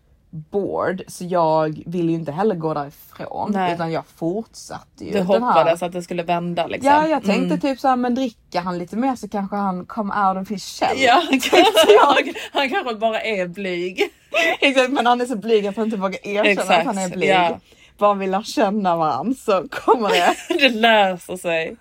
bored 0.33 1.01
så 1.07 1.25
jag 1.25 1.83
ville 1.85 2.11
ju 2.11 2.17
inte 2.17 2.31
heller 2.31 2.55
gå 2.55 2.73
därifrån 2.73 3.51
Nej. 3.51 3.73
utan 3.73 3.91
jag 3.91 4.03
fortsatte 4.15 5.05
ju. 5.05 5.11
Du 5.11 5.17
den 5.17 5.27
här- 5.27 5.39
hoppades 5.39 5.83
att 5.83 5.91
det 5.91 6.01
skulle 6.01 6.23
vända 6.23 6.67
liksom. 6.67 6.91
Ja, 6.91 7.07
jag 7.07 7.23
tänkte 7.23 7.45
Mm. 7.45 7.59
typ 7.59 7.79
så 7.79 7.87
här, 7.87 7.95
men 7.95 8.15
dricker 8.15 8.59
han 8.61 8.77
lite 8.77 8.95
mer 8.95 9.15
så 9.15 9.29
kanske 9.29 9.55
han 9.55 9.85
come 9.85 10.27
out 10.27 10.37
of 10.41 10.49
his 10.51 10.63
shell. 10.79 10.97
Ja, 10.99 11.13
han, 11.13 11.27
Tänkte 11.27 11.49
kanske, 11.49 11.93
jag. 11.93 12.05
han, 12.05 12.33
han 12.53 12.69
kanske 12.69 12.95
bara 12.95 13.21
är 13.21 13.47
blyg. 13.47 14.01
Exakt, 14.59 14.91
men 14.91 15.05
han 15.05 15.21
är 15.21 15.25
så 15.25 15.35
blyg 15.35 15.67
att 15.67 15.75
han 15.75 15.85
inte 15.85 15.97
vågar 15.97 16.27
erkänna 16.27 16.49
Exakt, 16.49 16.69
att 16.79 16.85
han 16.85 16.97
är 16.97 17.09
blyg. 17.09 17.29
ja. 17.29 17.59
Bara 17.97 18.13
vill 18.13 18.31
lära 18.31 18.43
känna 18.43 18.95
varandra 18.97 19.35
så 19.39 19.67
kommer 19.71 20.09
det. 20.09 20.35
Det 20.59 20.69
löser 20.69 21.37
sig. 21.37 21.75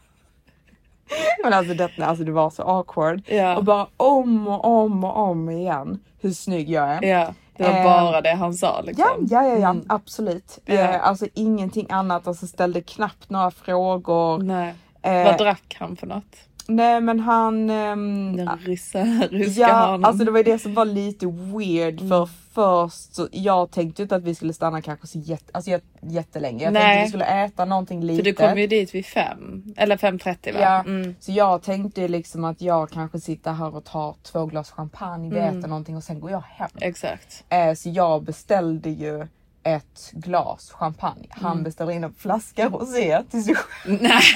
Men 1.43 1.53
alltså 1.53 1.75
det, 1.75 1.91
alltså 2.03 2.25
det 2.25 2.33
var 2.33 2.51
så 2.51 2.63
awkward. 2.63 3.23
Ja. 3.27 3.57
Och 3.57 3.65
bara 3.65 3.87
om 3.97 4.49
och 4.49 4.65
om 4.65 5.05
och 5.05 5.17
om 5.19 5.51
igen 5.51 5.99
hur 6.21 6.31
snygg 6.31 6.71
jag 6.71 6.89
är. 6.91 7.03
Ja, 7.05 7.35
det 7.65 7.73
var 7.73 7.79
Eh, 7.79 7.85
bara 7.85 8.21
det 8.21 8.31
han 8.35 8.55
sa 8.55 8.81
liksom. 8.81 9.05
Ja, 9.31 9.43
ja, 9.43 9.49
ja, 9.49 9.57
ja 9.59 9.75
absolut. 9.89 10.59
Ja. 10.65 10.75
Eh, 10.75 11.07
alltså 11.09 11.27
ingenting 11.35 11.87
annat, 11.91 12.27
alltså 12.27 12.47
ställde 12.47 12.81
knappt 12.81 13.31
några 13.31 13.51
frågor. 13.51 14.39
Nej. 14.39 14.75
Eh, 15.03 15.25
Vad 15.25 15.39
drack 15.39 15.77
han 15.79 15.97
för 15.97 16.07
något? 16.07 16.37
Nej 16.71 17.01
men 17.01 17.21
han... 17.21 17.71
ehm, 17.71 18.37
Den 18.37 18.59
ryssa, 18.59 18.99
ryska 19.31 19.61
ja, 19.63 19.73
hanen. 19.73 20.05
alltså 20.05 20.25
det 20.25 20.31
var 20.31 20.39
ju 20.39 20.45
det 20.45 20.59
som 20.59 20.75
var 20.75 20.85
lite 20.85 21.27
weird 21.27 22.09
för 22.09 22.29
först 22.53 23.15
så 23.15 23.29
jag 23.33 23.71
tänkte 23.71 24.03
inte 24.03 24.17
att 24.17 24.23
vi 24.23 24.35
skulle 24.35 24.53
stanna 24.53 24.83
kanske 24.83 25.07
så 25.07 25.19
jätte, 25.19 25.45
alltså 25.53 25.71
jätte, 25.71 25.87
jättelänge. 26.03 26.65
Jag 26.65 26.73
tänkte 26.75 26.87
Nej. 26.89 26.99
att 27.01 27.05
vi 27.05 27.09
skulle 27.09 27.25
äta 27.45 27.65
någonting 27.65 28.01
För 28.01 28.07
litet. 28.07 28.25
du 28.25 28.33
kom 28.33 28.59
ju 28.59 28.67
dit 28.67 28.95
vid 28.95 29.07
fem, 29.07 29.65
eller 29.77 29.97
5.30 29.97 30.53
va? 30.55 30.61
Ja, 30.61 30.81
Mm. 30.87 31.15
så 31.21 31.33
jag 31.33 31.63
tänkte 31.63 32.09
liksom 32.09 32.45
att 32.45 32.61
jag 32.61 32.91
kanske 32.91 33.21
sitter 33.21 33.53
här 33.53 33.77
och 33.77 33.85
tar 33.85 34.17
två 34.23 34.47
glas 34.47 34.71
champagne, 34.71 35.31
vi 35.31 35.39
Mm. 35.39 35.59
äter 35.59 35.69
någonting 35.69 35.97
och 35.97 36.05
sen 36.05 36.21
går 36.21 36.31
jag 36.31 36.41
hem. 36.49 36.71
Exakt. 36.81 37.45
Eh, 37.49 37.75
så 37.75 37.89
jag 37.91 38.23
beställde 38.23 38.91
ju 38.91 39.27
ett 39.63 40.11
glas 40.13 40.71
champagne. 40.71 41.27
Han 41.31 41.53
Mm. 41.53 41.65
beställde 41.65 41.95
in 41.95 42.05
en 42.05 42.15
flaska 42.15 42.69
rosé 42.69 43.23
till 43.31 43.45
sig 43.45 43.55
själv. 43.55 43.99
Nej. 44.03 44.21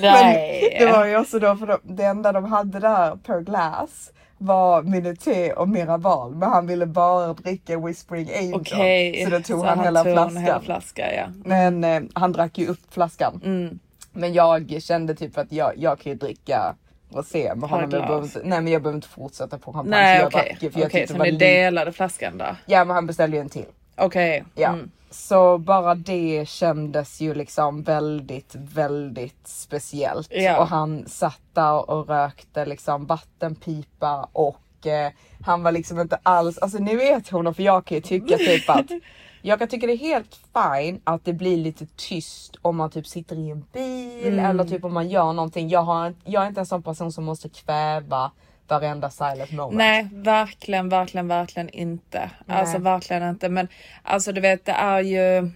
Nej. 0.00 0.68
Men 0.78 0.86
det 0.86 0.92
var 0.92 1.06
ju 1.06 1.16
också 1.16 1.38
då 1.38 1.56
för 1.56 1.66
de, 1.66 1.78
det 1.82 2.04
enda 2.04 2.32
de 2.32 2.44
hade 2.44 2.80
där 2.80 3.16
per 3.16 3.40
glass 3.40 4.12
var 4.38 4.82
Minuté 4.82 5.52
och 5.52 5.68
Miraval 5.68 6.34
men 6.34 6.48
han 6.48 6.66
ville 6.66 6.86
bara 6.86 7.34
dricka 7.34 7.78
Whispering 7.78 8.30
Angel. 8.38 8.54
Okej, 8.54 9.24
så 9.24 9.30
då 9.30 9.40
tog 9.40 9.60
så 9.60 9.66
han, 9.66 9.80
hela 9.80 10.04
tog 10.04 10.12
flaskan. 10.12 10.36
en 10.36 10.42
hel 10.42 10.60
flaska 10.60 11.14
ja. 11.14 11.26
Men 11.44 11.84
eh, 11.84 12.02
han 12.14 12.32
drack 12.32 12.58
ju 12.58 12.66
upp 12.66 12.80
flaskan. 12.94 13.40
Mm. 13.44 13.78
Men 14.12 14.32
jag 14.32 14.82
kände 14.82 15.14
typ 15.14 15.38
att 15.38 15.52
jag, 15.52 15.72
jag 15.76 15.98
kan 15.98 16.12
ju 16.12 16.18
dricka 16.18 16.74
rosé 17.10 17.54
med 17.54 17.70
honom. 17.70 17.90
Jag 17.90 18.00
behöver 18.06 18.24
inte, 18.24 18.40
nej 18.44 18.60
men 18.60 18.72
jag 18.72 18.82
behöver 18.82 18.96
inte 18.96 19.08
fortsätta 19.08 19.58
på 19.58 19.72
champagne. 19.72 19.90
Nej 19.90 20.16
så 20.16 20.22
jag 20.22 20.26
okej, 20.26 20.48
drack 20.50 20.62
ju, 20.62 20.70
för 20.70 20.80
jag 20.80 20.86
okej 20.86 21.00
tyckte 21.00 21.14
så 21.14 21.22
ni 21.22 21.30
delade 21.30 21.92
flaskan 21.92 22.38
då? 22.38 22.56
Ja 22.66 22.84
men 22.84 22.94
han 22.94 23.06
beställde 23.06 23.36
ju 23.36 23.40
en 23.40 23.48
till. 23.48 23.66
Okej. 23.96 24.44
Ja. 24.54 24.68
Mm. 24.68 24.90
Så 25.10 25.58
bara 25.58 25.94
det 25.94 26.48
kändes 26.48 27.20
ju 27.20 27.34
liksom 27.34 27.82
väldigt, 27.82 28.54
väldigt 28.54 29.48
speciellt. 29.48 30.28
Ja. 30.30 30.58
Och 30.60 30.68
han 30.68 31.04
satt 31.08 31.40
där 31.52 31.90
och 31.90 32.08
rökte 32.08 32.66
liksom 32.66 33.06
vattenpipa 33.06 34.28
och 34.32 34.86
eh, 34.86 35.12
han 35.44 35.62
var 35.62 35.72
liksom 35.72 36.00
inte 36.00 36.18
alls, 36.22 36.58
alltså 36.58 36.78
ni 36.78 36.96
vet 36.96 37.28
hon 37.28 37.54
för 37.54 37.62
jag 37.62 37.84
kan 37.84 37.94
ju 37.94 38.00
tycka 38.02 38.36
typ 38.36 38.70
att 38.70 38.86
jag 39.42 39.58
kan 39.58 39.68
tycka 39.68 39.86
det 39.86 39.92
är 39.92 39.96
helt 39.96 40.38
fine 40.54 41.00
att 41.04 41.24
det 41.24 41.32
blir 41.32 41.56
lite 41.56 41.86
tyst 41.96 42.56
om 42.62 42.76
man 42.76 42.90
typ 42.90 43.06
sitter 43.06 43.36
i 43.36 43.50
en 43.50 43.64
bil 43.72 44.32
Mm. 44.32 44.44
eller 44.44 44.64
typ 44.64 44.84
om 44.84 44.94
man 44.94 45.08
gör 45.08 45.32
någonting. 45.32 45.68
Jag, 45.68 45.82
har, 45.82 46.14
jag 46.24 46.42
är 46.42 46.46
inte 46.48 46.60
en 46.60 46.66
sån 46.66 46.82
person 46.82 47.12
som 47.12 47.24
måste 47.24 47.48
kväva 47.48 48.30
varenda 48.68 49.10
silent 49.10 49.52
moment. 49.52 49.78
Nej, 49.78 50.08
verkligen, 50.12 50.88
verkligen, 50.88 51.28
verkligen 51.28 51.68
inte. 51.68 52.30
Nej. 52.44 52.58
Alltså 52.58 52.78
verkligen 52.78 53.28
inte. 53.28 53.48
Men 53.48 53.68
alltså 54.02 54.32
du 54.32 54.40
vet, 54.40 54.64
det 54.64 54.72
är 54.72 55.00
ju 55.00 55.50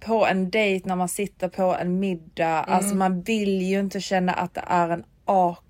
på 0.00 0.26
en 0.26 0.50
dejt 0.50 0.88
när 0.88 0.96
man 0.96 1.08
sitter 1.08 1.48
på 1.48 1.76
en 1.80 2.00
middag. 2.00 2.64
Mm. 2.64 2.74
Alltså 2.74 2.94
man 2.94 3.22
vill 3.22 3.62
ju 3.62 3.80
inte 3.80 4.00
känna 4.00 4.32
att 4.32 4.54
det 4.54 4.64
är 4.66 4.88
en 4.88 5.04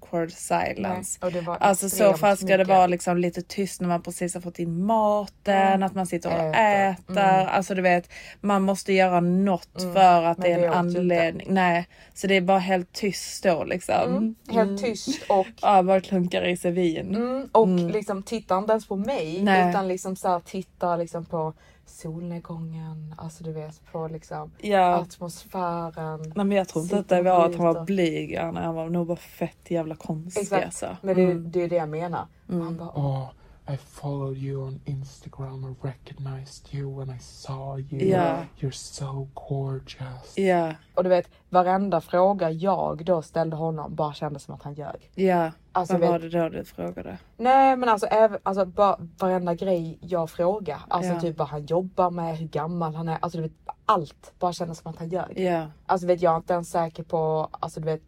awkward 0.08 0.32
silence. 0.32 1.18
Nej, 1.22 1.44
Alltså 1.60 1.88
så 1.90 2.14
fast 2.14 2.42
ska 2.42 2.56
det 2.56 2.64
vara 2.64 2.86
liksom 2.86 3.18
lite 3.18 3.42
tyst 3.42 3.80
när 3.80 3.88
man 3.88 4.02
precis 4.02 4.34
har 4.34 4.40
fått 4.40 4.58
in 4.58 4.84
maten, 4.86 5.82
att 5.82 5.94
man 5.94 6.06
sitter 6.06 6.28
och 6.28 6.54
äter. 6.54 6.90
Äter. 7.14 7.18
Mm. 7.40 7.48
Alltså 7.48 7.74
du 7.74 7.82
vet, 7.82 8.10
man 8.40 8.62
måste 8.62 8.92
göra 8.92 9.20
något 9.20 9.82
för 9.94 10.22
att 10.22 10.38
Men 10.38 10.44
det 10.46 10.52
är 10.52 10.56
en 10.56 10.60
ju 10.60 10.66
inte. 10.66 10.78
anledning. 10.78 11.46
Nej, 11.50 11.88
så 12.14 12.26
det 12.26 12.34
är 12.36 12.40
bara 12.40 12.58
helt 12.58 12.92
tyst 12.92 13.42
då 13.44 13.64
liksom. 13.64 13.94
Mm, 14.04 14.34
helt 14.50 14.82
tyst 14.82 15.22
och 15.28 15.46
Ja, 15.62 15.82
bara 15.82 16.00
klunkar 16.00 16.48
i 16.48 16.56
sig 16.56 16.70
vin. 16.70 17.14
Mm, 17.14 17.48
och 17.52 17.68
liksom 17.68 18.22
tittar 18.22 18.58
inte 18.58 18.72
ens 18.72 18.88
på 18.88 18.96
mig 18.96 19.42
Nej. 19.42 19.70
utan 19.70 19.88
liksom 19.88 20.16
så 20.16 20.28
här, 20.28 20.40
tittar 20.40 20.96
liksom 20.96 21.24
på 21.24 21.52
solnedgången, 21.88 23.14
alltså 23.18 23.44
du 23.44 23.52
vet 23.52 23.80
på 23.92 24.08
liksom 24.08 24.50
Ja. 24.60 24.94
atmosfären. 24.96 26.20
Nej 26.36 26.44
men 26.44 26.50
jag 26.56 26.68
tror 26.68 26.84
inte 26.84 26.98
att 26.98 27.08
det 27.08 27.22
var 27.22 27.46
att 27.46 27.56
han 27.56 27.74
var 27.74 27.84
blyg. 27.84 28.36
Han 28.38 28.56
han 28.56 28.74
var 28.74 28.88
nog 28.88 29.06
bara 29.06 29.16
fett 29.16 29.70
jävla 29.70 29.94
konstig 29.94 30.40
Exakt, 30.42 30.64
alltså. 30.64 30.96
men 31.02 31.16
det, 31.16 31.22
Mm. 31.22 31.50
det 31.50 31.62
är 31.62 31.68
det 31.68 31.76
jag 31.76 31.88
menar. 31.88 32.26
Han 32.48 32.76
bara, 32.76 33.28
I 33.70 33.76
followed 33.76 34.36
you 34.38 34.62
on 34.66 34.80
Instagram 34.84 35.64
and 35.64 35.76
recognized 35.82 36.74
you 36.74 36.98
when 36.98 37.16
I 37.16 37.18
saw 37.20 37.78
you. 37.80 38.02
Ja. 38.10 38.44
You're 38.58 38.70
so 38.70 39.28
gorgeous. 39.34 40.38
Ja, 40.38 40.72
och 40.94 41.02
du 41.04 41.08
vet 41.10 41.30
varenda 41.48 42.00
fråga 42.00 42.50
jag 42.50 43.04
då 43.04 43.22
ställde 43.22 43.56
honom 43.56 43.94
bara 43.94 44.12
kändes 44.12 44.42
som 44.42 44.54
att 44.54 44.62
han 44.62 44.74
ljög. 44.74 45.10
ja. 45.14 45.50
Alltså, 45.72 45.94
Vad 45.94 46.00
vet- 46.00 46.10
var 46.10 46.18
det 46.18 46.28
då 46.28 46.48
du 46.48 46.64
frågade? 46.64 47.18
Nej 47.36 47.76
men 47.76 47.88
alltså, 47.88 48.06
även, 48.06 48.38
alltså 48.42 48.64
bara, 48.64 48.98
varenda 49.18 49.54
grej 49.54 49.98
jag 50.00 50.30
frågar, 50.30 50.78
alltså 50.88 51.12
Ja. 51.12 51.20
typ 51.20 51.38
vad 51.38 51.48
han 51.48 51.66
jobbar 51.66 52.10
med, 52.10 52.36
hur 52.38 52.46
gammal 52.48 52.94
han 52.94 53.08
är, 53.08 53.18
alltså 53.20 53.38
du 53.38 53.42
vet 53.42 53.52
allt 53.86 54.32
bara 54.38 54.52
kändes 54.52 54.78
som 54.78 54.90
att 54.90 54.96
han 54.98 55.08
ljög. 55.08 55.38
Ja. 55.40 55.66
Alltså 55.86 56.06
vet 56.06 56.22
jag 56.22 56.32
är 56.32 56.36
inte 56.36 56.52
ens 56.54 56.70
säker 56.70 57.02
på, 57.02 57.48
alltså 57.60 57.80
du 57.80 57.86
vet 57.86 58.02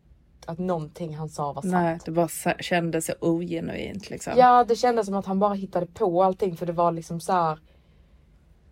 att 0.47 0.59
någonting 0.59 1.17
han 1.17 1.29
sa 1.29 1.53
var 1.53 1.63
sant. 1.63 1.73
Nej, 1.75 1.99
det 2.05 2.11
bara 2.11 2.29
kändes 2.61 3.11
ogenuint 3.21 4.11
liksom. 4.11 4.33
Ja 4.37 4.65
det 4.65 4.77
kändes 4.77 5.07
som 5.07 5.15
att 5.15 5.27
han 5.27 5.39
bara 5.39 5.55
hittade 5.55 5.87
på 5.87 6.23
allting 6.23 6.57
för 6.57 6.67
det 6.67 6.73
var 6.73 6.93
liksom 6.93 7.21
så 7.21 7.33
här. 7.33 7.59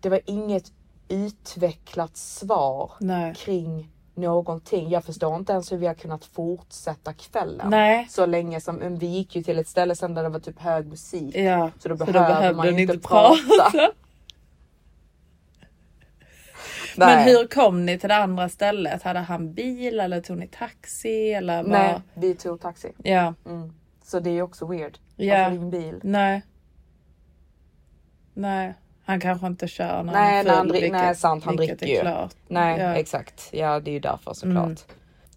Det 0.00 0.08
var 0.08 0.20
inget 0.26 0.72
utvecklat 1.08 2.16
svar 2.16 2.92
Nej. 3.00 3.34
kring 3.34 3.90
någonting. 4.14 4.88
Jag 4.90 5.04
förstår 5.04 5.36
inte 5.36 5.52
ens 5.52 5.72
hur 5.72 5.76
vi 5.76 5.86
har 5.86 5.94
kunnat 5.94 6.24
fortsätta 6.24 7.12
kvällen. 7.12 7.70
Nej. 7.70 8.06
Så 8.10 8.26
länge 8.26 8.60
som, 8.60 8.76
men 8.76 8.98
vi 8.98 9.06
gick 9.06 9.36
ju 9.36 9.42
till 9.42 9.58
ett 9.58 9.68
ställe 9.68 9.96
sen 9.96 10.14
där 10.14 10.22
det 10.22 10.28
var 10.28 10.40
typ 10.40 10.60
hög 10.60 10.86
musik. 10.86 11.36
Ja, 11.36 11.70
Så 11.78 11.88
då 11.88 11.96
så 11.96 12.04
då 12.04 12.12
behöver 12.12 12.34
behövde 12.34 12.56
man 12.56 12.68
inte 12.68 12.82
inte 12.82 12.98
prata. 13.08 13.34
prata. 13.72 13.92
Men 16.98 17.08
Nej. 17.08 17.24
hur 17.34 17.46
kom 17.46 17.86
ni 17.86 17.98
till 17.98 18.08
det 18.08 18.16
andra 18.16 18.48
stället? 18.48 19.02
Hade 19.02 19.18
han 19.18 19.52
bil 19.54 20.00
eller 20.00 20.20
tog 20.20 20.38
ni 20.38 20.46
taxi 20.48 21.32
eller 21.32 21.62
vad? 21.62 21.70
Nej, 21.72 22.00
vi 22.14 22.34
tog 22.34 22.60
taxi. 22.60 22.92
Ja, 23.02 23.34
Mm. 23.46 23.72
Så 24.04 24.20
det 24.20 24.30
är 24.30 24.42
också 24.42 24.66
weird. 24.66 24.98
Ja. 25.16 25.36
Alltså 25.38 25.56
ingen 25.56 25.70
bil. 25.70 26.00
nej. 26.02 26.42
Nej, 28.34 28.74
han 29.04 29.20
kanske 29.20 29.46
inte 29.46 29.68
kör 29.68 30.02
när 30.02 30.12
Nej, 30.12 30.36
han 30.36 30.46
är 30.46 30.60
full, 30.60 30.68
dricker- 30.68 30.80
vilket- 30.82 30.92
nej, 31.02 31.14
sant, 31.16 31.44
han 31.44 31.56
dricker 31.56 31.86
ju. 31.86 32.00
Klart. 32.00 32.34
Nej 32.48 32.80
Ja. 32.80 32.94
exakt. 32.94 33.48
Ja 33.52 33.80
det 33.80 33.90
är 33.90 33.92
ju 33.92 34.00
därför 34.00 34.34
såklart. 34.34 34.64
Mm. 34.66 34.76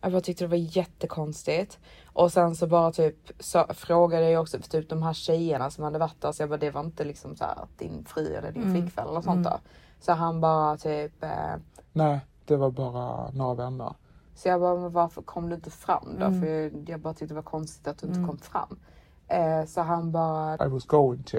Jag 0.01 0.11
bara 0.11 0.21
tyckte 0.21 0.43
det 0.43 0.47
var 0.47 0.77
jättekonstigt. 0.77 1.79
Och 2.05 2.31
sen 2.33 2.55
så 2.55 2.67
bara 2.67 2.91
typ 2.91 3.15
så 3.39 3.65
frågade 3.73 4.29
jag 4.29 4.41
också 4.41 4.59
för 4.61 4.69
typ 4.69 4.89
de 4.89 5.03
här 5.03 5.13
tjejerna 5.13 5.69
som 5.71 5.83
hade 5.83 5.99
varit 5.99 6.21
där. 6.21 6.31
Så 6.31 6.41
jag 6.43 6.49
bara 6.49 6.57
det 6.57 6.71
var 6.71 6.81
inte 6.81 7.03
liksom 7.03 7.35
så 7.35 7.43
här 7.43 7.57
din 7.77 8.05
fru 8.05 8.35
eller 8.35 8.51
din 8.51 8.63
Mm. 8.63 8.81
flickvän 8.81 9.07
eller 9.07 9.21
sånt 9.21 9.43
där. 9.43 9.59
Så 10.01 10.11
han 10.13 10.41
bara 10.41 10.77
typ. 10.77 11.23
Eh, 11.23 11.55
Nej, 11.93 12.19
det 12.45 12.55
var 12.57 12.71
bara 12.71 13.31
några 13.31 13.53
vänner. 13.53 13.93
så 14.35 14.47
jag 14.47 14.61
bara 14.61 14.75
men 14.75 14.91
varför 14.91 15.21
kom 15.21 15.49
du 15.49 15.55
inte 15.55 15.71
fram 15.71 16.15
då? 16.19 16.25
Mm. 16.25 16.41
För 16.41 16.47
jag, 16.47 16.89
jag 16.89 16.99
bara 16.99 17.13
tyckte 17.13 17.25
det 17.25 17.35
var 17.35 17.41
konstigt 17.41 17.87
att 17.87 17.97
du 17.97 18.07
inte 18.07 18.23
kom 18.27 18.37
fram. 18.37 18.79
Eh, 19.27 19.65
så 19.65 19.81
han 19.81 20.11
bara 20.11 20.65
I 20.65 20.69
was 20.69 20.85
going 20.85 21.23
to, 21.23 21.37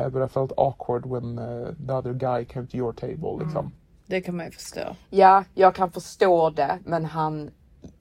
uh, 0.00 0.08
but 0.08 0.30
I 0.30 0.32
felt 0.32 0.52
awkward 0.56 1.06
when 1.06 1.38
uh, 1.38 1.68
the 1.86 1.92
other 1.92 2.12
guy 2.12 2.44
came 2.44 2.66
to 2.66 2.76
your 2.76 2.92
table. 2.92 3.44
Liksom. 3.44 3.72
Det 4.06 4.20
kan 4.20 4.36
man 4.36 4.46
ju 4.46 4.52
förstå. 4.52 4.80
Ja, 5.10 5.44
jag 5.54 5.74
kan 5.74 5.90
förstå 5.90 6.50
det, 6.50 6.78
men 6.84 7.04
han 7.04 7.50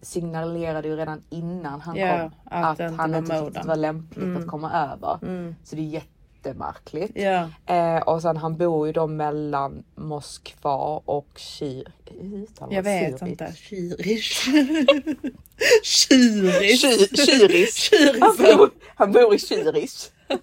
signalerade 0.01 0.87
ju 0.87 0.95
redan 0.95 1.21
innan 1.29 1.81
han 1.81 1.95
Ja, 1.95 2.17
kom 2.19 2.31
att 2.45 2.79
att, 2.79 2.95
han 2.97 3.11
var 3.11 3.17
inte 3.19 3.39
tyckte 3.41 3.61
det 3.61 3.67
var 3.67 3.75
lämpligt 3.75 4.23
Mm. 4.23 4.41
att 4.41 4.47
komma 4.47 4.71
över. 4.71 5.19
Mm. 5.21 5.55
Så 5.63 5.75
det 5.75 5.81
är 5.81 6.03
jättemärkligt. 6.45 7.11
Ja. 7.15 7.49
Eh, 7.65 8.01
och 8.01 8.21
sen 8.21 8.37
han 8.37 8.57
bor 8.57 8.87
ju 8.87 8.93
då 8.93 9.07
mellan 9.07 9.83
Moskva 9.95 11.01
och 11.05 11.27
Kyr... 11.35 11.83
Jag 12.69 12.83
vet 12.83 13.21
Zürich? 13.21 13.27
inte. 13.27 13.45
Zürich. 13.45 14.47
Zürich. 15.83 16.81
Ky- 16.81 17.15
Zürich. 17.15 17.89
Zürich. 17.91 18.19
Han 18.21 18.37
bor, 18.57 18.69
han 18.95 19.11
bor 19.11 19.33
i 19.33 19.37
Zürich. 19.37 20.09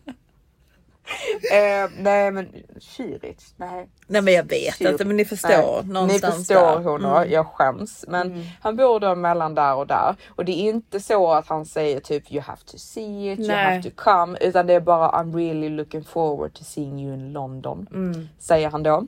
eh, 1.52 1.90
nej 1.98 2.30
men 2.30 2.48
Zürich, 2.80 3.52
nej. 3.56 3.88
Nej 4.06 4.22
men 4.22 4.34
jag 4.34 4.44
vet 4.44 4.74
Zürich. 4.74 4.90
inte 4.90 5.04
men 5.04 5.16
ni 5.16 5.24
förstår 5.24 5.82
Nej, 5.82 5.92
någonstans 5.92 6.34
Ni 6.38 6.44
förstår 6.44 6.80
där. 6.80 6.90
hon 6.90 7.04
Mm. 7.04 7.30
jag 7.30 7.46
skäms. 7.46 8.04
Men 8.08 8.44
han 8.60 8.76
bor 8.76 9.00
då 9.00 9.14
mellan 9.14 9.54
där 9.54 9.74
och 9.74 9.86
där. 9.86 10.16
Och 10.28 10.44
det 10.44 10.52
är 10.52 10.70
inte 10.70 11.00
så 11.00 11.32
att 11.32 11.46
han 11.48 11.66
säger 11.66 12.00
typ 12.00 12.32
you 12.32 12.42
have 12.42 12.60
to 12.66 12.78
see 12.78 13.32
it, 13.32 13.38
you 13.38 13.48
Nej. 13.48 13.64
have 13.64 13.82
to 13.82 13.90
come. 13.96 14.38
Utan 14.40 14.66
det 14.66 14.74
är 14.74 14.80
bara 14.80 15.10
I'm 15.10 15.36
really 15.36 15.68
looking 15.68 16.04
forward 16.04 16.54
to 16.54 16.64
seeing 16.64 17.00
you 17.00 17.14
in 17.14 17.32
London. 17.32 17.86
Mm. 17.92 18.28
Säger 18.38 18.70
han 18.70 18.82
då. 18.82 19.06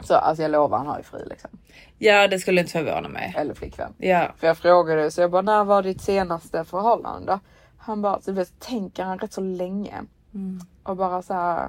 Så 0.00 0.14
alltså 0.14 0.42
jag 0.42 0.50
lovar 0.50 0.78
han 0.78 0.86
har 0.86 0.98
ju 0.98 1.02
fri 1.04 1.22
liksom. 1.26 1.50
Ja 1.98 2.28
det 2.28 2.38
skulle 2.38 2.60
inte 2.60 2.72
förvåna 2.72 3.08
mig. 3.08 3.34
Eller 3.36 3.54
flickvän. 3.54 3.92
Ja. 3.98 4.32
För 4.38 4.46
jag 4.46 4.58
frågade 4.58 5.10
så 5.10 5.20
jag 5.20 5.30
bara 5.30 5.42
när 5.42 5.64
var 5.64 5.82
ditt 5.82 6.00
senaste 6.02 6.64
förhållande? 6.64 7.38
Han 7.78 8.02
bara, 8.02 8.20
så 8.20 8.32
vet, 8.32 8.60
tänker 8.60 9.02
han 9.04 9.18
rätt 9.18 9.32
så 9.32 9.40
länge. 9.40 9.94
Mm. 10.34 10.60
Och 10.82 10.96
bara 10.96 11.22
så 11.22 11.34
här. 11.34 11.68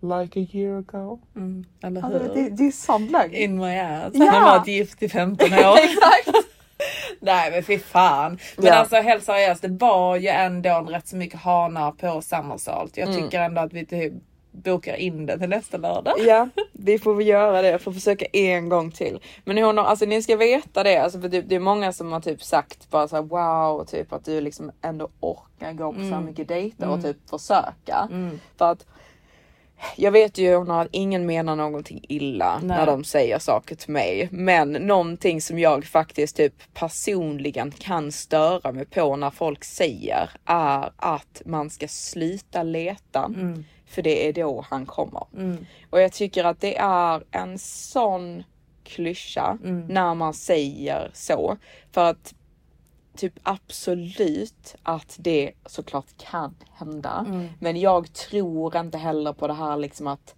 Like 0.00 0.40
a 0.40 0.46
year 0.52 0.78
ago. 0.78 1.20
Mm. 1.36 1.64
Eller 1.82 2.02
Alltså, 2.02 2.18
hur? 2.18 2.34
det, 2.34 2.50
det 2.50 2.66
är 2.66 2.70
sån 2.70 3.06
lögn. 3.06 3.34
In 3.34 3.58
my 3.58 3.78
ass. 3.78 4.10
Ja. 4.14 4.30
Han 4.30 4.42
har 4.42 4.58
varit 4.58 4.68
gift 4.68 5.02
i 5.02 5.08
15 5.08 5.52
år. 5.52 5.56
Exakt. 5.78 6.46
Nej 7.20 7.50
men 7.50 7.62
fy 7.62 7.78
fan. 7.78 8.38
Men 8.56 8.66
Ja. 8.66 8.74
alltså 8.74 8.96
helt 8.96 9.24
seriöst, 9.24 9.62
det 9.62 9.68
var 9.68 10.16
ju 10.16 10.28
ändå 10.28 10.80
rätt 10.88 11.08
så 11.08 11.16
mycket 11.16 11.40
hanar 11.40 11.92
på 11.92 12.22
Summersalt. 12.22 12.96
Jag 12.96 13.08
Mm. 13.08 13.22
tycker 13.22 13.40
ändå 13.40 13.60
att 13.60 13.72
vi 13.72 13.86
typ 13.86 14.12
bokar 14.52 14.96
in 14.96 15.26
det 15.26 15.38
till 15.38 15.48
nästa 15.48 15.76
lördag. 15.76 16.14
Ja, 16.18 16.48
vi 16.72 16.98
får 16.98 17.14
väl 17.14 17.26
göra 17.26 17.62
det 17.62 17.78
för 17.78 17.90
att 17.90 17.96
försöka 17.96 18.24
en 18.32 18.68
gång 18.68 18.90
till. 18.90 19.20
Men 19.44 19.58
hon 19.58 19.78
har, 19.78 19.84
alltså 19.84 20.04
ni 20.04 20.22
ska 20.22 20.36
veta 20.36 20.82
det, 20.82 20.96
alltså 20.96 21.20
för 21.20 21.28
det, 21.28 21.40
det 21.42 21.54
är 21.54 21.60
många 21.60 21.92
som 21.92 22.12
har 22.12 22.20
typ 22.20 22.42
sagt 22.42 22.90
bara 22.90 23.08
så 23.08 23.16
här, 23.16 23.22
wow, 23.22 23.84
typ 23.84 24.12
att 24.12 24.24
du 24.24 24.40
liksom 24.40 24.70
ändå 24.82 25.08
orkar 25.20 25.72
gå 25.72 25.92
på 25.92 25.98
så 25.98 26.04
Mm. 26.04 26.24
mycket 26.24 26.48
dejter 26.48 26.88
och 26.88 26.98
Mm. 26.98 27.02
typ 27.02 27.30
försöka. 27.30 28.08
Mm. 28.10 28.40
För 28.58 28.70
att 28.72 28.86
jag 29.96 30.12
vet 30.12 30.38
ju 30.38 30.54
hon 30.54 30.68
har 30.70 30.82
att 30.82 30.88
ingen 30.90 31.26
menar 31.26 31.56
någonting 31.56 32.04
illa 32.08 32.58
Nej. 32.62 32.78
när 32.78 32.86
de 32.86 33.04
säger 33.04 33.38
saker 33.38 33.74
till 33.74 33.90
mig. 33.92 34.28
Men 34.30 34.72
någonting 34.72 35.40
som 35.40 35.58
jag 35.58 35.84
faktiskt 35.84 36.36
typ 36.36 36.54
personligen 36.74 37.70
kan 37.70 38.12
störa 38.12 38.72
mig 38.72 38.84
på 38.84 39.16
när 39.16 39.30
folk 39.30 39.64
säger 39.64 40.30
är 40.44 40.92
att 40.96 41.42
man 41.44 41.70
ska 41.70 41.88
sluta 41.88 42.62
leta. 42.62 43.24
Mm. 43.24 43.64
För 43.92 44.02
det 44.02 44.28
är 44.28 44.32
då 44.32 44.64
han 44.70 44.86
kommer. 44.86 45.26
Mm. 45.36 45.66
Och 45.90 46.00
jag 46.00 46.12
tycker 46.12 46.44
att 46.44 46.60
det 46.60 46.76
är 46.78 47.24
en 47.30 47.58
sån 47.58 48.44
klyscha 48.84 49.58
Mm. 49.64 49.86
när 49.86 50.14
man 50.14 50.34
säger 50.34 51.10
så. 51.14 51.56
För 51.92 52.04
att 52.10 52.34
typ 53.16 53.32
absolut 53.42 54.74
att 54.82 55.16
det 55.20 55.52
såklart 55.66 56.16
kan 56.16 56.54
hända. 56.72 57.24
Mm. 57.28 57.48
Men 57.60 57.80
jag 57.80 58.12
tror 58.12 58.76
inte 58.76 58.98
heller 58.98 59.32
på 59.32 59.46
det 59.46 59.54
här 59.54 59.76
liksom 59.76 60.06
att 60.06 60.34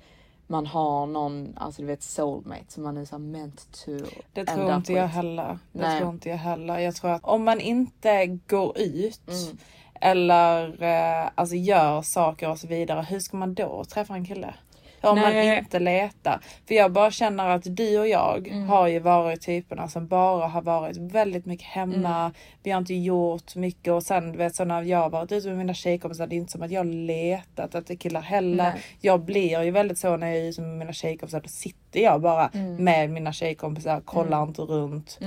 man 0.46 0.66
har 0.66 1.06
någon, 1.06 1.54
alltså 1.56 1.82
du 1.82 1.88
vet 1.88 2.02
soulmate 2.02 2.64
som 2.68 2.82
man 2.82 2.96
är 2.96 3.04
så 3.04 3.18
meant 3.18 3.84
to 3.84 3.90
Det 4.32 4.44
tror 4.44 4.74
inte 4.74 4.92
jag 4.92 5.08
heller. 5.08 5.58
Det 5.72 5.80
Nej. 5.80 6.00
tror 6.00 6.10
inte 6.12 6.28
jag 6.28 6.36
heller. 6.36 6.78
Jag 6.78 6.94
tror 6.94 7.10
att 7.10 7.24
om 7.24 7.44
man 7.44 7.60
inte 7.60 8.26
går 8.26 8.78
ut 8.78 9.20
Mm. 9.28 9.58
Eller 10.00 10.82
eh, 10.82 11.28
alltså 11.34 11.56
gör 11.56 12.02
saker 12.02 12.50
och 12.50 12.58
så 12.58 12.66
vidare. 12.66 13.06
Hur 13.10 13.18
ska 13.20 13.36
man 13.36 13.54
då 13.54 13.84
träffa 13.84 14.14
en 14.14 14.24
kille? 14.26 14.54
Om 15.02 15.20
man 15.20 15.36
inte 15.36 15.78
letar. 15.78 16.40
För 16.68 16.74
jag 16.74 16.92
bara 16.92 17.10
känner 17.10 17.48
att 17.48 17.76
du 17.76 17.98
och 17.98 18.08
jag 18.08 18.48
Mm. 18.48 18.68
har 18.68 18.88
ju 18.88 18.98
varit 18.98 19.42
typerna 19.42 19.88
som 19.88 20.06
bara 20.06 20.46
har 20.46 20.62
varit 20.62 20.96
väldigt 20.96 21.46
mycket 21.46 21.66
hemma. 21.66 22.18
Mm. 22.20 22.32
Vi 22.62 22.70
har 22.70 22.78
inte 22.78 22.94
gjort 22.94 23.56
mycket 23.56 23.92
och 23.92 24.02
sen 24.02 24.32
du 24.32 24.38
vet 24.38 24.54
så 24.54 24.64
när 24.64 24.82
jag 24.82 25.10
varit 25.10 25.32
ute 25.32 25.48
med 25.48 25.58
mina 25.58 25.74
tjejkompisar. 25.74 26.26
Det 26.26 26.34
är 26.34 26.36
inte 26.36 26.52
som 26.52 26.62
att 26.62 26.70
jag 26.70 26.86
letat 26.86 27.74
efter 27.74 27.94
killar 27.94 28.20
heller. 28.20 28.64
Nej. 28.72 28.82
Jag 29.00 29.20
blir 29.20 29.62
ju 29.62 29.70
väldigt 29.70 29.98
så 29.98 30.16
när 30.16 30.26
jag 30.26 30.36
är 30.36 30.42
ute 30.48 30.60
med 30.60 30.78
mina 30.78 30.92
tjejkompisar. 30.92 31.40
Då 31.40 31.48
sitter 31.48 32.00
jag 32.00 32.20
bara 32.20 32.50
Mm. 32.54 32.84
med 32.84 33.10
mina 33.10 33.32
tjejkompisar, 33.32 34.00
kollar 34.00 34.36
Mm. 34.38 34.48
inte 34.48 34.62
runt. 34.62 35.18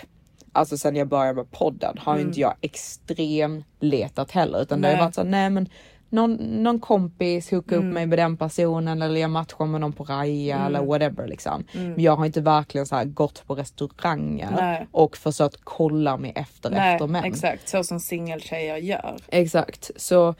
Alltså 0.55 0.77
sen 0.77 0.95
jag 0.95 1.07
började 1.07 1.33
med 1.33 1.51
podden 1.51 1.97
har 1.97 2.15
Mm. 2.15 2.27
inte 2.27 2.39
jag 2.39 2.53
extrem 2.61 3.63
letat 3.79 4.31
heller 4.31 4.61
utan 4.61 4.81
det 4.81 4.87
har 4.87 4.95
Nej. 4.95 5.03
varit 5.05 5.15
så 5.15 5.21
här, 5.21 5.29
nej 5.29 5.49
men 5.49 5.69
någon, 6.13 6.33
någon 6.63 6.79
kompis 6.79 7.51
hookar 7.51 7.75
Mm. 7.75 7.87
upp 7.87 7.93
mig 7.93 8.05
med 8.05 8.19
den 8.19 8.37
personen 8.37 9.01
eller 9.01 9.21
jag 9.21 9.29
matchar 9.29 9.65
med 9.65 9.81
någon 9.81 9.93
på 9.93 10.03
Raja 10.03 10.55
Mm. 10.55 10.67
eller 10.67 10.85
whatever 10.85 11.27
liksom. 11.27 11.63
Mm. 11.73 11.91
Men 11.91 11.99
jag 12.03 12.15
har 12.15 12.25
inte 12.25 12.41
verkligen 12.41 12.85
så 12.87 13.01
gått 13.05 13.47
på 13.47 13.55
restauranger 13.55 14.49
Nej. 14.57 14.87
och 14.91 15.17
försökt 15.17 15.59
kolla 15.63 16.17
mig 16.17 16.33
efter 16.35 16.69
Nej, 16.69 16.93
efter 16.93 17.07
män. 17.07 17.23
exakt 17.23 17.69
så 17.69 17.83
som 17.83 17.99
singeltjejer 17.99 18.77
gör. 18.77 19.15
Exakt, 19.27 19.91
så 19.95 20.35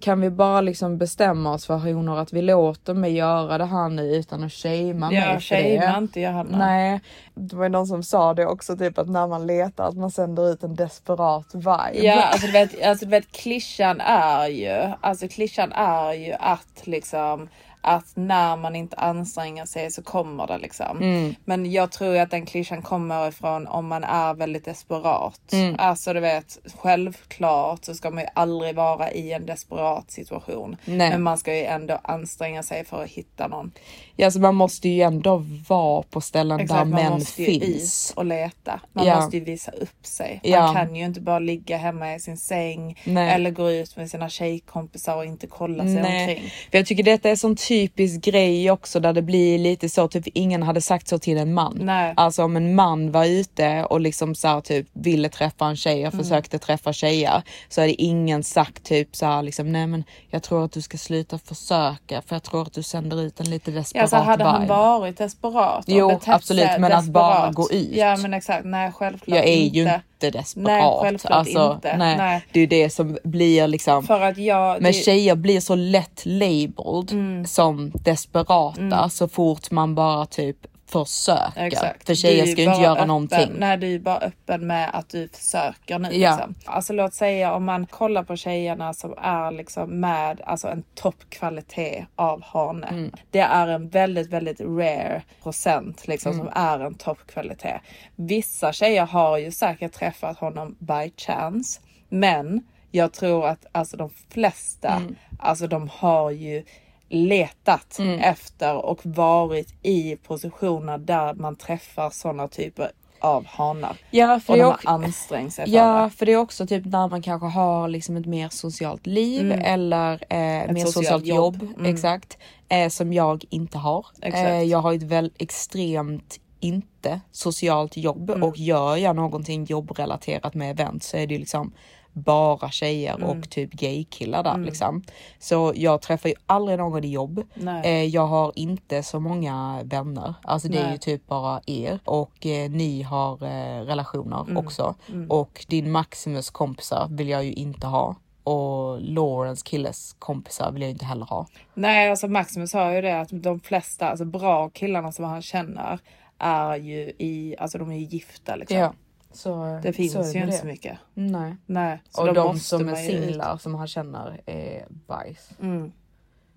kan 0.00 0.20
vi 0.20 0.30
bara 0.30 0.60
liksom 0.60 0.98
bestämma 0.98 1.52
oss 1.52 1.66
för 1.66 1.76
honor 1.76 2.18
att 2.18 2.32
vi 2.32 2.42
låter 2.42 2.94
mig 2.94 3.12
göra 3.12 3.58
det 3.58 3.64
här 3.64 3.88
nu 3.88 4.02
utan 4.16 4.42
att 4.44 4.52
shamea 4.52 4.94
mig 4.94 5.14
Ja, 5.14 5.32
för 5.34 5.40
shamea 5.40 5.92
det. 5.92 5.98
inte 5.98 6.20
Johanna. 6.20 6.58
Nej, 6.58 7.00
det 7.34 7.56
var 7.56 7.62
ju 7.64 7.68
någon 7.68 7.86
som 7.86 8.02
sa 8.02 8.34
det 8.34 8.46
också, 8.46 8.76
typ 8.76 8.98
att 8.98 9.08
när 9.08 9.26
man 9.26 9.46
letar 9.46 9.88
att 9.88 9.96
man 9.96 10.10
sänder 10.10 10.50
ut 10.52 10.62
en 10.62 10.74
desperat 10.74 11.54
vibe. 11.54 11.90
Ja, 12.06 12.22
alltså 12.22 12.46
du 12.46 12.52
vet, 12.52 12.82
alltså 12.86 13.04
du 13.04 13.10
vet 13.10 13.32
klyschan 13.32 14.00
är 14.00 14.46
ju, 14.48 14.92
alltså 15.00 15.28
klyschan 15.28 15.72
är 15.72 16.12
ju 16.12 16.32
att 16.32 16.80
liksom 16.86 17.48
att 17.80 18.06
när 18.14 18.56
man 18.56 18.76
inte 18.76 18.96
anstränger 18.96 19.66
sig 19.66 19.90
så 19.90 20.02
kommer 20.02 20.46
det 20.46 20.58
liksom. 20.58 20.96
Mm. 20.98 21.34
Men 21.44 21.72
jag 21.72 21.92
tror 21.92 22.18
att 22.18 22.30
den 22.30 22.46
klyschan 22.46 22.82
kommer 22.82 23.28
ifrån 23.28 23.66
om 23.66 23.86
man 23.86 24.04
är 24.04 24.34
väldigt 24.34 24.64
desperat. 24.64 25.52
Mm. 25.52 25.74
Alltså 25.78 26.12
du 26.12 26.20
vet, 26.20 26.58
självklart 26.76 27.84
så 27.84 27.94
ska 27.94 28.10
man 28.10 28.22
ju 28.22 28.28
aldrig 28.34 28.74
vara 28.74 29.10
i 29.12 29.32
en 29.32 29.46
desperat 29.46 30.10
situation. 30.10 30.76
Nej. 30.84 31.10
Men 31.10 31.22
man 31.22 31.38
ska 31.38 31.54
ju 31.56 31.64
ändå 31.64 31.98
anstränga 32.02 32.62
sig 32.62 32.84
för 32.84 33.02
att 33.02 33.10
hitta 33.10 33.48
någon. 33.48 33.72
Ja, 34.16 34.30
så 34.30 34.40
man 34.40 34.54
måste 34.54 34.88
ju 34.88 35.02
ändå 35.02 35.44
vara 35.68 36.02
på 36.02 36.20
ställen 36.20 36.60
Exakt, 36.60 36.78
där 36.78 36.84
man 36.84 37.02
män 37.02 37.12
måste 37.12 37.42
ju 37.42 37.60
finns. 37.60 38.10
ut 38.10 38.16
och 38.16 38.24
leta. 38.24 38.80
Man 38.92 39.06
Ja. 39.06 39.16
måste 39.20 39.36
ju 39.36 39.44
visa 39.44 39.70
upp 39.72 40.06
sig. 40.06 40.40
Man 40.44 40.52
Ja. 40.52 40.72
kan 40.74 40.96
ju 40.96 41.04
inte 41.04 41.20
bara 41.20 41.38
ligga 41.38 41.76
hemma 41.76 42.14
i 42.14 42.20
sin 42.20 42.36
säng 42.36 43.00
Nej. 43.04 43.30
eller 43.34 43.50
gå 43.50 43.70
ut 43.70 43.96
med 43.96 44.10
sina 44.10 44.28
tjejkompisar 44.28 45.16
och 45.16 45.24
inte 45.24 45.46
kolla 45.46 45.82
sig 45.84 45.94
Nej, 46.02 46.28
omkring. 46.28 46.50
för 46.70 46.78
jag 46.78 46.86
tycker 46.86 47.02
detta 47.02 47.30
är 47.30 47.36
sån 47.36 47.56
typisk 47.68 48.20
grej 48.24 48.70
också 48.70 49.00
där 49.00 49.12
det 49.12 49.22
blir 49.22 49.58
lite 49.58 49.88
så 49.88 50.08
typ 50.08 50.26
ingen 50.26 50.62
hade 50.62 50.80
sagt 50.80 51.08
så 51.08 51.18
till 51.18 51.38
en 51.38 51.54
man. 51.54 51.78
Nej. 51.80 52.14
Alltså 52.16 52.44
om 52.44 52.56
en 52.56 52.74
man 52.74 53.12
var 53.12 53.24
ute 53.24 53.84
och 53.84 54.00
liksom 54.00 54.34
så 54.34 54.48
här, 54.48 54.60
typ 54.60 54.86
ville 54.92 55.28
träffa 55.28 55.66
en 55.66 55.76
tjej 55.76 56.06
och 56.06 56.14
Mm. 56.14 56.24
försökte 56.24 56.58
träffa 56.58 56.92
tjejer 56.92 57.42
så 57.68 57.80
hade 57.80 58.02
ingen 58.02 58.42
sagt 58.44 58.84
typ 58.84 59.16
så 59.16 59.26
här 59.26 59.42
liksom 59.42 59.72
nej 59.72 59.86
men 59.86 60.04
jag 60.30 60.42
tror 60.42 60.64
att 60.64 60.72
du 60.72 60.82
ska 60.82 60.98
sluta 60.98 61.38
försöka 61.38 62.22
för 62.22 62.34
jag 62.36 62.42
tror 62.42 62.62
att 62.62 62.72
du 62.72 62.82
sänder 62.82 63.22
ut 63.22 63.40
en 63.40 63.50
lite 63.50 63.70
desperat 63.70 64.02
Ja, 64.12 64.18
så 64.18 64.24
hade 64.24 64.44
han 64.44 64.60
vibe. 64.62 64.74
varit 64.74 65.18
desperat 65.18 65.78
och 65.78 65.84
Jo, 65.94 66.08
betett 66.08 66.24
sig 66.24 66.34
absolut, 66.34 66.68
men 66.78 66.92
att 66.92 67.04
bara 67.04 67.34
desperat. 67.34 67.54
gå 67.54 67.70
ut. 67.70 67.96
Ja 67.96 68.16
men 68.16 68.34
exakt, 68.34 68.64
nej 68.64 68.92
självklart 68.92 69.36
Jag 69.38 69.46
är 69.48 69.56
inte. 69.56 69.78
ju 69.78 69.84
inte 70.22 70.38
desperat. 70.38 70.66
Nej, 70.66 70.98
självklart 71.00 71.32
alltså, 71.32 71.72
inte. 71.74 71.96
Nej, 71.96 72.16
Nej. 72.16 72.44
Det 72.52 72.60
är 72.60 72.66
det 72.66 72.90
som 72.90 73.18
blir 73.24 73.66
liksom 73.66 74.02
För 74.06 74.20
att 74.20 74.38
jag... 74.38 74.82
Men 74.82 74.92
det- 74.92 74.98
tjejer 74.98 75.34
blir 75.34 75.60
så 75.60 75.74
lätt 75.74 76.22
labeled 76.24 77.12
Mm. 77.12 77.46
som 77.46 77.90
desperata 78.04 78.80
Mm. 78.80 79.10
så 79.10 79.28
fort 79.28 79.70
man 79.70 79.94
bara 79.94 80.26
typ 80.26 80.56
försöker. 80.90 81.64
Exakt. 81.66 82.06
För 82.06 82.14
tjejer 82.14 82.46
ska 82.46 82.62
ju 82.62 82.68
inte 82.68 82.82
göra 82.82 82.92
öppen. 82.92 83.08
någonting. 83.08 83.52
Nej, 83.58 83.76
du 83.76 83.94
är 83.94 83.98
bara 83.98 84.18
öppen 84.18 84.66
med 84.66 84.90
att 84.92 85.08
du 85.08 85.28
försöker 85.28 85.98
nu. 85.98 86.08
Ja. 86.12 86.30
Liksom. 86.36 86.54
Alltså 86.66 86.92
låt 86.92 87.14
säga 87.14 87.54
om 87.54 87.64
man 87.64 87.86
kollar 87.86 88.22
på 88.22 88.36
tjejerna 88.36 88.94
som 88.94 89.14
är 89.18 89.50
liksom 89.52 90.00
med 90.00 90.40
alltså 90.44 90.68
en 90.68 90.82
toppkvalitet 90.94 92.04
av 92.16 92.42
hane. 92.42 92.86
Mm. 92.86 93.12
Det 93.30 93.40
är 93.40 93.66
en 93.68 93.88
väldigt, 93.88 94.30
väldigt 94.30 94.60
rare 94.60 95.22
procent 95.42 96.06
liksom 96.08 96.32
Mm. 96.32 96.44
som 96.46 96.52
är 96.62 96.78
en 96.80 96.94
toppkvalitet. 96.94 97.80
Vissa 98.16 98.72
tjejer 98.72 99.06
har 99.06 99.38
ju 99.38 99.50
säkert 99.52 99.92
träffat 99.92 100.38
honom 100.38 100.76
by 100.78 101.12
chance, 101.16 101.80
men 102.08 102.62
jag 102.90 103.12
tror 103.12 103.46
att 103.46 103.66
alltså 103.72 103.96
de 103.96 104.10
flesta, 104.30 104.88
Mm. 104.92 105.14
alltså 105.38 105.66
de 105.66 105.88
har 105.92 106.30
ju 106.30 106.64
letat 107.08 107.98
Mm. 107.98 108.18
efter 108.20 108.76
och 108.76 109.00
varit 109.02 109.74
i 109.82 110.16
positioner 110.16 110.98
där 110.98 111.34
man 111.34 111.56
träffar 111.56 112.10
sådana 112.10 112.48
typer 112.48 112.90
av 113.20 113.46
hanar. 113.46 113.96
Ja, 114.10 114.40
för 114.40 114.52
och 114.52 114.58
de 114.58 114.64
också- 114.64 114.88
har 114.88 114.94
ansträngt 115.04 115.52
sig 115.54 115.64
för 115.66 115.72
Ja, 115.72 116.02
det. 116.04 116.10
för 116.10 116.26
det 116.26 116.32
är 116.32 116.36
också 116.36 116.66
typ 116.66 116.84
när 116.84 117.08
man 117.08 117.22
kanske 117.22 117.46
har 117.46 117.88
liksom 117.88 118.16
ett 118.16 118.26
mer 118.26 118.48
socialt 118.48 119.06
liv 119.06 119.52
Mm. 119.52 119.64
eller 119.64 120.12
eh, 120.12 120.72
mer 120.72 120.86
socialt 120.86 121.26
jobb. 121.26 121.62
jobb. 121.62 121.74
Mm. 121.78 121.94
Exakt. 121.94 122.38
Eh, 122.68 122.88
som 122.88 123.12
jag 123.12 123.44
inte 123.50 123.78
har. 123.78 124.06
Eh, 124.22 124.62
jag 124.62 124.78
har 124.78 124.92
ett 124.94 125.02
väl 125.02 125.32
extremt 125.38 126.40
inte 126.60 127.20
socialt 127.32 127.96
jobb 127.96 128.30
Mm. 128.30 128.42
och 128.42 128.56
gör 128.58 128.96
jag 128.96 129.16
någonting 129.16 129.64
jobbrelaterat 129.64 130.54
med 130.54 130.70
event 130.70 131.02
så 131.02 131.16
är 131.16 131.26
det 131.26 131.38
liksom 131.38 131.72
bara 132.12 132.70
tjejer 132.70 133.14
Mm. 133.14 133.28
och 133.28 133.50
typ 133.50 133.72
gaykillar 133.72 134.42
där 134.42 134.50
Mm. 134.54 134.64
liksom. 134.64 135.02
Så 135.38 135.72
jag 135.76 136.02
träffar 136.02 136.28
ju 136.28 136.34
aldrig 136.46 136.78
någon 136.78 137.04
i 137.04 137.08
jobb. 137.10 137.42
Eh, 137.84 138.04
jag 138.04 138.26
har 138.26 138.52
inte 138.54 139.02
så 139.02 139.20
många 139.20 139.80
vänner. 139.84 140.34
Alltså 140.42 140.68
det 140.68 140.78
är 140.78 140.82
Nej. 140.82 140.92
ju 140.92 140.98
typ 140.98 141.26
bara 141.26 141.60
er 141.66 141.98
och 142.04 142.46
eh, 142.46 142.70
ni 142.70 143.02
har 143.02 143.32
eh, 143.44 143.82
relationer 143.84 144.40
Mm. 144.40 144.56
också. 144.56 144.94
Mm. 145.08 145.30
Och 145.30 145.64
din 145.68 145.90
Maximus 145.92 146.50
kompisar 146.50 147.08
vill 147.10 147.28
jag 147.28 147.44
ju 147.44 147.52
inte 147.52 147.86
ha. 147.86 148.16
Och 148.44 149.00
Lawrence 149.00 149.62
killes 149.66 150.16
kompisar 150.18 150.72
vill 150.72 150.82
jag 150.82 150.90
inte 150.90 151.04
heller 151.04 151.26
ha. 151.26 151.46
Nej, 151.74 152.10
alltså 152.10 152.28
Maximus 152.28 152.70
sa 152.70 152.94
ju 152.94 153.00
det 153.00 153.20
att 153.20 153.28
de 153.32 153.60
flesta, 153.60 154.08
alltså 154.10 154.24
bra 154.24 154.68
killarna 154.70 155.12
som 155.12 155.24
han 155.24 155.42
känner 155.42 155.98
är 156.38 156.76
ju 156.76 156.98
i, 157.18 157.54
alltså 157.58 157.78
de 157.78 157.90
är 157.90 157.96
ju 157.96 158.04
gifta 158.04 158.56
liksom. 158.56 158.76
Ja. 158.78 158.92
Så, 159.32 159.80
Det 159.82 159.92
finns 159.92 160.12
så 160.12 160.22
det 160.22 160.28
ju 160.28 160.34
med 160.34 160.42
inte 160.42 160.56
det. 160.56 160.60
så 160.60 160.66
mycket. 160.66 160.98
Nej. 161.14 161.56
Nej. 161.66 162.02
Så 162.10 162.28
och 162.28 162.34
de 162.34 162.58
som 162.58 162.88
är 162.88 163.02
ju 163.02 163.10
ut. 163.12 163.24
singlar 163.24 163.56
som 163.56 163.74
han 163.74 163.86
känner 163.86 164.40
är 164.46 164.86
bajs. 165.06 165.50
Mm. 165.62 165.92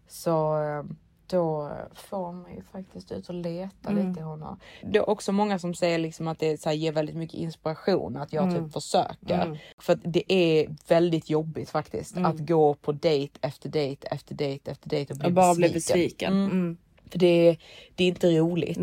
Så 0.07 0.63
eh, 0.63 0.84
då 1.28 1.72
får 1.93 2.32
man 2.34 2.55
ju 2.55 2.61
faktiskt 2.63 3.11
ut 3.11 3.30
och 3.30 3.36
leta 3.36 3.89
Mm. 3.89 4.07
lite 4.09 4.19
i 4.19 4.24
honom. 4.24 4.59
Det 4.84 4.97
är 4.97 5.09
också 5.09 5.32
många 5.32 5.59
som 5.59 5.74
säger 5.74 5.97
liksom 5.97 6.28
att 6.28 6.39
det 6.39 6.61
så 6.61 6.69
här, 6.69 6.76
ger 6.76 6.91
väldigt 6.91 7.15
mycket 7.15 7.39
inspiration 7.39 8.17
att 8.17 8.34
jag 8.34 8.43
Mm. 8.47 8.63
typ 8.63 8.74
försöker. 8.74 9.41
Mm. 9.45 9.57
För 9.78 9.99
det 10.03 10.34
är 10.34 10.76
väldigt 10.88 11.30
jobbigt 11.30 11.69
faktiskt 11.69 12.15
Mm. 12.17 12.32
att 12.32 12.39
gå 12.47 12.74
på 12.74 12.91
dejt 12.91 13.39
efter 13.41 13.69
dejt 13.69 14.07
efter 14.11 14.36
dejt 14.36 14.72
efter 14.72 14.89
dejt 14.89 15.13
och 15.13 15.19
bli 15.19 15.28
Och 15.28 15.34
bara 15.34 15.55
bli 15.55 15.69
besviken. 15.69 16.78
Mm. 17.12 17.12
Mm. 17.12 17.12
För 17.12 17.20
det, 17.20 17.57
det 17.95 18.03
är 18.03 18.07
inte 18.07 18.39
roligt. 18.39 18.78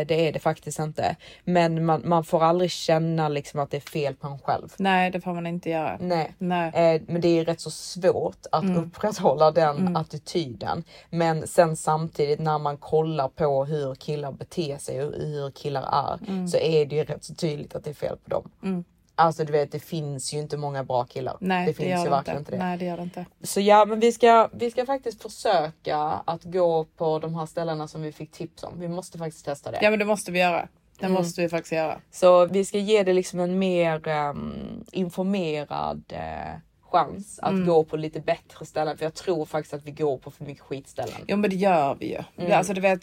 Eh, 0.00 0.06
det 0.06 0.28
är 0.28 0.32
det 0.32 0.38
faktiskt 0.38 0.78
inte. 0.78 1.16
Men 1.44 1.84
man, 1.84 2.02
man 2.04 2.24
får 2.24 2.42
aldrig 2.44 2.70
känna 2.70 3.28
liksom 3.28 3.60
att 3.60 3.70
det 3.70 3.76
är 3.76 3.80
fel 3.90 4.14
på 4.14 4.26
en 4.26 4.38
själv. 4.38 4.68
Nej, 4.78 5.10
det 5.10 5.20
får 5.20 5.34
man 5.34 5.46
inte 5.46 5.70
göra. 5.70 5.96
Nej. 6.00 6.34
Nej. 6.38 6.68
Eh, 6.74 7.02
men 7.06 7.20
det 7.20 7.28
är 7.38 7.44
rätt 7.44 7.60
så 7.60 7.70
svårt 7.70 8.46
att 8.52 8.62
Mm. 8.62 8.76
upprätthålla 8.76 9.50
den 9.50 9.96
attityden. 9.96 10.84
Men 11.10 11.46
sen 11.46 11.76
samtidigt 11.76 12.40
när 12.40 12.58
man 12.58 12.76
kollar 12.76 13.28
på 13.28 13.64
hur 13.64 13.94
killar 13.94 14.32
beter 14.32 14.78
sig 14.78 15.04
och 15.04 15.12
hur 15.12 15.50
killar 15.50 15.82
är 15.82 16.28
Mm. 16.28 16.48
så 16.48 16.56
är 16.58 16.86
det 16.86 16.96
ju 16.96 17.04
rätt 17.04 17.24
så 17.24 17.34
tydligt 17.34 17.74
att 17.74 17.84
det 17.84 17.90
är 17.90 17.94
fel 17.94 18.16
på 18.24 18.30
dem. 18.30 18.84
Alltså 19.18 19.44
du 19.44 19.52
vet, 19.52 19.72
det 19.72 19.78
finns 19.80 20.34
ju 20.34 20.38
inte 20.38 20.56
många 20.56 20.84
bra 20.84 21.04
killar. 21.04 21.36
Nej, 21.40 21.66
det 21.66 21.70
det, 21.70 21.74
finns 21.74 21.88
gör 21.90 21.98
ju 21.98 22.04
det 22.04 22.10
verkligen 22.10 22.38
inte. 22.38 22.52
inte 22.54 22.64
det. 22.64 22.68
Nej, 22.68 22.78
det 22.78 22.84
gör 22.84 22.96
det 22.96 23.02
inte. 23.02 23.26
Så 23.42 23.60
ja, 23.60 23.84
men 23.84 24.00
vi 24.00 24.12
ska, 24.12 24.48
vi 24.52 24.70
ska 24.70 24.86
faktiskt 24.86 25.22
försöka 25.22 25.96
att 26.24 26.44
gå 26.44 26.84
på 26.84 27.18
de 27.18 27.34
här 27.34 27.46
ställena 27.46 27.88
som 27.88 28.02
vi 28.02 28.12
fick 28.12 28.30
tips 28.32 28.62
om. 28.62 28.80
Vi 28.80 28.88
måste 28.88 29.18
faktiskt 29.18 29.44
testa 29.44 29.70
det. 29.70 29.78
Ja, 29.82 29.90
men 29.90 29.98
det 29.98 30.04
måste 30.04 30.32
vi 30.32 30.38
göra. 30.38 30.68
Det 30.98 31.06
Mm. 31.06 31.14
måste 31.18 31.40
vi 31.42 31.48
faktiskt 31.48 31.72
göra. 31.72 32.00
Så 32.10 32.46
vi 32.46 32.64
ska 32.64 32.78
ge 32.78 33.02
det 33.02 33.12
liksom 33.12 33.40
en 33.40 33.58
mer 33.58 34.08
ehm, 34.08 34.84
informerad 34.92 36.02
eh, 36.08 36.54
chans 36.90 37.38
att 37.42 37.50
Mm. 37.52 37.66
gå 37.66 37.84
på 37.84 37.96
lite 37.96 38.20
bättre 38.20 38.66
ställen. 38.66 38.98
För 38.98 39.04
jag 39.04 39.14
tror 39.14 39.44
faktiskt 39.44 39.74
att 39.74 39.84
vi 39.84 39.90
går 39.90 40.18
på 40.18 40.30
för 40.30 40.44
mycket 40.44 40.62
skitställen. 40.64 41.20
Jo 41.28 41.36
men 41.36 41.50
det 41.50 41.56
gör 41.56 41.94
vi 42.00 42.06
ju. 42.06 42.22
Mm. 42.36 42.58
Alltså 42.58 42.72
du 42.72 42.80
vet 42.80 43.00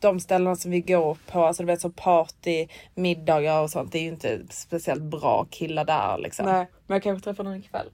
de 0.00 0.20
ställena 0.20 0.56
som 0.56 0.70
vi 0.70 0.80
går 0.80 1.18
på, 1.26 1.44
alltså 1.44 1.62
du 1.62 1.66
vet 1.66 1.80
så 1.80 1.90
party, 1.90 2.66
middagar 2.94 3.60
och 3.62 3.70
sånt. 3.70 3.92
Det 3.92 3.98
är 3.98 4.02
ju 4.02 4.08
inte 4.08 4.40
speciellt 4.50 5.02
bra 5.02 5.46
killar 5.50 5.84
där 5.84 6.18
liksom. 6.18 6.46
Nej, 6.46 6.66
men 6.86 6.94
jag 6.94 7.02
kanske 7.02 7.24
träffar 7.24 7.44
någon 7.44 7.56
ikväll. 7.56 7.86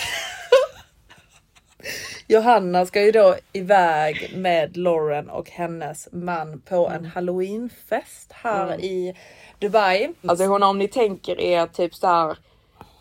Johanna 2.26 2.86
ska 2.86 3.02
ju 3.02 3.12
då 3.12 3.34
iväg 3.52 4.32
med 4.36 4.76
Lauren 4.76 5.30
och 5.30 5.50
hennes 5.50 6.08
man 6.12 6.60
på 6.60 6.88
en 6.88 7.04
halloweenfest 7.04 8.32
här 8.32 8.66
Mm. 8.66 8.80
i 8.80 9.14
Dubai. 9.58 10.12
Alltså 10.26 10.44
hon, 10.46 10.62
om 10.62 10.78
ni 10.78 10.88
tänker 10.88 11.40
er 11.40 11.66
typ 11.66 11.94
så 11.94 12.06
här, 12.06 12.38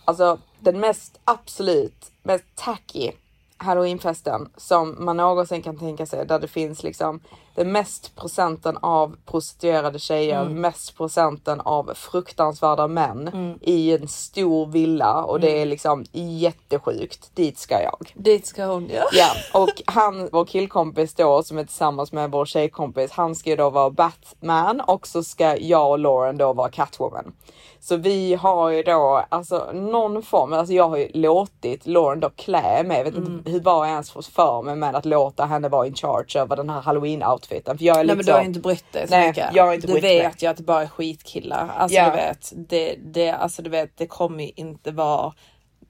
alltså 0.06 0.40
den 0.64 0.80
mest 0.80 1.20
absolut 1.26 2.12
mest 2.24 2.46
tacky 2.56 3.12
halloweenfesten 3.58 4.50
som 4.58 5.06
man 5.06 5.18
någonsin 5.18 5.62
kan 5.62 5.78
tänka 5.80 6.06
sig 6.06 6.26
där 6.26 6.40
det 6.40 6.48
finns 6.48 6.84
liksom 6.84 7.20
den 7.56 7.72
mest 7.72 8.16
procenten 8.16 8.78
av 8.82 9.16
prostituerade 9.26 10.00
tjejer, 10.00 10.42
Mm. 10.42 10.62
mest 10.62 10.98
procenten 10.98 11.62
av 11.62 11.92
fruktansvärda 11.96 12.88
män 12.88 13.58
i 13.62 13.92
en 13.94 14.08
stor 14.08 14.66
villa 14.68 15.24
och 15.24 15.36
Mm. 15.38 15.42
det 15.42 15.62
är 15.62 15.66
liksom 15.66 16.06
jättesjukt. 16.12 17.32
Dit 17.36 17.58
ska 17.60 17.82
jag. 17.82 18.12
Dit 18.16 18.46
ska 18.48 18.66
hon 18.66 18.90
ja. 18.94 19.04
Ja, 19.14 19.62
och 19.62 19.82
han, 19.86 20.30
vår 20.32 20.46
killkompis 20.46 21.14
då 21.14 21.44
som 21.44 21.58
är 21.58 21.64
tillsammans 21.64 22.12
med 22.12 22.32
vår 22.32 22.46
tjejkompis, 22.46 23.12
han 23.12 23.36
ska 23.36 23.50
ju 23.50 23.56
då 23.56 23.70
vara 23.70 23.90
Batman 23.90 24.82
och 24.82 25.08
så 25.08 25.24
ska 25.24 25.58
jag 25.58 25.90
och 25.92 26.00
Lauren 26.00 26.38
då 26.38 26.54
vara 26.54 26.70
Catwoman. 26.70 27.34
Så 27.80 27.96
vi 27.98 28.34
har 28.36 28.70
ju 28.70 28.84
då 28.84 29.26
alltså 29.30 29.72
någon 29.74 30.24
form, 30.24 30.54
alltså 30.54 30.74
jag 30.74 30.90
har 30.90 30.98
ju 30.98 31.12
låtit 31.14 31.86
Lauren 31.88 32.20
då 32.20 32.30
klä 32.30 32.84
mig, 32.84 32.98
jag 32.98 33.04
vet 33.06 33.16
inte 33.16 33.52
hur 33.52 33.60
var 33.60 33.86
jag 33.86 33.92
ens 33.92 34.12
för 34.12 34.62
mig 34.62 34.76
med 34.76 34.96
att 34.96 35.06
låta 35.06 35.46
henne 35.46 35.70
vara 35.70 35.88
in 35.88 35.96
charge 35.96 36.40
över 36.42 36.56
den 36.56 36.70
här 36.70 36.82
halloween 36.82 37.24
outfiten. 37.44 37.78
För 37.78 37.86
jag 37.86 38.00
är 38.00 38.04
Nej 38.04 38.16
men 38.16 38.26
du 38.26 38.32
har 38.32 38.42
inte 38.42 38.60
brytt 38.60 38.92
dig 38.92 39.08
så 39.08 39.14
Nej, 39.16 39.28
mycket. 39.28 39.50
jag 39.54 39.66
har 39.66 39.74
inte 39.74 39.88
du 39.88 39.94
mig. 39.94 40.02
vet 40.02 40.44
ju 40.44 40.48
att 40.48 40.58
det 40.58 40.64
bara 40.64 40.82
är 40.84 40.88
skitkillar. 40.88 41.70
Alltså 41.78 41.98
Ja. 41.98 42.10
du 42.10 42.16
vet, 42.16 42.54
det, 42.70 42.96
det, 42.96 43.30
alltså 43.32 43.62
du 43.62 43.70
vet, 43.70 43.98
det 43.98 44.08
kommer 44.08 44.44
ju 44.44 44.52
inte 44.56 44.92
vara 44.92 45.34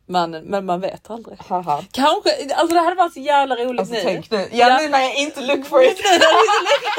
man, 0.06 0.32
men 0.32 0.66
man 0.66 0.82
vet 0.82 1.10
aldrig. 1.10 1.38
Haha. 1.42 1.82
Kanske, 1.92 2.30
alltså 2.56 2.74
det 2.76 2.80
hade 2.82 2.96
varit 2.96 3.14
så 3.14 3.20
jävla 3.20 3.56
roligt 3.56 3.80
Alltså 3.80 3.94
nu. 3.96 4.02
tänk 4.04 4.32
nu, 4.32 4.48
ja, 4.52 4.78
nu 4.82 4.90
när 4.90 5.00
jag 5.02 5.16
inte 5.16 5.42
look 5.42 5.66
for 5.66 5.84
it. 5.84 5.98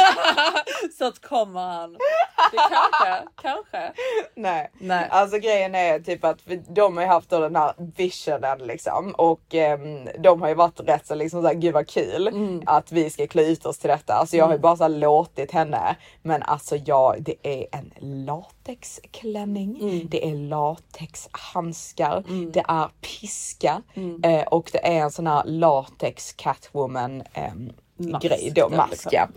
så 0.99 1.05
att 1.07 1.19
kommer 1.23 1.61
han. 1.61 1.93
Det 1.93 2.57
kanske, 2.59 3.29
kanske. 3.43 3.93
Nej. 4.35 4.71
Nej. 4.81 5.07
Alltså 5.11 5.39
grejen 5.39 5.75
är 5.75 5.99
typ 5.99 6.25
att 6.25 6.39
de 6.69 6.97
har 6.97 7.05
ju 7.05 7.09
haft 7.11 7.31
då 7.31 7.39
den 7.41 7.57
här 7.57 7.73
visionen 7.97 8.59
liksom 8.59 9.15
och 9.15 9.55
ehm, 9.55 10.09
de 10.19 10.43
har 10.43 10.49
ju 10.49 10.55
varit 10.55 10.81
rätt 10.81 11.07
så 11.07 11.15
liksom 11.15 11.43
såhär 11.43 11.55
gud 11.55 11.75
vad 11.75 11.89
kul 11.89 12.29
Mm. 12.29 12.63
att 12.67 12.93
vi 12.93 13.11
ska 13.11 13.27
klä 13.27 13.43
ut 13.47 13.67
oss 13.67 13.79
till 13.79 13.91
detta. 13.91 14.15
Alltså 14.15 14.37
jag 14.37 14.45
har 14.47 14.53
ju 14.53 14.59
bara 14.59 14.77
så 14.77 14.89
låtit 14.89 15.53
henne. 15.53 15.97
Men 16.23 16.43
alltså 16.43 16.77
jag, 16.77 17.17
det 17.23 17.35
är 17.43 17.67
en 17.73 17.93
latexklänning, 18.27 19.79
Mm. 19.81 20.09
det 20.09 20.29
är 20.31 20.35
latexhandskar, 20.35 22.25
det 22.53 22.65
är 22.69 22.89
piska 23.05 23.83
eh, 24.23 24.43
och 24.43 24.71
det 24.73 24.87
är 24.87 25.01
en 25.01 25.11
sån 25.11 25.27
här 25.27 25.45
latex 25.45 26.33
catwoman 26.33 27.23
ehm, 27.33 27.73
Mask 27.97 28.27
grej 28.27 28.53
då, 28.55 28.69
då, 28.69 28.77
mask 28.77 28.91
liksom. 28.91 29.11
ja. 29.13 29.29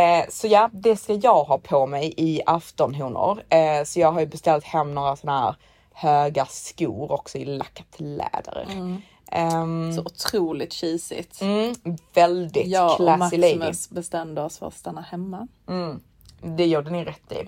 Eh, 0.00 0.24
så 0.28 0.46
ja, 0.46 0.70
det 0.72 0.96
ska 0.96 1.14
jag 1.14 1.44
ha 1.44 1.58
på 1.58 1.86
mig 1.86 2.14
i 2.16 2.40
aftonhonor. 2.46 3.42
Eh, 3.48 3.84
så 3.84 4.00
jag 4.00 4.12
har 4.12 4.20
ju 4.20 4.26
beställt 4.26 4.64
hem 4.64 4.94
några 4.94 5.16
såna 5.16 5.40
här 5.40 5.56
höga 5.92 6.46
skor 6.46 7.12
också 7.12 7.38
i 7.38 7.44
lackat 7.44 7.94
läder. 7.96 8.68
Ehm, 9.32 9.92
Så 9.92 10.00
otroligt 10.00 10.74
cheesigt. 10.74 11.40
mm, 11.42 11.74
väldigt 12.14 12.66
Jag 12.66 12.90
och 12.90 12.96
classy 12.96 13.36
lady. 13.36 13.56
Maximus 13.56 13.90
bestämde 13.90 14.42
oss 14.42 14.58
för 14.58 14.66
att 14.66 14.74
stanna 14.74 15.00
hemma. 15.00 15.48
Det 16.42 16.66
gjorde 16.66 16.90
ni 16.90 17.04
rätt 17.04 17.32
i. 17.32 17.46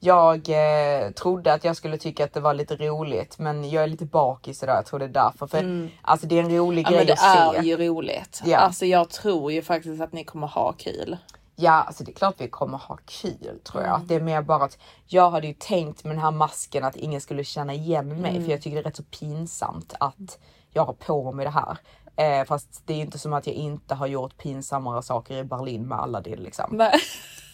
Jag 0.00 0.48
eh, 0.48 1.10
trodde 1.10 1.52
att 1.52 1.64
jag 1.64 1.76
skulle 1.76 1.98
tycka 1.98 2.24
att 2.24 2.32
det 2.34 2.40
var 2.40 2.54
lite 2.54 2.76
roligt 2.76 3.38
men 3.38 3.70
jag 3.70 3.82
är 3.82 3.86
lite 3.86 4.04
bakis 4.04 4.62
idag. 4.62 4.76
Jag 4.76 4.86
tror 4.86 4.98
det 4.98 5.04
är 5.04 5.08
därför. 5.08 5.46
För 5.46 5.88
alltså 6.02 6.26
det 6.26 6.38
är 6.38 6.42
en 6.42 6.56
rolig 6.56 6.86
Ja 6.86 6.90
grej 6.90 6.98
men 6.98 7.06
det 7.06 7.12
att 7.12 7.56
är 7.56 7.62
se. 7.62 7.68
ju 7.68 7.76
roligt. 7.76 8.42
Ja. 8.44 8.58
Alltså 8.58 8.86
jag 8.86 9.10
tror 9.10 9.52
ju 9.52 9.62
faktiskt 9.62 10.02
att 10.02 10.12
ni 10.12 10.24
kommer 10.24 10.46
ha 10.46 10.72
kul. 10.72 11.16
Ja, 11.58 11.70
alltså 11.72 12.04
det 12.04 12.10
är 12.10 12.14
klart 12.14 12.34
vi 12.38 12.48
kommer 12.48 12.78
ha 12.78 12.98
kul 13.06 13.60
tror 13.64 13.82
jag. 13.82 14.00
Det 14.06 14.14
är 14.14 14.20
mer 14.20 14.42
bara 14.42 14.64
att 14.64 14.78
jag 15.06 15.30
hade 15.30 15.46
ju 15.46 15.54
tänkt 15.54 16.04
med 16.04 16.14
den 16.14 16.22
här 16.22 16.30
masken 16.30 16.84
att 16.84 16.96
ingen 16.96 17.20
skulle 17.20 17.44
känna 17.44 17.74
igen 17.74 18.20
mig 18.20 18.44
för 18.44 18.50
jag 18.50 18.62
tycker 18.62 18.76
det 18.76 18.82
är 18.82 18.84
rätt 18.84 18.96
så 18.96 19.02
pinsamt 19.02 19.94
att 20.00 20.38
jag 20.72 20.84
har 20.84 20.92
på 20.92 21.32
mig 21.32 21.44
det 21.44 21.50
här. 21.50 21.76
Eh, 22.16 22.44
fast 22.46 22.82
det 22.86 22.94
är 22.94 22.98
inte 22.98 23.18
som 23.18 23.32
att 23.32 23.46
jag 23.46 23.56
inte 23.56 23.94
har 23.94 24.06
gjort 24.06 24.36
pinsammare 24.38 25.02
saker 25.02 25.36
i 25.36 25.44
Berlin 25.44 25.88
med 25.88 25.98
Aladdin 25.98 26.38
liksom. 26.42 26.64
Nej. 26.70 27.00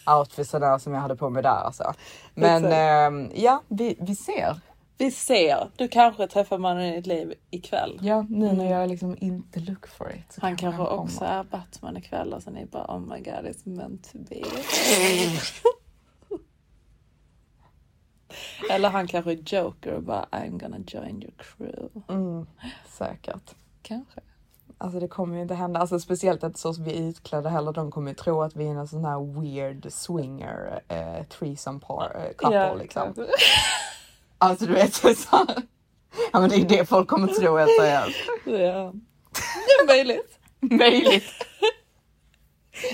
Outfitsen 0.05 0.79
som 0.79 0.93
jag 0.93 1.01
hade 1.01 1.15
på 1.15 1.29
mig 1.29 1.43
där 1.43 1.49
alltså. 1.49 1.93
Men 2.33 2.65
ehm, 2.65 3.31
ja, 3.35 3.61
vi, 3.67 3.97
vi 3.99 4.15
ser. 4.15 4.59
Vi 4.97 5.11
ser. 5.11 5.69
Du 5.75 5.87
kanske 5.87 6.27
träffar 6.27 6.57
mannen 6.57 6.83
i 6.83 6.95
ditt 6.95 7.07
liv 7.07 7.33
ikväll. 7.49 7.99
Ja, 8.01 8.25
nu 8.29 8.53
när 8.53 8.71
jag 8.71 8.89
liksom 8.89 9.17
inte 9.19 9.59
look 9.59 9.87
for 9.87 10.11
it. 10.11 10.37
Han 10.41 10.55
kanske 10.57 10.85
kommer. 10.85 10.99
också 10.99 11.25
är 11.25 11.43
Batman 11.43 11.97
ikväll 11.97 12.33
och 12.33 12.43
sen 12.43 12.57
är 12.57 12.65
bara 12.65 12.85
oh 12.95 12.99
my 12.99 13.17
god 13.17 13.45
it's 13.45 13.69
meant 13.69 14.11
to 14.11 14.17
be. 14.29 14.41
Eller 18.69 18.89
han 18.89 19.07
kanske 19.07 19.31
är 19.31 19.55
Joker 19.55 19.93
och 19.93 20.03
bara 20.03 20.25
I'm 20.31 20.59
gonna 20.59 20.79
join 20.87 21.23
your 21.23 21.33
crew. 21.37 21.89
Mm, 22.09 22.47
säkert. 22.87 23.55
Kanske. 23.81 24.21
Alltså 24.83 24.99
det 24.99 25.07
kommer 25.07 25.35
ju 25.35 25.41
inte 25.41 25.53
hända, 25.55 25.79
alltså 25.79 25.99
speciellt 25.99 26.43
inte 26.43 26.59
så 26.59 26.73
som 26.73 26.83
vi 26.83 26.97
är 26.97 27.01
utklädda 27.09 27.49
heller. 27.49 27.71
De 27.73 27.91
kommer 27.91 28.11
ju 28.11 28.15
tro 28.15 28.41
att 28.41 28.55
vi 28.55 28.67
är 28.67 28.69
en 28.71 28.87
sån 28.87 29.05
här 29.05 29.41
weird 29.41 29.91
swinger 29.91 30.81
eh, 30.87 31.23
threesome 31.23 31.79
par, 31.79 32.15
eh, 32.15 32.33
couple 32.37 32.57
Ja, 32.57 32.73
liksom. 32.73 33.01
kanske. 33.03 33.21
Alltså 34.37 34.65
du 34.65 34.73
vet 34.73 34.93
så 34.93 35.07
här. 35.07 35.55
Ja 36.33 36.39
men 36.39 36.49
det 36.49 36.55
är 36.55 36.65
det 36.65 36.85
folk 36.85 37.07
kommer 37.07 37.27
tro 37.27 37.57
helt 37.57 37.71
seriöst. 37.79 38.17
Ja. 38.45 38.93
Det 39.67 39.71
är 39.83 39.87
möjligt. 39.87 40.39
Möjligt. 40.59 41.23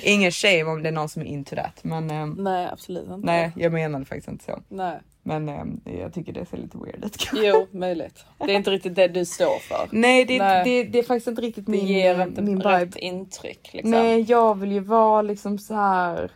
Ingen 0.03 0.31
shame 0.31 0.63
om 0.63 0.83
det 0.83 0.89
är 0.89 0.93
någon 0.93 1.09
som 1.09 1.21
är 1.21 1.25
into 1.25 1.55
that 1.55 1.83
men 1.83 2.11
ehm, 2.11 2.35
Nej 2.39 2.69
absolut 2.71 3.03
inte. 3.09 3.25
nej 3.25 3.51
jag 3.55 3.73
menade 3.73 4.05
faktiskt 4.05 4.27
inte 4.27 4.45
så. 4.45 4.63
Nej. 4.69 4.99
Men 5.29 5.49
ehm, 5.49 5.81
jag 5.99 6.13
tycker 6.13 6.33
det 6.33 6.45
ser 6.45 6.57
lite 6.57 6.77
weird 6.77 7.05
ut. 7.05 7.29
Jo 7.33 7.67
möjligt. 7.71 8.25
Det 8.37 8.43
är 8.51 8.55
inte 8.55 8.71
riktigt 8.71 8.95
det 8.95 9.07
du 9.07 9.25
står 9.25 9.59
för. 9.59 9.87
Nej, 9.91 10.25
det, 10.25 10.37
Nej. 10.39 10.63
Det, 10.63 10.83
det 10.83 10.99
är 10.99 11.03
faktiskt 11.03 11.27
inte 11.27 11.41
riktigt 11.41 11.65
Det 11.65 11.71
min, 11.71 11.85
ger 11.87 12.21
inte 12.21 12.41
min 12.41 12.61
rätt 12.61 12.81
vibe. 12.81 12.99
intryck 12.99 13.69
liksom. 13.73 13.91
Nej, 13.91 14.21
jag 14.27 14.59
vill 14.59 14.71
ju 14.71 14.79
vara 14.79 15.21
liksom 15.21 15.57
så 15.59 15.73
här 15.73 16.31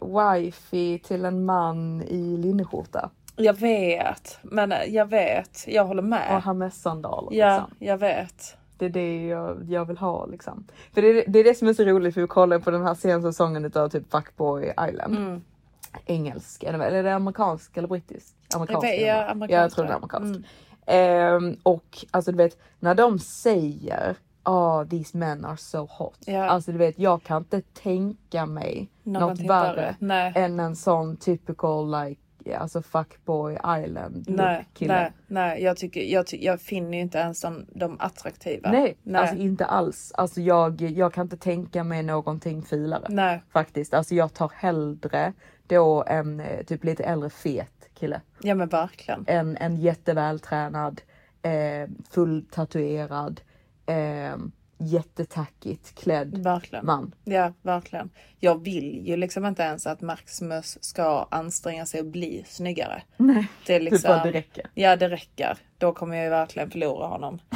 wifey 0.00 0.98
till 0.98 1.24
en 1.24 1.44
man 1.44 2.02
i 2.02 2.36
linneskjorta 2.36 3.10
Jag 3.36 3.54
vet. 3.60 4.38
Men 4.42 4.74
jag 4.88 5.06
vet. 5.10 5.64
Jag 5.68 5.84
håller 5.84 6.02
och 6.02 6.08
med. 6.08 6.42
ha 6.42 6.52
med 6.52 6.72
sandaler. 6.74 7.28
Ja, 7.38 7.54
Liksom. 7.56 7.86
jag 7.86 7.98
vet. 7.98 8.56
Det 8.78 8.84
är 8.84 8.88
det 8.90 9.26
jag, 9.26 9.66
jag 9.68 9.84
vill 9.84 9.98
ha 9.98 10.26
liksom. 10.26 10.66
För 10.94 11.02
det, 11.02 11.08
är- 11.08 11.24
det 11.28 11.38
är 11.38 11.44
det 11.44 11.54
som 11.54 11.68
är 11.68 11.72
så 11.74 11.84
roligt 11.84 12.14
för 12.14 12.20
vi 12.20 12.26
kollar 12.26 12.58
på 12.58 12.70
den 12.70 12.82
här 12.86 12.94
senaste 12.94 13.32
säsongen 13.32 13.64
utav 13.64 13.88
typ 13.88 14.10
Fuckboy 14.10 14.64
Island. 14.88 15.16
Mm. 15.16 15.42
Engelsk, 16.06 16.62
eller, 16.62 16.78
är 16.78 17.02
det 17.02 17.14
amerikansk 17.14 17.76
eller 17.76 17.88
brittisk? 17.88 18.34
Amerikansk. 18.54 18.86
Jag 18.86 18.90
vet, 18.90 19.00
är 19.00 19.04
det, 19.04 19.08
ja, 19.08 19.16
va? 19.16 19.30
amerikansk, 19.30 19.52
Ja, 19.52 19.62
jag 19.62 19.72
tror 19.72 19.84
det 19.84 19.88
är 19.88 19.92
jag. 19.92 19.96
amerikansk. 19.96 20.50
Ehm, 20.86 21.56
och 21.62 22.04
alltså 22.10 22.32
du 22.32 22.36
vet 22.38 22.58
när 22.80 22.94
de 22.94 23.18
säger 23.18 24.16
Oh, 24.44 24.84
these 24.88 25.18
men 25.18 25.44
are 25.44 25.56
so 25.56 25.88
hot. 25.90 26.18
Ja. 26.26 26.44
Alltså 26.46 26.72
du 26.72 26.78
vet, 26.78 26.98
jag 26.98 27.22
kan 27.22 27.36
inte 27.42 27.60
tänka 27.60 28.46
mig 28.46 28.90
Någonting 29.02 29.46
något 29.46 29.56
värre 29.56 29.76
värre. 29.76 29.96
Nej. 29.98 30.32
än 30.36 30.60
en 30.60 30.76
sån 30.76 31.16
typical 31.16 32.04
like 32.04 32.20
alltså 32.58 32.82
fuckboy 32.82 33.58
island 33.84 34.24
Nej, 34.28 34.66
kille. 34.74 34.94
nej, 34.94 35.12
nej. 35.26 35.62
Jag, 35.62 35.76
tycker, 35.76 36.00
jag, 36.00 36.26
ty, 36.26 36.44
jag 36.44 36.60
finner 36.60 36.92
ju 36.92 37.00
inte 37.00 37.18
ens 37.18 37.40
de, 37.40 37.66
de 37.68 37.96
attraktiva. 38.00 38.70
Nej, 38.70 38.96
nej. 39.02 39.20
alltså 39.20 39.36
inte 39.36 39.64
alls. 39.64 40.12
Alltså 40.14 40.40
jag, 40.40 40.80
jag 40.80 41.12
kan 41.12 41.22
inte 41.26 41.36
tänka 41.36 41.84
mig 41.84 42.02
någonting 42.02 42.62
filare. 42.62 43.06
Nej. 43.08 43.42
Faktiskt. 43.52 43.94
Alltså 43.94 44.14
jag 44.14 44.34
tar 44.34 44.52
hellre 44.54 45.32
då 45.68 46.04
en 46.06 46.40
eh, 46.40 46.62
typ 46.64 46.84
lite 46.84 47.04
äldre 47.04 47.30
fet 47.30 47.88
kille. 47.94 48.20
Ja 48.42 48.54
men 48.54 48.68
verkligen. 48.68 49.24
En, 49.26 49.56
en 49.56 49.76
jättevältränad, 49.76 51.00
eh, 51.42 51.88
fulltatuerad, 52.10 53.40
eh, 53.86 54.36
jättetackigt 54.78 55.94
klädd 55.94 56.38
Verkligen. 56.44 56.86
man. 56.86 57.14
Ja, 57.24 57.52
verkligen. 57.62 58.10
Jag 58.38 58.64
vill 58.64 59.06
ju 59.08 59.16
liksom 59.16 59.46
inte 59.46 59.62
ens 59.62 59.86
att 59.86 60.00
Maximus 60.00 60.78
ska 60.84 61.28
anstränga 61.30 61.86
sig 61.86 62.00
att 62.00 62.06
bli 62.06 62.44
snyggare. 62.46 63.02
Nej, 63.16 63.46
Det 63.66 63.74
är 63.74 63.80
typ 63.80 63.90
liksom, 63.92 64.08
bara 64.08 64.22
det 64.22 64.32
räcker. 64.32 64.66
Ja, 64.74 64.96
det 64.96 65.08
räcker. 65.08 65.58
Då 65.78 65.92
kommer 65.92 66.16
jag 66.16 66.24
ju 66.24 66.30
verkligen 66.30 66.70
förlora 66.70 67.06
honom. 67.06 67.38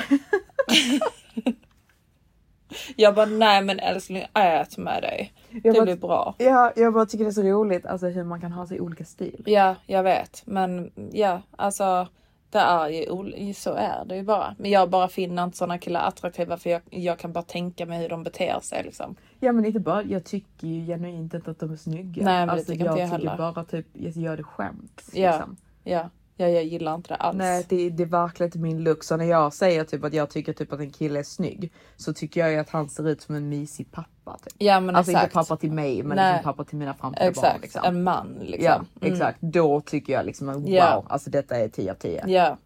jag 2.96 3.14
bara, 3.14 3.26
nej 3.26 3.62
men 3.64 3.78
älskling, 3.80 4.24
ät 4.34 4.76
med 4.78 5.02
dig. 5.02 5.32
Jag 5.50 5.62
det 5.62 5.72
bara- 5.72 5.84
blir 5.84 5.96
bra. 5.96 6.34
Ja, 6.38 6.72
jag 6.76 6.92
bara 6.94 7.06
tycker 7.06 7.24
det 7.24 7.30
är 7.30 7.32
så 7.32 7.42
roligt 7.42 7.86
alltså 7.86 8.06
hur 8.06 8.24
man 8.24 8.40
kan 8.40 8.52
ha 8.52 8.66
så 8.66 8.74
olika 8.78 9.04
stil. 9.04 9.42
Ja, 9.46 9.74
jag 9.86 10.02
vet. 10.02 10.42
Men 10.46 10.90
ja, 11.12 11.42
alltså 11.56 12.08
det 12.50 12.58
är 12.58 12.88
ju 12.88 13.54
så 13.54 13.72
är 13.74 14.04
det 14.04 14.16
ju 14.16 14.22
bara. 14.22 14.54
Men 14.58 14.70
jag 14.70 14.90
bara 14.90 15.08
finner 15.08 15.44
inte 15.44 15.56
sådana 15.56 15.78
killar 15.78 16.00
attraktiva 16.08 16.56
för 16.56 16.70
jag, 16.70 16.82
jag 16.90 17.18
kan 17.18 17.32
bara 17.32 17.42
tänka 17.44 17.86
mig 17.86 17.98
hur 18.02 18.08
de 18.08 18.22
beter 18.22 18.60
sig 18.62 18.82
liksom. 18.84 19.16
Ja 19.40 19.52
men 19.52 19.64
inte 19.64 19.80
bara, 19.80 20.02
jag 20.02 20.24
tycker 20.24 20.66
ju 20.66 20.86
genuint 20.86 21.34
inte 21.34 21.50
att 21.50 21.58
de 21.60 21.72
är 21.72 21.76
snygga. 21.76 22.24
Nej, 22.24 22.34
men 22.34 22.46
det 22.46 22.52
alltså, 22.52 22.72
tycker 22.72 22.84
jag 22.84 22.92
inte 22.94 23.00
jag 23.02 23.10
tycker 23.20 23.30
heller. 23.30 23.52
bara 23.52 23.64
typ, 23.64 23.86
jag 23.92 24.12
gör 24.16 24.36
det 24.36 24.42
skämt. 24.42 25.02
Ja, 25.12 25.30
Liksom. 25.30 25.56
ja, 25.84 26.10
ja, 26.40 26.48
jag 26.48 26.64
gillar 26.64 26.94
inte 26.94 27.08
det 27.08 27.16
alls. 27.16 27.38
Nej 27.38 27.66
det, 27.68 27.90
det 27.90 28.02
är 28.02 28.06
verkligen 28.06 28.48
inte 28.48 28.58
min 28.58 28.82
look. 28.84 29.04
Så 29.04 29.16
när 29.16 29.24
jag 29.24 29.52
säger 29.52 29.84
typ 29.84 30.04
att 30.04 30.12
jag 30.14 30.30
tycker 30.30 30.52
typ 30.52 30.72
att 30.72 30.80
en 30.80 30.90
kille 30.90 31.18
är 31.18 31.22
snygg 31.22 31.72
så 31.96 32.12
tycker 32.12 32.40
jag 32.40 32.50
ju 32.52 32.56
att 32.58 32.70
han 32.70 32.88
ser 32.88 33.08
ut 33.08 33.22
som 33.22 33.34
en 33.34 33.48
mysig 33.48 33.92
pappa. 33.92 34.38
Typ. 34.44 34.52
Ja 34.58 34.80
men 34.80 34.96
alltså 34.96 35.10
exakt. 35.12 35.24
inte 35.24 35.34
pappa 35.34 35.56
till 35.56 35.72
mig 35.72 36.02
men 36.02 36.16
liksom 36.16 36.44
pappa 36.44 36.64
till 36.64 36.78
mina 36.78 36.94
framtida 36.94 37.24
Exakt, 37.28 37.52
barn. 37.52 37.60
Liksom. 37.62 37.80
en 37.84 38.02
man 38.02 38.38
liksom. 38.40 38.64
Ja 38.64 38.74
Mm. 39.02 39.12
exakt. 39.14 39.38
Då 39.40 39.80
tycker 39.80 40.12
jag 40.12 40.26
liksom 40.26 40.46
wow, 40.52 40.68
Ja. 40.68 41.04
alltså 41.08 41.30
detta 41.30 41.56
är 41.56 41.68
10 41.68 41.90
av 41.90 41.94
10. 41.94 42.24
Ja, 42.26 42.56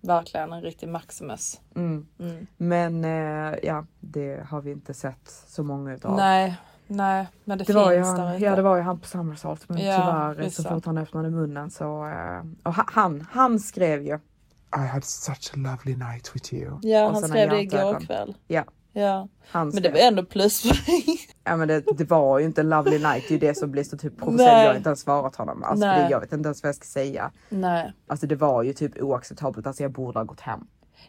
verkligen 0.00 0.52
en 0.52 0.62
riktig 0.62 0.88
Maximus. 0.88 1.60
Mm. 1.76 2.06
Mm. 2.20 2.46
Men 2.56 3.04
eh, 3.04 3.58
ja, 3.62 3.86
det 4.00 4.46
har 4.48 4.60
vi 4.60 4.70
inte 4.72 4.94
sett 4.94 5.30
så 5.48 5.62
många 5.62 5.94
utav. 5.94 6.16
Nej, 6.16 6.56
nej, 6.86 7.26
men 7.44 7.58
det, 7.58 7.64
Det 7.64 7.72
var, 7.72 7.92
ju 7.92 7.98
finns 7.98 8.16
där 8.16 8.22
han, 8.24 8.34
ute. 8.36 8.44
ja 8.44 8.56
det 8.56 8.62
var 8.62 8.76
ju 8.76 8.82
han 8.82 9.00
på 9.00 9.06
Summersault 9.06 9.68
men 9.68 9.78
Ja, 9.78 10.32
tyvärr 10.34 10.48
så 10.50 10.62
fort 10.62 10.86
han 10.86 10.98
öppnade 10.98 11.30
munnen 11.30 11.70
så... 11.70 12.06
eh, 12.06 12.42
och 12.62 12.74
ha- 12.74 12.86
han, 12.88 13.26
han 13.30 13.60
skrev 13.60 14.02
ju. 14.02 14.18
I 14.76 14.86
had 14.92 15.04
such 15.04 15.50
a 15.54 15.56
lovely 15.56 15.96
night 15.96 16.30
with 16.34 16.54
you. 16.54 16.78
Ja, 16.82 17.06
och 17.06 17.12
han 17.12 17.22
skrev 17.22 17.50
det 17.50 17.60
igår 17.60 18.00
kväll. 18.00 18.34
Ja, 18.46 18.64
Ja, 18.92 19.28
han 19.48 19.68
men 19.68 19.82
det 19.82 19.90
var 19.90 19.98
ändå 19.98 20.24
pluspoäng. 20.24 21.02
Ja 21.44 21.56
men 21.56 21.68
det, 21.68 21.84
det 21.98 22.04
var 22.10 22.38
ju 22.38 22.44
inte 22.44 22.62
lovely 22.62 22.98
night, 22.98 23.24
det 23.28 23.28
är 23.28 23.32
ju 23.32 23.38
det 23.38 23.54
som 23.54 23.70
blir 23.70 23.84
så 23.84 23.96
typ 23.98 24.18
provocerande. 24.18 24.62
Jag 24.62 24.68
har 24.70 24.76
inte 24.76 24.88
ens 24.88 25.00
svarat 25.00 25.36
honom. 25.36 25.62
Alltså, 25.62 25.86
det, 25.86 26.08
jag 26.10 26.20
vet 26.20 26.32
inte 26.32 26.46
ens 26.46 26.62
vad 26.62 26.68
jag 26.68 26.76
ska 26.76 26.84
säga. 26.84 27.30
Nej, 27.48 27.92
Alltså 28.06 28.26
det 28.26 28.36
var 28.36 28.62
ju 28.62 28.72
typ 28.72 29.02
oacceptabelt, 29.02 29.66
alltså 29.66 29.82
jag 29.82 29.92
borde 29.92 30.18
ha 30.18 30.24
gått 30.24 30.40
hem. 30.40 30.66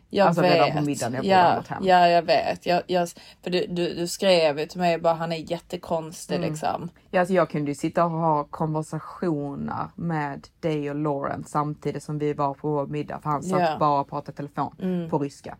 Jag 0.09 0.27
Alltså, 0.27 0.41
vet. 0.41 0.53
redan 0.53 0.71
på 0.71 0.81
middagen, 0.81 1.13
jag 1.13 1.23
borde 1.23 1.35
ha 1.35 1.49
ja, 1.51 1.55
gått 1.57 1.67
hem. 1.67 1.83
ja, 1.85 2.07
jag 2.07 2.21
vet. 2.21 2.65
Jag, 2.65 2.81
jag, 2.87 3.09
för 3.43 3.49
du, 3.51 3.65
du, 3.69 3.93
du 3.93 4.07
skrev 4.07 4.59
ju 4.59 4.65
till 4.65 4.79
mig 4.79 4.97
bara 4.97 5.13
han 5.13 5.31
är 5.31 5.51
jättekonstig 5.51 6.35
Mm. 6.35 6.49
liksom. 6.49 6.89
Ja, 7.11 7.19
alltså 7.19 7.33
jag 7.33 7.49
kunde 7.49 7.71
ju 7.71 7.75
sitta 7.75 8.05
och 8.05 8.11
ha 8.11 8.43
konversationer 8.43 9.87
med 9.95 10.47
dig 10.59 10.89
och 10.89 10.95
Lauren 10.95 11.43
samtidigt 11.47 12.03
som 12.03 12.19
vi 12.19 12.33
var 12.33 12.53
på 12.53 12.69
vår 12.71 12.87
middag 12.87 13.19
för 13.23 13.29
han 13.29 13.43
satt 13.43 13.61
Ja. 13.61 13.77
bara 13.79 14.01
och 14.01 14.09
pratade 14.09 14.37
telefon 14.37 14.75
Mm. 14.81 15.09
på 15.09 15.19
ryska. 15.19 15.57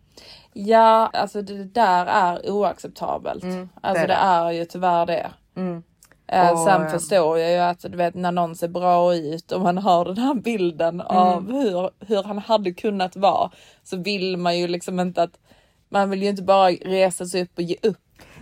Ja, 0.53 1.09
alltså 1.13 1.41
det 1.41 1.63
där 1.63 2.05
är 2.05 2.49
oacceptabelt. 2.51 3.43
alltså 3.43 4.03
är 4.03 4.07
det 4.07 4.07
det. 4.07 4.13
är 4.13 4.51
ju 4.51 4.65
tyvärr 4.65 5.05
det. 5.05 5.31
Mm. 5.55 5.83
Eh, 6.28 6.51
Och, 6.51 6.59
sen 6.59 6.89
förstår 6.89 7.39
jag 7.39 7.51
ju 7.51 7.57
att 7.57 7.80
du 7.80 7.97
vet 7.97 8.15
när 8.15 8.32
någon 8.32 8.55
ser 8.55 8.67
bra 8.67 9.15
ut 9.15 9.51
och 9.51 9.61
man 9.61 9.78
har 9.78 10.05
den 10.05 10.17
här 10.17 10.34
bilden 10.34 11.01
Mm. 11.01 11.17
av 11.17 11.51
hur, 11.51 11.89
hur 12.07 12.23
han 12.23 12.38
hade 12.38 12.71
kunnat 12.71 13.15
vara 13.15 13.51
så 13.84 13.97
vill 13.97 14.38
man 14.38 14.59
ju 14.59 14.67
liksom 14.67 14.99
inte 14.99 15.23
att 15.23 15.39
man 15.89 16.09
vill 16.09 16.23
ju 16.23 16.30
inte 16.30 16.43
bara 16.43 16.69
resa 16.69 17.25
sig 17.25 17.41
upp 17.43 17.51
och 17.57 17.63
ge 17.63 17.75
upp. 17.84 17.97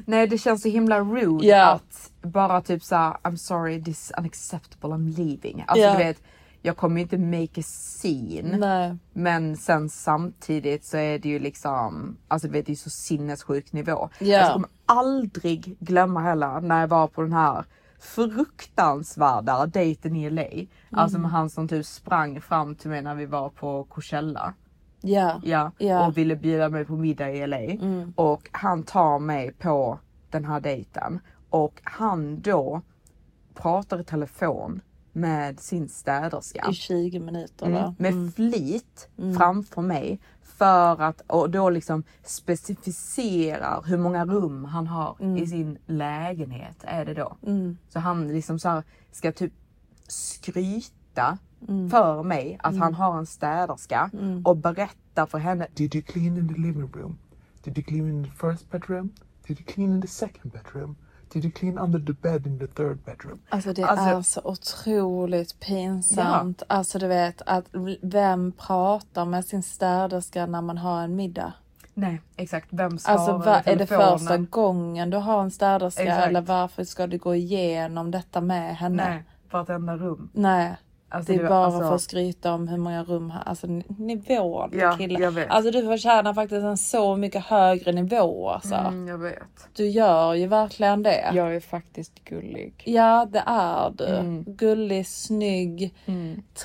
Nej 0.05 0.27
det 0.27 0.37
känns 0.37 0.61
så 0.61 0.69
himla 0.69 0.99
rude 0.99 1.47
Ja. 1.47 1.65
att 1.65 2.11
bara 2.21 2.61
typ 2.61 2.83
såhär 2.83 3.13
I'm 3.23 3.35
sorry 3.35 3.83
this 3.83 3.99
is 4.05 4.11
unacceptable 4.17 4.89
I'm 4.89 5.17
leaving. 5.17 5.63
Alltså 5.67 5.85
Ja. 5.85 5.91
du 5.91 5.97
vet 5.97 6.17
jag 6.65 6.77
kommer 6.77 6.95
ju 6.95 7.01
inte 7.01 7.17
make 7.17 7.61
a 7.61 7.63
scene. 7.63 8.57
Nej. 8.57 8.97
Men 9.13 9.57
sen 9.57 9.89
samtidigt 9.89 10.85
så 10.85 10.97
är 10.97 11.19
det 11.19 11.29
ju 11.29 11.39
liksom, 11.39 12.17
alltså 12.27 12.47
du 12.47 12.53
vet 12.53 12.65
det 12.65 12.71
är 12.71 12.75
så 12.75 12.89
sinnessjuk 12.89 13.73
nivå. 13.73 14.09
Ja. 14.19 14.25
Jag 14.27 14.53
kommer 14.53 14.69
aldrig 14.85 15.77
glömma 15.79 16.21
heller 16.21 16.61
när 16.61 16.79
jag 16.81 16.87
var 16.87 17.07
på 17.07 17.21
den 17.21 17.33
här 17.33 17.65
fruktansvärda 17.99 19.65
dejten 19.65 20.15
i 20.15 20.29
LA. 20.29 20.43
Alltså 20.91 21.19
med 21.19 21.31
han 21.31 21.49
som 21.49 21.67
typ 21.67 21.85
sprang 21.85 22.41
fram 22.41 22.75
till 22.75 22.89
mig 22.89 23.01
när 23.01 23.15
vi 23.15 23.25
var 23.25 23.49
på 23.49 23.83
Coachella. 23.83 24.53
Ja. 25.01 25.41
Ja, 25.43 25.71
Ja. 25.77 26.07
och 26.07 26.17
ville 26.17 26.35
bjuda 26.35 26.69
mig 26.69 26.85
på 26.85 26.93
middag 26.93 27.31
i 27.31 27.47
LA. 27.47 27.57
Mm. 27.57 28.13
Och 28.15 28.49
han 28.51 28.83
tar 28.83 29.19
mig 29.19 29.53
på 29.53 29.99
den 30.29 30.45
här 30.45 30.59
dejten 30.59 31.19
och 31.49 31.81
han 31.83 32.41
då 32.41 32.81
pratar 33.53 33.99
i 33.99 34.03
telefon 34.03 34.81
med 35.15 35.59
sin 35.59 35.89
städerska. 35.89 36.67
I 36.71 36.73
20 36.73 37.19
minuter 37.19 37.65
Mm, 37.65 37.81
va? 37.83 37.95
med 37.97 38.33
flit 38.35 39.09
Mm. 39.17 39.35
framför 39.35 39.81
mig 39.81 40.19
för 40.43 41.01
att 41.01 41.21
och 41.27 41.49
då 41.49 41.69
liksom 41.69 42.03
specificerar 42.23 43.83
hur 43.85 43.97
många 43.97 44.25
rum 44.25 44.65
han 44.65 44.87
har 44.87 45.37
i 45.37 45.47
sin 45.47 45.77
lägenhet 45.85 46.77
är 46.81 47.05
det 47.05 47.13
då. 47.13 47.37
Mm. 47.47 47.77
Så 47.89 47.99
han 47.99 48.27
liksom 48.27 48.59
så 48.59 48.83
ska 49.11 49.31
typ 49.31 49.53
skryta 50.07 51.37
Mm. 51.67 51.89
för 51.89 52.23
mig 52.23 52.57
att 52.59 52.71
Mm. 52.71 52.81
han 52.81 52.93
har 52.93 53.17
en 53.17 53.25
städerska 53.25 54.09
Mm. 54.13 54.45
och 54.45 54.57
berätta 54.57 55.25
för 55.27 55.37
henne. 55.37 55.67
Did 55.73 55.95
you 55.95 56.01
clean 56.03 56.37
in 56.37 56.47
the 56.53 56.61
living 56.61 56.91
room? 56.93 57.17
Did 57.63 57.77
you 57.77 57.85
clean 57.85 58.09
in 58.09 58.23
the 58.23 58.31
first 58.31 58.71
bedroom? 58.71 59.09
Did 59.47 59.59
you 59.59 59.65
clean 59.73 59.91
in 59.93 60.01
the 60.01 60.07
second 60.07 60.53
bedroom? 60.53 60.95
Did 61.35 61.43
you 61.43 61.51
clean 61.51 61.77
under 61.77 61.99
the 61.99 62.13
bed 62.13 62.47
in 62.47 62.59
the 62.59 62.67
third 62.67 62.97
bedroom? 63.05 63.39
Alltså 63.49 63.73
det 63.73 63.83
Alltså- 63.83 64.05
är 64.05 64.21
så 64.21 64.41
otroligt 64.43 65.59
pinsamt. 65.59 66.63
Alltså 66.67 66.99
du 66.99 67.07
vet 67.07 67.41
att 67.45 67.65
vem 68.01 68.51
pratar 68.51 69.25
med 69.25 69.45
sin 69.45 69.63
städerska 69.63 70.45
när 70.45 70.61
man 70.61 70.77
har 70.77 71.03
en 71.03 71.15
middag? 71.15 71.53
Nej 71.93 72.21
exakt, 72.35 72.67
vem 72.71 72.99
svarar 72.99 73.17
Alltså 73.17 73.37
va, 73.37 73.61
är 73.65 73.75
det 73.75 73.87
första 73.87 74.37
gången 74.37 75.09
du 75.09 75.17
har 75.17 75.41
en 75.41 75.51
städerska 75.51 76.03
Exakt. 76.03 76.27
eller 76.27 76.41
varför 76.41 76.83
ska 76.83 77.07
du 77.07 77.17
gå 77.17 77.35
igenom 77.35 78.11
detta 78.11 78.41
med 78.41 78.75
henne? 78.75 79.09
Nej, 79.09 79.23
vartenda 79.51 79.97
rum. 79.97 80.29
Nej. 80.33 80.75
Alltså, 81.15 81.31
det 81.31 81.39
är 81.39 81.43
du- 81.43 81.49
bara 81.49 81.65
alltså- 81.65 81.79
för 81.79 81.95
att 81.95 82.01
skryta 82.01 82.53
om 82.53 82.67
hur 82.67 82.77
många 82.77 83.03
rum 83.03 83.29
han, 83.29 83.43
alltså 83.45 83.67
nivån 83.97 84.69
Ja, 84.73 84.91
killar. 84.97 85.45
Alltså 85.49 85.71
du 85.71 85.83
förtjänar 85.85 86.33
faktiskt 86.33 86.63
en 86.63 86.77
så 86.77 87.15
mycket 87.15 87.45
högre 87.45 87.91
nivå 87.91 88.49
alltså. 88.49 88.75
Mm, 88.75 89.07
jag 89.07 89.17
vet. 89.17 89.67
Du 89.73 89.87
gör 89.87 90.33
ju 90.33 90.47
verkligen 90.47 91.03
det. 91.03 91.31
Jag 91.33 91.55
är 91.55 91.59
faktiskt 91.59 92.23
gullig. 92.23 92.83
Ja 92.85 93.27
det 93.31 93.43
är 93.45 93.89
du. 93.89 94.05
Mm. 94.07 94.43
Gullig, 94.47 95.07
snygg, 95.07 95.93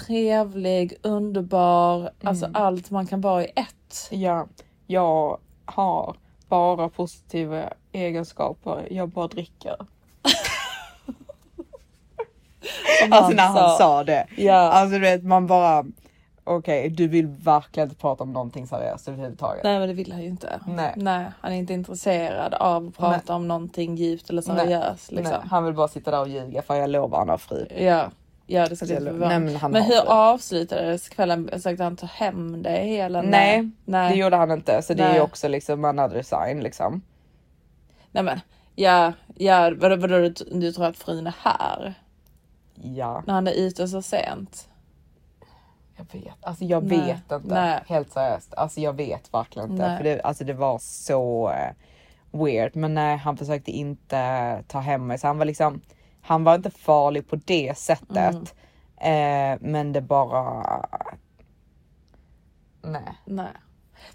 trevlig, 0.07 0.95
underbar. 1.03 2.11
Alltså 2.25 2.45
Mm. 2.47 2.63
allt 2.63 2.91
man 2.91 3.07
kan 3.07 3.21
vara 3.21 3.45
i 3.45 3.53
ett. 3.57 4.09
Ja, 4.11 4.47
jag 4.87 5.39
har 5.65 6.17
bara 6.49 6.89
positiva 6.89 7.73
egenskaper. 7.93 8.89
Jag 8.91 9.09
bara 9.09 9.27
dricker. 9.29 9.77
Som 13.03 13.13
Alltså 13.13 13.33
när 13.33 13.43
han 13.47 13.79
sa 13.79 14.05
det. 14.05 14.27
Ja. 14.37 14.55
Alltså 14.55 14.95
du 14.95 15.01
vet 15.01 15.25
man 15.25 15.47
bara 15.47 15.85
okej 16.45 16.89
du 16.91 17.09
vill 17.09 17.27
verkligen 17.27 17.89
inte 17.89 18.01
prata 18.01 18.23
om 18.23 18.33
någonting 18.33 18.67
seriöst 18.67 19.09
överhuvudtaget. 19.09 19.65
Nej 19.65 19.79
men 19.79 19.89
det 19.89 19.95
vill 19.95 20.13
han 20.13 20.21
ju 20.23 20.29
inte. 20.29 20.61
Nej. 20.97 21.25
han 21.41 21.53
är 21.53 21.57
inte 21.57 21.73
intresserad 21.73 22.55
av 22.55 22.87
att 22.89 22.97
prata 22.97 23.23
Nej. 23.27 23.37
om 23.37 23.49
någonting 23.49 23.97
djupt 23.97 24.31
eller 24.31 24.43
seriöst. 24.43 25.13
Liksom. 25.13 25.37
Nej, 25.41 25.49
han 25.51 25.65
vill 25.65 25.75
bara 25.75 25.89
sitta 25.89 26.11
där 26.11 26.21
och 26.21 26.29
ljuga 26.29 26.63
för 26.63 26.75
jag 26.75 26.91
lovar 26.91 27.19
han 27.19 27.29
har 27.29 27.39
fri. 27.39 27.67
Ja, 27.87 28.11
ja 28.47 28.67
det 28.67 28.77
ska 28.77 28.85
Alltså, 28.85 29.01
bli 29.01 29.07
jag- 29.21 29.29
nej, 29.29 29.41
men 29.41 29.73
men 29.73 29.83
hur 29.83 30.01
fri. 30.01 30.07
avslutades 30.09 31.09
kvällen? 31.09 31.49
Försökte 31.53 31.85
han 31.85 31.97
ta 31.97 32.07
hem 32.07 32.63
dig 32.63 33.01
eller? 33.01 33.23
Nej, 33.23 33.71
nej. 33.85 34.13
det 34.13 34.19
gjorde 34.19 34.37
han 34.37 34.51
inte 34.51 34.83
så 34.83 34.95
det 34.95 35.03
är 35.03 35.07
Nej. 35.09 35.17
ju 35.17 35.23
också 35.23 35.49
liksom 35.49 35.85
another 35.85 36.23
sign 36.23 36.63
liksom. 36.63 37.03
Nej 38.13 38.23
men, 38.23 38.41
ja, 38.75 39.13
ja 39.37 39.73
vadå, 39.77 39.97
vadå 39.97 40.19
du, 40.19 40.29
du 40.53 40.73
tror 40.73 40.87
att 40.87 40.97
frun 40.97 41.27
är 41.27 41.35
här? 41.43 41.95
Ja, 42.83 43.23
När 43.27 43.35
han 43.35 43.47
är 43.47 43.53
ute 43.53 43.89
så 43.89 44.03
sent? 44.03 44.69
jag 45.97 46.21
vet. 46.21 46.35
Alltså 46.45 46.65
jag 46.65 46.85
Nej. 46.85 46.99
vet 46.99 47.33
inte. 47.33 47.55
Nej. 47.55 47.81
Helt 47.87 48.13
seriöst. 48.13 48.55
Alltså 48.55 48.81
jag 48.81 48.93
vet 48.93 49.35
verkligen 49.35 49.71
inte. 49.71 49.89
Nej. 49.89 49.97
För 49.97 50.05
det, 50.05 50.21
alltså 50.21 50.45
det 50.45 50.53
var 50.53 50.79
så 50.79 51.51
eh, 51.51 51.73
weird. 52.45 52.77
Men 52.77 52.95
nej, 52.95 53.17
han 53.17 53.37
försökte 53.37 53.71
inte 53.71 54.63
ta 54.69 54.79
hem 54.79 55.07
mig. 55.07 55.19
Så 55.19 55.27
han 55.27 55.39
var 55.39 55.45
liksom, 55.45 55.81
han 56.21 56.45
var 56.45 56.55
inte 56.55 56.71
farlig 56.71 57.29
på 57.29 57.37
det 57.37 57.79
sättet. 57.79 58.55
Eh, 58.97 59.59
men 59.61 59.93
det 59.93 60.01
bara... 60.01 60.87
Nej. 62.83 63.19
Nej. 63.25 63.53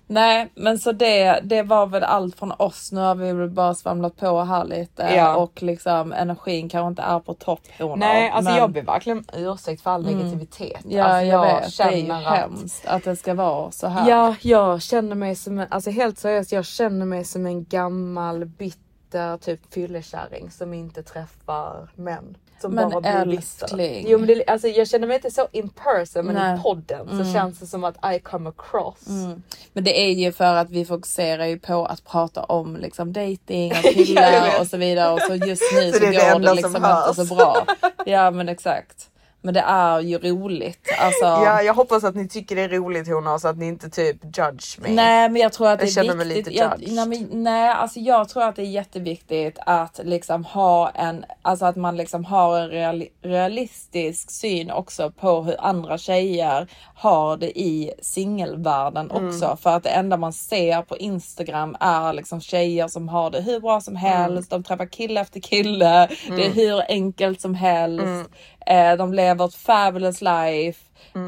Nej, 0.07 0.51
men 0.55 0.79
så 0.79 0.91
det, 0.91 1.39
det 1.43 1.61
var 1.63 1.87
väl 1.87 2.03
allt 2.03 2.39
från 2.39 2.51
oss. 2.51 2.91
Nu 2.91 2.99
har 3.01 3.15
vi 3.15 3.31
väl 3.33 3.49
bara 3.49 3.73
svamlat 3.73 4.15
på 4.17 4.41
här 4.43 4.65
lite 4.65 5.03
Ja. 5.15 5.35
och 5.35 5.63
liksom 5.63 6.13
energin 6.13 6.69
kanske 6.69 6.87
inte 6.87 7.01
är 7.01 7.19
på 7.19 7.33
topp. 7.33 7.59
honor, 7.79 7.95
Nej, 7.95 8.29
alltså 8.29 8.51
men- 8.51 8.59
jag 8.59 8.71
ber 8.71 8.81
verkligen 8.81 9.23
ursäkt 9.33 9.81
för 9.81 9.91
all 9.91 10.05
Mm. 10.07 10.17
negativitet. 10.17 10.81
Ja, 10.85 11.03
alltså, 11.03 11.25
jag, 11.25 11.41
vet. 11.41 11.77
Det 11.77 11.83
är 11.83 11.91
ju 11.91 12.01
känner 12.07 12.27
att- 12.27 12.37
hemskt 12.37 12.85
att 12.87 13.03
det 13.03 13.15
ska 13.15 13.33
vara 13.33 13.71
så 13.71 13.87
här. 13.87 14.09
Ja, 14.09 14.35
jag 14.41 14.81
känner 14.81 15.15
mig 15.15 15.35
som 15.35 15.59
en, 15.59 15.67
alltså 15.69 15.89
helt 15.89 16.19
seriöst, 16.19 16.51
jag 16.51 16.65
känner 16.65 17.05
mig 17.05 17.23
som 17.23 17.45
en 17.45 17.65
gammal 17.65 18.45
bitter 18.45 19.37
typ 19.37 19.73
fyllekärring 19.73 20.51
som 20.51 20.73
inte 20.73 21.03
träffar 21.03 21.89
män. 21.95 22.37
Som 22.61 22.71
Men 22.73 22.89
bara 22.89 23.01
blir 23.25 23.37
älskling. 23.37 24.05
Jo 24.09 24.17
men 24.17 24.27
det, 24.27 24.43
alltså, 24.47 24.67
jag 24.67 24.87
känner 24.87 25.07
mig 25.07 25.15
inte 25.15 25.31
så 25.31 25.47
in 25.51 25.69
person 25.69 26.25
men 26.25 26.35
Nej. 26.35 26.59
i 26.59 26.61
podden 26.61 27.07
så 27.07 27.13
Mm. 27.13 27.33
känns 27.33 27.59
det 27.59 27.65
som 27.65 27.83
att 27.83 27.95
I 28.15 28.19
come 28.19 28.49
across. 28.49 29.07
Mm. 29.07 29.43
Men 29.73 29.83
det 29.83 30.01
är 30.01 30.11
ju 30.11 30.31
för 30.31 30.55
att 30.55 30.69
vi 30.69 30.85
fokuserar 30.85 31.45
ju 31.45 31.59
på 31.59 31.85
att 31.85 32.05
prata 32.05 32.43
om 32.43 32.75
liksom 32.75 33.13
dating 33.13 33.71
och 33.71 33.77
killar 33.93 34.59
och 34.59 34.67
så 34.67 34.77
vidare 34.77 35.13
och 35.13 35.21
så 35.21 35.35
just 35.35 35.63
nu 35.73 35.91
Så 35.91 35.97
så, 35.99 36.05
det 36.05 36.11
det 36.11 36.31
går 36.33 36.39
det 36.39 36.47
som 36.47 36.55
liksom 36.55 36.75
inte 36.85 37.25
så 37.25 37.35
bra. 37.35 37.65
Ja 38.05 38.31
men 38.31 38.49
exakt. 38.49 39.09
Men 39.45 39.53
det 39.53 39.59
är 39.67 39.99
ju 39.99 40.17
roligt. 40.17 40.89
Alltså, 40.99 41.23
Ja, 41.25 41.61
jag 41.61 41.73
hoppas 41.73 42.03
att 42.03 42.15
ni 42.15 42.27
tycker 42.27 42.55
det 42.55 42.61
är 42.61 42.69
roligt 42.69 43.07
Hona 43.07 43.39
så 43.39 43.47
att 43.47 43.57
ni 43.57 43.67
inte 43.67 43.89
typ 43.89 44.17
judge 44.23 44.79
mig. 44.79 44.93
Nej 44.93 45.29
men 45.29 45.41
jag 45.41 45.53
tror 45.53 45.67
att 45.69 45.79
det 45.79 45.85
Jag 45.85 45.89
är 45.89 45.93
känner 46.07 46.15
mig 46.15 46.25
viktigt. 46.27 46.45
lite 46.47 46.57
jag, 46.59 46.79
judged. 46.79 46.95
nej, 46.95 47.07
men, 47.31 47.43
nej 47.43 47.69
alltså 47.69 47.99
jag 47.99 48.29
tror 48.29 48.43
att 48.43 48.55
det 48.55 48.61
är 48.61 48.65
jätteviktigt 48.65 49.57
att 49.65 49.99
liksom 50.03 50.45
ha 50.45 50.89
en, 50.89 51.25
alltså 51.41 51.65
att 51.65 51.75
man 51.75 51.97
liksom 51.97 52.25
har 52.25 52.59
en 52.59 52.69
reali- 52.71 53.09
realistisk 53.21 54.31
syn 54.31 54.71
också 54.71 55.11
på 55.11 55.41
hur 55.43 55.55
andra 55.61 55.97
tjejer 55.97 56.67
har 56.95 57.37
det 57.37 57.59
i 57.59 57.91
singelvärlden 58.01 59.11
Mm. 59.11 59.27
också. 59.27 59.57
För 59.61 59.69
att 59.69 59.83
det 59.83 59.89
enda 59.89 60.17
man 60.17 60.33
ser 60.33 60.81
på 60.81 60.97
Instagram 60.97 61.75
är 61.79 62.13
liksom 62.13 62.41
tjejer 62.41 62.87
som 62.87 63.09
har 63.09 63.29
det 63.31 63.41
hur 63.41 63.59
bra 63.59 63.81
som 63.81 63.95
helst. 63.95 64.49
De 64.49 64.63
träffar 64.63 64.85
kille 64.85 65.21
efter 65.21 65.39
kille. 65.39 66.07
Det 66.27 66.33
är 66.33 66.45
Mm. 66.45 66.51
hur 66.53 66.81
enkelt 66.89 67.41
som 67.41 67.55
helst. 67.55 68.29
Mm. 68.65 68.91
Eh, 68.91 68.97
de 68.97 69.13
lever 69.13 69.45
ett 69.45 69.55
fabulous 69.55 70.21
life. 70.21 70.85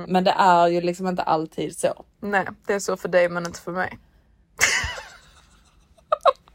Men 0.07 0.23
det 0.23 0.31
är 0.38 0.67
ju 0.67 0.81
liksom 0.81 1.07
inte 1.07 1.21
alltid 1.21 1.77
så. 1.77 2.05
Nej, 2.19 2.47
det 2.67 2.73
är 2.73 2.79
så 2.79 2.97
för 2.97 3.09
dig 3.09 3.29
men 3.29 3.45
inte 3.45 3.59
för 3.59 3.71
mig. 3.71 3.99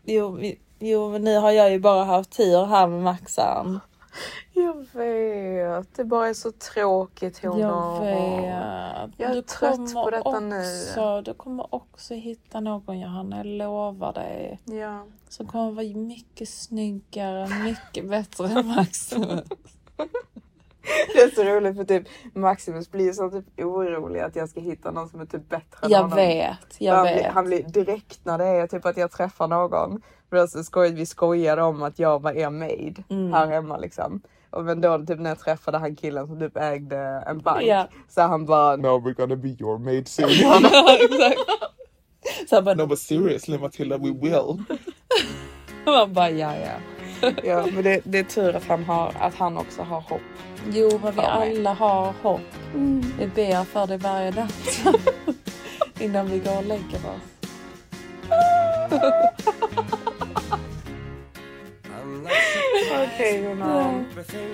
Jo, 0.04 0.40
jo, 0.78 1.10
men 1.10 1.24
nu 1.24 1.36
har 1.38 1.50
jag 1.50 1.70
ju 1.70 1.78
bara 1.78 2.04
haft 2.04 2.30
tur 2.30 2.64
här 2.64 2.86
med 2.86 3.02
Maxan. 3.02 3.80
Jag 4.52 4.86
vet, 4.92 5.96
det 5.96 6.04
bara 6.04 6.28
är 6.28 6.34
så 6.34 6.52
tråkigt 6.52 7.42
Hona. 7.42 7.58
Jag 7.58 8.00
vet. 8.00 9.14
Jag 9.16 9.30
är 9.30 9.34
Du 9.34 9.42
trött 9.42 9.94
på 9.94 10.10
detta 10.10 10.28
också, 10.28 10.40
nu. 10.40 11.22
Du 11.24 11.34
kommer 11.34 11.74
också 11.74 12.14
hitta 12.14 12.60
någon 12.60 13.00
Johanna, 13.00 13.36
jag 13.36 13.46
lovar 13.46 14.12
dig. 14.12 14.60
Ja. 14.64 15.06
Som 15.28 15.46
kommer 15.46 15.70
vara 15.70 15.96
mycket 15.96 16.48
snyggare, 16.48 17.48
mycket 17.48 18.08
bättre 18.08 18.48
än 18.48 18.66
Maximus. 18.66 19.44
Det 21.14 21.18
är 21.20 21.30
så 21.34 21.42
roligt 21.42 21.76
för 21.76 21.84
typ 21.84 22.02
Maximus 22.34 22.90
blir 22.90 23.12
så 23.12 23.30
typ 23.30 23.44
orolig 23.60 24.20
att 24.20 24.36
jag 24.36 24.48
ska 24.48 24.60
hitta 24.60 24.90
någon 24.90 25.08
som 25.08 25.20
är 25.20 25.26
typ 25.26 25.48
bättre 25.48 25.78
än 25.82 25.90
Jag 25.90 25.98
honom. 26.02 26.16
vet, 26.16 26.76
jag 26.78 26.94
han, 26.94 27.02
Blir, 27.06 27.14
vet. 27.14 27.32
han 27.32 27.44
blir 27.44 27.62
direkt 27.62 28.20
när 28.24 28.38
det 28.38 28.44
är 28.44 28.66
typ 28.66 28.86
att 28.86 28.96
jag 28.96 29.10
träffar 29.10 29.48
någon. 29.48 30.02
För 30.30 30.36
då 30.36 30.46
så 30.46 30.64
skoj, 30.64 30.92
vi 30.92 31.06
skojade 31.06 31.62
om 31.62 31.82
att 31.82 31.98
jag 31.98 32.22
var 32.22 32.32
er 32.32 32.50
maid 32.50 33.02
Mm. 33.10 33.32
här 33.32 33.46
hemma 33.46 33.76
liksom. 33.76 34.20
Och 34.50 34.64
men 34.64 34.80
då 34.80 34.98
typ 35.06 35.18
när 35.20 35.30
jag 35.30 35.38
träffade 35.38 35.78
han 35.78 35.96
killen 35.96 36.26
som 36.26 36.38
typ 36.40 36.56
ägde 36.56 36.96
en 37.26 37.38
bank. 37.38 37.62
Ja. 37.62 37.88
Så 38.08 38.20
han 38.22 38.46
bara 38.46 38.76
No, 38.76 38.86
we're 38.86 39.14
gonna 39.14 39.36
be 39.36 39.48
your 39.48 39.78
maid 39.78 40.08
soon. 40.08 40.28
Ja, 40.30 40.60
exakt. 41.00 41.40
Så 42.48 42.54
han 42.56 42.64
bara, 42.64 42.74
no, 42.74 42.86
but 42.86 42.98
seriously, 42.98 43.58
Matilda, 43.58 43.98
we 43.98 44.10
will. 44.10 44.62
man 45.86 46.12
bara 46.12 46.30
ja 46.30 46.54
ja. 46.56 46.72
Ja 47.44 47.66
men 47.72 47.84
det, 47.84 48.00
det 48.04 48.18
är 48.18 48.24
tur 48.24 48.56
att 48.56 48.64
han, 48.64 48.84
har, 48.84 49.12
att 49.20 49.34
han 49.34 49.56
också 49.56 49.82
har 49.82 50.00
hopp. 50.00 50.20
Jo 50.72 51.00
men 51.02 51.14
vi 51.14 51.20
alla 51.20 51.74
har 51.74 52.12
hopp. 52.22 52.40
Vi 53.18 53.26
ber 53.34 53.64
för 53.64 53.86
det 53.86 53.96
varje 53.96 54.30
natt. 54.30 54.80
Innan 56.00 56.30
vi 56.30 56.38
går 56.38 56.56
och 56.56 56.64
lägger 56.64 56.96
oss. 56.96 57.32
Okej 62.92 63.44
Jonas. 63.44 64.04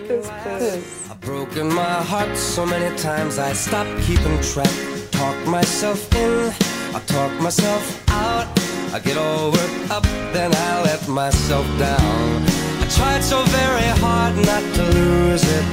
Puss 0.09 0.31
puss. 0.45 1.09
I've 1.11 1.21
broken 1.21 1.69
my 1.69 2.03
heart 2.11 2.37
so 2.37 2.66
many 2.66 2.97
times 2.97 3.39
I 3.39 3.55
stopped 3.55 4.03
keeping 4.03 4.41
track. 4.43 4.75
Talk 5.11 5.37
myself 5.47 6.14
in, 6.14 6.53
I 6.95 7.01
talk 7.07 7.33
myself 7.43 8.05
out. 8.11 8.47
I 8.95 9.01
get 9.01 9.16
all 9.19 9.51
worked 9.51 9.91
up, 9.91 10.03
then 10.33 10.53
I 10.55 10.83
let 10.83 11.09
myself 11.09 11.66
down. 11.79 12.58
Tried 12.97 13.22
so 13.22 13.45
very 13.45 13.91
hard 14.01 14.34
not 14.36 14.64
to 14.74 14.82
lose 14.82 15.45
it. 15.45 15.64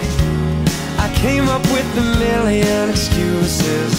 I 0.99 1.07
came 1.15 1.47
up 1.47 1.63
with 1.71 1.87
a 1.97 2.05
million 2.19 2.89
excuses. 2.89 3.91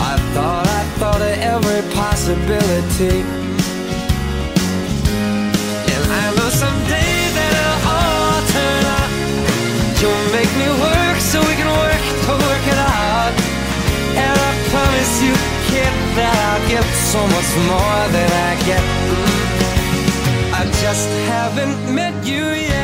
I 0.00 0.16
thought 0.32 0.66
I 0.66 0.82
thought 0.98 1.20
of 1.20 1.36
every 1.54 1.82
possibility. 1.92 3.20
And 5.92 6.04
I 6.22 6.24
know 6.36 6.48
someday 6.48 7.14
that 7.36 7.50
it'll 7.60 7.92
all 7.92 8.40
turn 8.56 8.84
out. 8.98 9.12
You'll 10.00 10.28
make 10.32 10.52
me 10.56 10.68
work 10.80 11.18
so 11.20 11.38
we 11.44 11.54
can 11.60 11.68
work 11.68 12.02
to 12.24 12.32
work 12.40 12.64
it 12.72 12.80
out. 12.80 13.34
And 14.16 14.36
I 14.48 14.50
promise 14.72 15.12
you, 15.22 15.34
kid, 15.68 15.92
that 16.16 16.34
I'll 16.48 16.64
get 16.72 16.86
so 17.12 17.20
much 17.20 17.50
more 17.68 18.02
than 18.16 18.30
I 18.32 18.52
get. 18.64 19.33
I 20.64 20.70
just 20.80 21.10
haven't 21.28 21.94
met 21.94 22.26
you 22.26 22.42
yet. 22.42 22.83